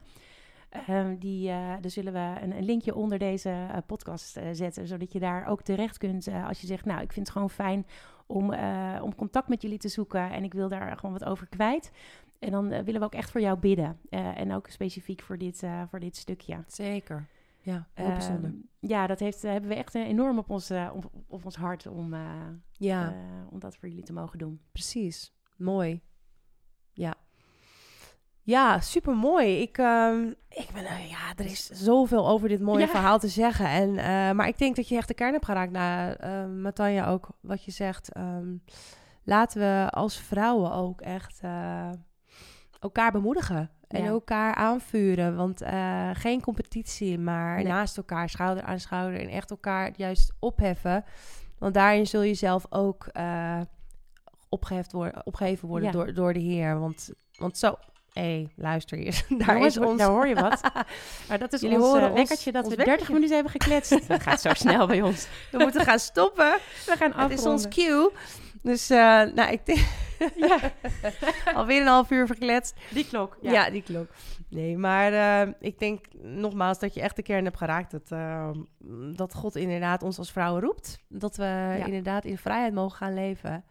Ehm 0.70 1.18
die, 1.18 1.48
daar 1.48 1.80
zullen 1.90 2.14
we 2.14 2.42
een, 2.42 2.58
een 2.58 2.66
linkje 2.66 2.96
onder 2.96 3.20
deze 3.20 3.84
podcast 3.86 4.40
zetten, 4.52 4.88
zodat 4.88 5.12
je 5.12 5.20
daar 5.20 5.48
ook 5.48 5.62
terecht 5.62 5.98
kunt 5.98 6.28
als 6.48 6.62
je 6.62 6.68
zegt, 6.68 6.86
nou, 6.86 7.02
ik 7.02 7.12
vind 7.12 7.26
het 7.26 7.36
gewoon 7.36 7.50
fijn 7.50 7.86
om, 8.26 8.54
om 9.02 9.16
contact 9.16 9.48
met 9.48 9.62
jullie 9.62 9.78
te 9.78 9.88
zoeken 9.88 10.32
en 10.32 10.44
ik 10.44 10.54
wil 10.54 10.70
daar 10.70 10.98
gewoon 10.98 11.18
wat 11.20 11.30
over 11.30 11.48
kwijt. 11.48 11.92
En 12.40 12.52
dan 12.52 12.70
willen 12.70 13.00
we 13.00 13.06
ook 13.06 13.14
echt 13.14 13.32
voor 13.32 13.42
jou 13.42 13.60
bidden. 13.60 14.00
En 14.10 14.54
ook 14.54 14.68
specifiek 14.68 15.22
voor 15.22 15.38
dit, 15.38 15.64
voor 15.90 16.00
dit 16.00 16.16
stukje. 16.16 16.64
Zeker. 16.68 17.28
Ja, 17.66 17.88
heel 17.94 18.06
Ehm, 18.06 18.14
bijzonder. 18.18 18.54
ja, 18.80 19.08
dat 19.08 19.20
heeft, 19.20 19.44
eh, 19.44 19.52
hebben 19.52 19.70
we 19.70 19.76
echt 19.76 19.96
eh, 19.96 20.02
enorm 20.08 20.38
op 20.38 20.50
ons, 20.50 20.70
eh, 20.70 20.90
op, 20.94 21.12
op 21.28 21.46
ons 21.46 21.56
hart 21.56 21.88
om, 21.88 22.16
Ja, 22.72 23.14
om 23.50 23.60
dat 23.60 23.76
voor 23.78 23.90
jullie 23.90 24.04
te 24.04 24.14
mogen 24.14 24.38
doen. 24.40 24.62
precies. 24.72 25.34
Mooi. 25.58 26.02
Ja. 26.94 27.14
Ja, 28.42 28.80
super 28.80 29.16
mooi. 29.16 29.62
Ik, 29.62 29.78
ehm, 29.78 30.22
Ik 30.50 30.70
ben, 30.74 30.84
ja, 31.08 31.34
er 31.36 31.46
is 31.46 31.66
zoveel 31.70 32.28
over 32.28 32.50
dit 32.50 32.62
mooie 32.62 32.80
Ja. 32.86 32.88
verhaal 32.88 33.20
te 33.20 33.28
zeggen. 33.28 33.66
En, 33.68 33.94
maar 34.36 34.48
ik 34.48 34.58
denk 34.58 34.76
dat 34.76 34.88
je 34.88 34.96
echt 34.96 35.08
de 35.08 35.14
kern 35.14 35.34
hebt 35.34 35.46
geraakt. 35.46 35.72
Nou, 35.72 36.12
eh 36.20 36.46
Matanja 36.48 37.08
ook, 37.08 37.30
wat 37.42 37.64
je 37.64 37.72
zegt. 37.72 38.12
ehm, 38.14 38.56
laten 39.24 39.60
we 39.60 39.90
als 39.92 40.20
vrouwen 40.20 40.72
ook 40.72 41.02
echt 41.02 41.42
elkaar 42.80 43.12
bemoedigen. 43.12 43.70
En 43.96 44.04
Ja. 44.04 44.10
elkaar 44.10 44.56
aanvuren. 44.56 45.36
Want 45.36 45.62
eh, 45.62 46.10
geen 46.14 46.42
competitie, 46.42 47.20
maar 47.20 47.56
Nee. 47.56 47.66
naast 47.68 47.98
elkaar, 47.98 48.30
schouder 48.30 48.64
aan 48.64 48.80
schouder. 48.80 49.20
En 49.20 49.30
echt 49.30 49.50
elkaar 49.50 49.92
juist 49.96 50.34
opheffen. 50.40 51.04
Want 51.60 51.74
daarin 51.74 52.08
zul 52.08 52.22
je 52.22 52.34
zelf 52.34 52.66
ook 52.70 53.06
eh, 53.12 53.60
opgeheft 54.50 54.92
worden, 54.92 55.26
opgeheven 55.26 55.68
worden 55.68 55.88
Ja. 55.88 55.94
door, 55.94 56.14
door 56.14 56.34
de 56.34 56.40
Heer. 56.40 56.80
Want, 56.80 57.10
want 57.38 57.58
zo, 57.58 57.76
hé, 58.14 58.48
luister 58.56 58.98
hier. 58.98 59.26
Daar 59.38 59.54
Jongens, 59.56 59.78
is 59.78 59.84
ons... 59.86 59.98
Daar 60.00 60.10
hoor 60.10 60.28
je 60.28 60.36
wat. 60.36 60.62
Maar 61.28 61.40
dat 61.40 61.54
is 61.54 61.62
Jullie 61.62 61.78
ons 61.78 61.86
horen 61.86 62.08
eh, 62.10 62.14
wekkertje 62.14 62.52
dat 62.52 62.64
ons 62.66 62.76
we 62.76 62.84
30 62.84 62.86
wekkertje. 62.86 63.14
minuten 63.14 63.34
hebben 63.36 63.52
gekletst. 63.52 64.08
Dat 64.08 64.22
gaat 64.22 64.42
zo 64.42 64.54
snel 64.54 64.88
bij 64.88 65.02
ons. 65.02 65.28
We 65.52 65.58
moeten 65.58 65.82
gaan 65.82 66.00
stoppen. 66.00 66.58
We 66.86 66.96
gaan 66.98 67.14
Het 67.16 67.32
is 67.32 67.46
ons 67.46 67.68
cue. 67.68 68.12
Dus, 68.66 68.90
eh, 68.90 68.98
nou, 69.22 69.52
ik 69.52 69.66
denk 69.66 69.80
Ja, 70.48 70.72
alweer 71.60 71.82
een 71.82 71.88
half 71.88 72.12
uur 72.12 72.28
verkletst. 72.28 72.76
die 72.92 73.08
klok. 73.08 73.38
Ja, 73.42 73.70
die 73.70 73.82
klok. 73.84 74.08
Nee, 74.50 74.78
maar 74.78 75.14
eh, 75.14 75.54
ik 75.60 75.80
denk 75.80 76.06
nogmaals 76.22 76.80
dat 76.80 76.94
je 76.94 77.02
echt 77.02 77.16
de 77.16 77.22
kern 77.22 77.44
hebt 77.44 77.58
geraakt. 77.58 77.92
Dat, 77.92 78.12
eh, 78.12 78.50
dat 79.16 79.34
God 79.34 79.56
inderdaad 79.56 80.04
ons 80.04 80.18
als 80.18 80.32
vrouwen 80.32 80.62
roept. 80.62 81.00
Dat 81.08 81.36
we 81.36 81.82
inderdaad 81.86 82.26
in 82.26 82.38
vrijheid 82.38 82.74
mogen 82.74 82.98
gaan 82.98 83.14
leven. 83.14 83.64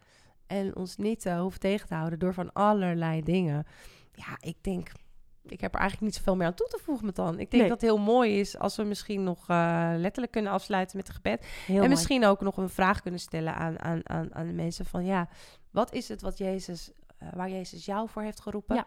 En 0.47 0.75
ons 0.75 0.97
niet 0.97 1.23
hoeven 1.23 1.59
tegen 1.59 1.87
te 1.87 1.95
houden 1.95 2.19
door 2.19 2.33
van 2.33 2.53
allerlei 2.53 3.21
dingen. 3.21 3.65
Ja, 4.11 4.37
ik 4.39 4.55
denk... 4.61 4.91
Ik 5.47 5.61
heb 5.61 5.73
er 5.73 5.79
eigenlijk 5.79 6.11
niet 6.11 6.19
zoveel 6.19 6.35
meer 6.35 6.47
aan 6.47 6.53
toe 6.53 6.67
te 6.67 6.79
voegen 6.83 7.05
met 7.05 7.15
dan. 7.15 7.31
Ik 7.31 7.37
denk 7.37 7.51
Nee. 7.51 7.61
dat 7.61 7.81
het 7.81 7.89
heel 7.89 7.97
mooi 7.99 8.39
is 8.39 8.57
als 8.57 8.75
we 8.75 8.83
misschien 8.83 9.23
nog 9.23 9.49
eh, 9.49 9.91
letterlijk 9.95 10.31
kunnen 10.31 10.51
afsluiten 10.51 10.97
met 10.97 11.07
een 11.07 11.13
gebed. 11.13 11.45
Heel 11.45 11.67
en 11.67 11.75
mooi. 11.75 11.89
misschien 11.89 12.25
ook 12.25 12.41
nog 12.41 12.57
een 12.57 12.69
vraag 12.69 13.01
kunnen 13.01 13.19
stellen 13.19 13.55
aan, 13.55 13.79
aan, 13.79 14.09
aan, 14.09 14.35
aan 14.35 14.47
de 14.47 14.53
mensen 14.53 14.85
van 14.85 15.05
ja, 15.05 15.27
wat 15.71 15.93
is 15.93 16.07
het 16.07 16.21
wat 16.21 16.37
Jezus, 16.37 16.91
eh, 17.17 17.27
waar 17.33 17.49
Jezus 17.49 17.85
jou 17.85 18.09
voor 18.09 18.21
heeft 18.21 18.39
geroepen? 18.41 18.75
Ja. 18.75 18.85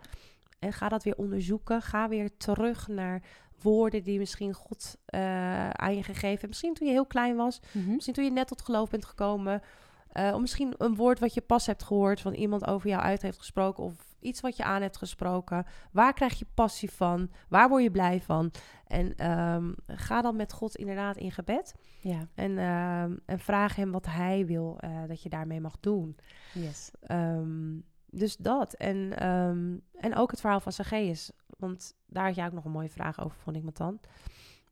En 0.59 0.73
ga 0.73 0.89
dat 0.89 1.05
weer 1.05 1.17
onderzoeken. 1.17 1.83
Ga 1.83 2.09
weer 2.09 2.37
terug 2.37 2.89
naar 2.89 3.23
woorden 3.63 4.03
die 4.03 4.19
misschien 4.19 4.53
God 4.55 4.97
eh, 5.05 5.71
aan 5.71 5.95
je 5.97 6.03
gegeven 6.03 6.29
heeft. 6.29 6.47
Misschien 6.47 6.75
toen 6.75 6.87
je 6.87 6.93
heel 6.93 7.07
klein 7.07 7.37
was. 7.37 7.61
Mhm. 7.73 7.93
Misschien 7.93 8.15
toen 8.15 8.25
je 8.25 8.31
net 8.31 8.47
tot 8.49 8.63
geloof 8.63 8.91
bent 8.91 9.05
gekomen. 9.05 9.63
Eh, 10.13 10.31
of 10.35 10.41
misschien 10.41 10.75
een 10.79 10.95
woord 10.95 11.19
wat 11.19 11.35
je 11.35 11.41
pas 11.41 11.67
hebt 11.67 11.83
gehoord 11.83 12.21
van 12.21 12.33
iemand 12.35 12.67
over 12.67 12.89
jou 12.89 13.03
uit 13.03 13.23
heeft 13.23 13.39
gesproken. 13.39 13.85
Of 13.85 14.08
iets 14.21 14.41
wat 14.41 14.57
je 14.57 14.65
aan 14.65 14.83
hebt 14.83 14.97
gesproken. 14.97 15.67
Waar 15.93 16.13
krijg 16.13 16.39
je 16.39 16.47
passie 16.55 16.91
van? 16.91 17.31
Waar 17.49 17.69
word 17.69 17.83
je 17.83 17.91
blij 17.91 18.21
van? 18.21 18.51
En 18.87 19.15
ehm, 19.17 19.73
ga 19.87 20.23
dan 20.23 20.37
met 20.37 20.53
God 20.53 20.77
inderdaad 20.77 21.17
in 21.17 21.31
gebed. 21.33 21.75
Ja, 22.01 22.29
En, 22.35 22.59
ehm, 22.59 23.17
en 23.27 23.39
vraag 23.39 23.77
hem 23.77 23.91
wat 23.93 24.07
hij 24.07 24.47
wil 24.47 24.77
eh, 24.81 25.03
dat 25.09 25.23
je 25.23 25.29
daarmee 25.29 25.61
mag 25.61 25.81
doen. 25.81 26.17
yes. 26.55 26.91
Ehm, 27.01 27.79
dus 28.11 28.37
dat. 28.37 28.75
En, 28.75 29.13
en 29.95 30.15
ook 30.17 30.31
het 30.31 30.41
verhaal 30.41 30.61
van 30.61 30.73
Zacchaeus. 30.73 31.31
Want 31.59 31.95
daar 32.07 32.25
had 32.27 32.35
jij 32.35 32.47
ook 32.47 32.53
nog 32.53 32.65
een 32.65 32.71
mooie 32.71 32.89
vraag 32.89 33.21
over, 33.25 33.39
vond 33.39 33.57
ik 33.57 33.63
me 33.63 33.73
dan. 33.73 34.01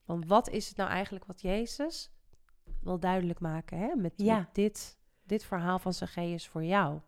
Want 0.04 0.26
wat 0.26 0.48
is 0.48 0.68
het 0.68 0.76
nou 0.76 0.90
eigenlijk 0.90 1.24
wat 1.24 1.40
Jezus 1.40 2.10
wil 2.82 2.98
duidelijk 2.98 3.40
maken 3.40 3.78
hè? 3.78 3.94
Met, 3.96 4.12
Ja. 4.16 4.38
met 4.38 4.54
dit, 4.54 4.98
dit 5.24 5.44
verhaal 5.44 5.78
van 5.78 5.92
Zacchaeus 5.92 6.48
voor 6.48 6.64
jou? 6.64 7.00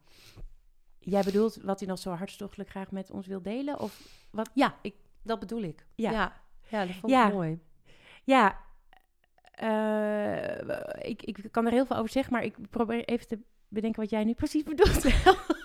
Jij 1.11 1.23
bedoelt 1.23 1.57
wat 1.63 1.79
hij 1.81 1.89
nog 1.89 1.99
zo 1.99 2.11
hartstochtelijk 2.11 2.71
graag 2.71 2.91
met 2.91 3.11
ons 3.11 3.27
wil 3.27 3.43
delen? 3.43 3.79
Of 3.81 4.01
wat? 4.31 4.51
Ja, 4.55 4.75
ik, 4.83 4.95
dat 5.23 5.39
bedoel 5.41 5.63
ik. 5.63 5.87
Ja. 5.95 6.11
ja, 6.11 6.33
ja, 6.69 6.87
dat 6.87 6.95
vond 6.95 7.13
Ja. 7.13 7.27
ik 7.27 7.33
mooi. 7.33 7.61
Ja, 8.25 8.59
eh, 9.53 11.09
ik, 11.11 11.23
ik 11.23 11.49
kan 11.51 11.67
er 11.67 11.73
heel 11.73 11.87
veel 11.87 11.97
over 11.97 12.11
zeggen, 12.11 12.33
maar 12.33 12.45
ik 12.45 12.71
probeer 12.71 13.05
even 13.05 13.27
te 13.27 13.39
bedenken 13.69 14.01
wat 14.01 14.11
jij 14.11 14.25
nu 14.25 14.35
precies 14.35 14.63
bedoelt. 14.63 15.05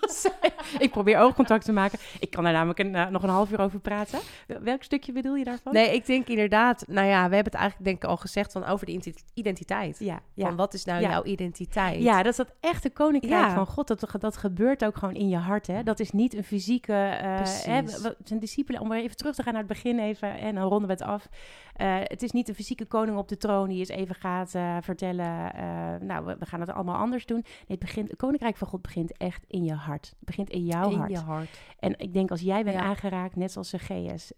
ik 0.80 0.92
probeer 0.92 1.18
oogcontact 1.18 1.66
te 1.66 1.72
maken. 1.72 2.00
Ik 2.20 2.30
kan 2.32 2.44
daar 2.44 2.54
namelijk 2.54 2.80
een, 2.80 2.96
eh, 2.96 3.08
nog 3.08 3.24
een 3.24 3.30
half 3.30 3.52
uur 3.52 3.60
over 3.60 3.80
praten. 3.80 4.20
Welk 4.62 4.84
stukje 4.84 5.12
bedoel 5.12 5.36
je 5.36 5.44
daarvan? 5.44 5.74
Nee, 5.74 5.94
ik 5.94 6.06
denk 6.06 6.28
inderdaad, 6.28 6.84
nou 6.88 7.08
ja, 7.08 7.30
we 7.30 7.36
hebben 7.36 7.52
het 7.52 7.62
eigenlijk 7.62 7.84
denk 7.84 8.04
ik 8.04 8.10
al 8.10 8.18
gezegd 8.18 8.52
van 8.52 8.66
over 8.66 8.86
de 8.86 8.92
identi- 8.92 9.24
identiteit. 9.34 10.00
Ja, 10.00 10.20
ja. 10.34 10.46
Van 10.48 10.56
wat 10.56 10.74
is 10.74 10.86
nou 10.86 11.02
Ja. 11.02 11.10
jouw 11.10 11.24
identiteit? 11.24 12.02
Ja, 12.02 12.18
dat 12.18 12.32
is 12.32 12.38
dat 12.38 12.54
echte 12.60 12.90
koninkrijk 12.90 13.44
Ja. 13.48 13.54
van 13.54 13.66
God. 13.68 13.88
Dat, 13.88 14.08
dat 14.20 14.38
gebeurt 14.38 14.86
ook 14.86 14.98
gewoon 14.98 15.16
in 15.16 15.30
je 15.30 15.38
hart. 15.38 15.68
Hè? 15.68 15.84
Dat 15.84 16.00
is 16.00 16.12
niet 16.12 16.34
een 16.36 16.44
fysieke. 16.44 17.18
Precies. 17.38 17.66
hè, 17.66 17.82
zijn 18.24 18.40
discipelen, 18.40 18.82
om 18.82 18.90
weer 18.90 19.02
even 19.02 19.18
terug 19.18 19.36
te 19.36 19.44
gaan 19.44 19.54
naar 19.54 19.64
het 19.64 19.72
begin 19.72 20.00
even. 20.00 20.38
En 20.40 20.56
dan 20.56 20.68
ronden 20.68 20.88
we 20.88 20.94
het 20.94 21.04
af. 21.04 21.28
Eh, 21.74 21.96
het 22.04 22.24
is 22.24 22.32
niet 22.32 22.48
een 22.50 22.56
fysieke 22.56 22.86
koning 22.86 23.18
op 23.18 23.28
de 23.28 23.38
troon 23.38 23.70
die 23.70 23.80
eens 23.80 23.88
even 23.90 24.16
gaat 24.16 24.56
eh, 24.56 24.78
vertellen. 24.82 25.54
eh, 25.54 25.96
nou, 26.08 26.26
we, 26.26 26.36
we 26.40 26.46
gaan 26.46 26.60
het 26.60 26.70
allemaal 26.70 26.96
anders 26.96 27.26
doen. 27.26 27.42
Nee, 27.44 27.64
het, 27.68 27.80
begint, 27.80 28.08
het 28.10 28.18
koninkrijk 28.20 28.58
van 28.58 28.68
God 28.68 28.82
begint 28.82 29.18
echt 29.18 29.44
in 29.48 29.64
je 29.64 29.74
hart. 29.74 30.06
Het 30.06 30.26
begint 30.26 30.50
in 30.50 30.66
jouw 30.66 30.90
in 30.92 30.98
hart. 30.98 31.12
je 31.12 31.18
hart. 31.18 31.60
En 31.80 31.94
ik 32.00 32.14
denk 32.14 32.32
als 32.32 32.42
jij 32.42 32.64
bent 32.64 32.76
Ja. 32.76 32.82
aangeraakt, 32.84 33.36
net 33.36 33.52
zoals 33.52 33.70
Zacchaeus, 33.70 34.32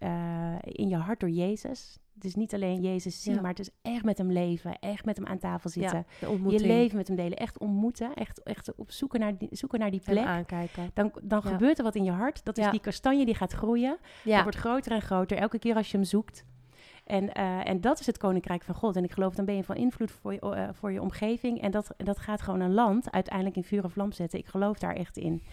in 0.61 0.87
je 0.89 0.95
hart 0.95 1.19
door 1.19 1.29
Jezus. 1.29 1.99
Het 2.15 2.23
is 2.25 2.35
niet 2.35 2.53
alleen 2.53 2.81
Jezus 2.81 3.23
zien, 3.23 3.33
Ja. 3.33 3.41
maar 3.41 3.49
het 3.49 3.59
is 3.59 3.69
echt 3.81 4.03
met 4.03 4.17
hem 4.17 4.31
leven. 4.31 4.79
Echt 4.79 5.05
met 5.05 5.17
hem 5.17 5.25
aan 5.25 5.37
tafel 5.37 5.69
zitten. 5.69 6.05
Ja, 6.19 6.27
de 6.27 6.49
Je 6.51 6.59
leven 6.59 6.97
met 6.97 7.07
hem 7.07 7.15
delen. 7.17 7.37
Echt 7.37 7.57
ontmoeten. 7.57 8.13
Echt, 8.13 8.43
echt 8.43 8.75
op 8.75 8.91
zoeken 8.91 9.19
naar 9.19 9.37
die, 9.37 9.47
zoeken 9.51 9.79
naar 9.79 9.91
die 9.91 10.01
plek. 10.05 10.25
aankijken. 10.25 10.89
Dan, 10.93 11.11
dan 11.23 11.41
Ja. 11.43 11.49
gebeurt 11.49 11.77
er 11.77 11.83
wat 11.83 11.95
in 11.95 12.03
je 12.03 12.11
hart. 12.11 12.45
Dat 12.45 12.57
is 12.57 12.69
die 12.69 12.79
kastanje 12.79 13.25
die 13.25 13.35
gaat 13.35 13.51
groeien. 13.53 13.97
Dat 14.23 14.41
wordt 14.43 14.57
groter 14.57 14.91
en 14.91 15.01
groter. 15.01 15.37
Elke 15.37 15.59
keer 15.59 15.75
als 15.75 15.91
je 15.91 15.97
hem 15.97 16.05
zoekt. 16.05 16.45
En, 17.05 17.33
eh, 17.33 17.67
en 17.69 17.81
dat 17.81 17.99
is 17.99 18.05
het 18.05 18.17
koninkrijk 18.17 18.63
van 18.63 18.75
God. 18.75 18.95
En 18.95 19.03
ik 19.03 19.11
geloof, 19.11 19.35
dan 19.35 19.45
ben 19.45 19.55
je 19.55 19.63
van 19.63 19.75
invloed 19.75 20.11
voor 20.11 20.33
je, 20.33 20.39
eh, 20.39 20.69
voor 20.71 20.91
je 20.91 21.01
omgeving. 21.01 21.61
En 21.61 21.71
dat, 21.71 21.93
dat 21.97 22.19
gaat 22.19 22.41
gewoon 22.41 22.59
een 22.59 22.73
land 22.73 23.11
uiteindelijk 23.11 23.55
in 23.55 23.63
vuur 23.63 23.83
en 23.83 23.91
vlam 23.91 24.11
zetten. 24.11 24.39
Ik 24.39 24.47
geloof 24.47 24.79
daar 24.79 24.95
echt 24.95 25.17
in. 25.17 25.43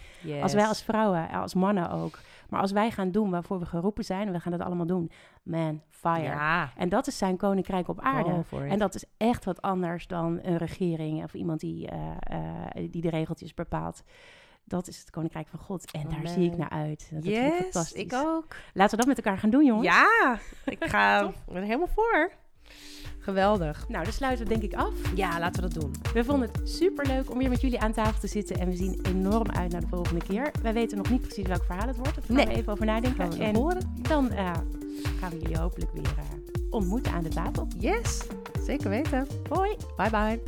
Als 0.42 0.54
wij 0.54 0.66
als 0.66 0.82
vrouwen, 0.82 1.28
als 1.28 1.54
mannen 1.54 1.90
ook. 1.90 2.18
Maar 2.48 2.60
als 2.60 2.72
wij 2.72 2.90
gaan 2.90 3.10
doen 3.10 3.30
waarvoor 3.30 3.58
we 3.58 3.66
geroepen 3.66 4.04
zijn. 4.04 4.26
En 4.26 4.32
we 4.32 4.40
gaan 4.40 4.52
dat 4.52 4.60
allemaal 4.60 4.86
doen. 4.86 5.10
Man, 5.42 5.82
fire. 5.90 6.22
Ja, 6.22 6.72
En 6.76 6.88
dat 6.88 7.06
is 7.06 7.18
zijn 7.18 7.36
koninkrijk 7.36 7.88
op 7.88 8.00
aarde. 8.00 8.44
En 8.68 8.78
dat 8.78 8.94
is 8.94 9.04
echt 9.16 9.44
wat 9.44 9.62
anders 9.62 10.06
dan 10.06 10.38
een 10.42 10.56
regering 10.56 11.24
of 11.24 11.34
iemand 11.34 11.60
die, 11.60 11.88
eh, 11.88 12.90
die 12.90 13.02
de 13.02 13.10
regeltjes 13.10 13.54
bepaalt. 13.54 14.02
Dat 14.64 14.88
is 14.88 14.98
het 14.98 15.10
koninkrijk 15.10 15.48
van 15.48 15.58
God. 15.58 15.90
En 15.90 16.06
daar 16.08 16.28
zie 16.32 16.50
ik 16.50 16.56
naar 16.56 16.70
uit. 16.70 17.08
Dat 17.10 17.22
vind 17.22 17.36
ik 17.36 17.52
fantastisch. 17.62 18.02
ik 18.02 18.12
ook. 18.14 18.56
Laten 18.74 18.90
we 18.90 18.96
dat 18.96 19.06
met 19.16 19.16
elkaar 19.24 19.38
gaan 19.38 19.50
doen, 19.50 19.64
jongens. 19.64 19.86
Ja, 19.86 20.38
ik 20.64 20.84
ga 20.84 21.20
ik 21.28 21.34
ben 21.46 21.56
er 21.56 21.62
helemaal 21.62 21.88
voor. 21.94 22.32
Geweldig. 23.18 23.88
Nou, 23.88 24.04
dan 24.04 24.12
sluiten 24.12 24.46
we 24.46 24.50
denk 24.58 24.72
ik 24.72 24.78
af. 24.78 24.92
Ja, 25.14 25.38
laten 25.38 25.62
we 25.62 25.68
dat 25.68 25.80
doen. 25.82 25.94
We 26.14 26.24
vonden 26.24 26.48
het 26.52 26.70
super 26.70 27.06
leuk 27.06 27.30
om 27.30 27.38
weer 27.38 27.48
met 27.48 27.60
jullie 27.60 27.80
aan 27.80 27.92
tafel 27.92 28.20
te 28.20 28.26
zitten. 28.26 28.58
En 28.58 28.68
we 28.68 28.76
zien 28.76 29.00
enorm 29.02 29.50
uit 29.50 29.72
naar 29.72 29.80
de 29.80 29.86
volgende 29.86 30.24
keer. 30.24 30.50
Wij 30.62 30.72
weten 30.72 30.96
nog 30.96 31.10
niet 31.10 31.20
precies 31.20 31.46
welk 31.46 31.64
verhaal 31.64 31.86
het 31.86 31.96
wordt. 31.96 32.14
Daar 32.14 32.24
gaan 32.26 32.34
Nee. 32.36 32.46
we 32.46 32.52
even 32.52 32.72
over 32.72 32.86
nadenken. 32.86 33.30
We 33.30 33.44
en 33.44 33.54
horen. 33.56 33.94
dan 34.02 34.30
eh, 34.30 34.52
gaan 35.20 35.30
we 35.30 35.38
jullie 35.38 35.58
hopelijk 35.58 35.92
weer 35.92 36.14
eh, 36.18 36.24
ontmoeten 36.70 37.12
aan 37.12 37.22
de 37.22 37.28
tafel. 37.28 37.66
Yes, 37.78 38.22
zeker 38.66 38.90
weten. 38.90 39.26
Hoi! 39.48 39.76
Bye 39.96 40.10
bye. 40.10 40.42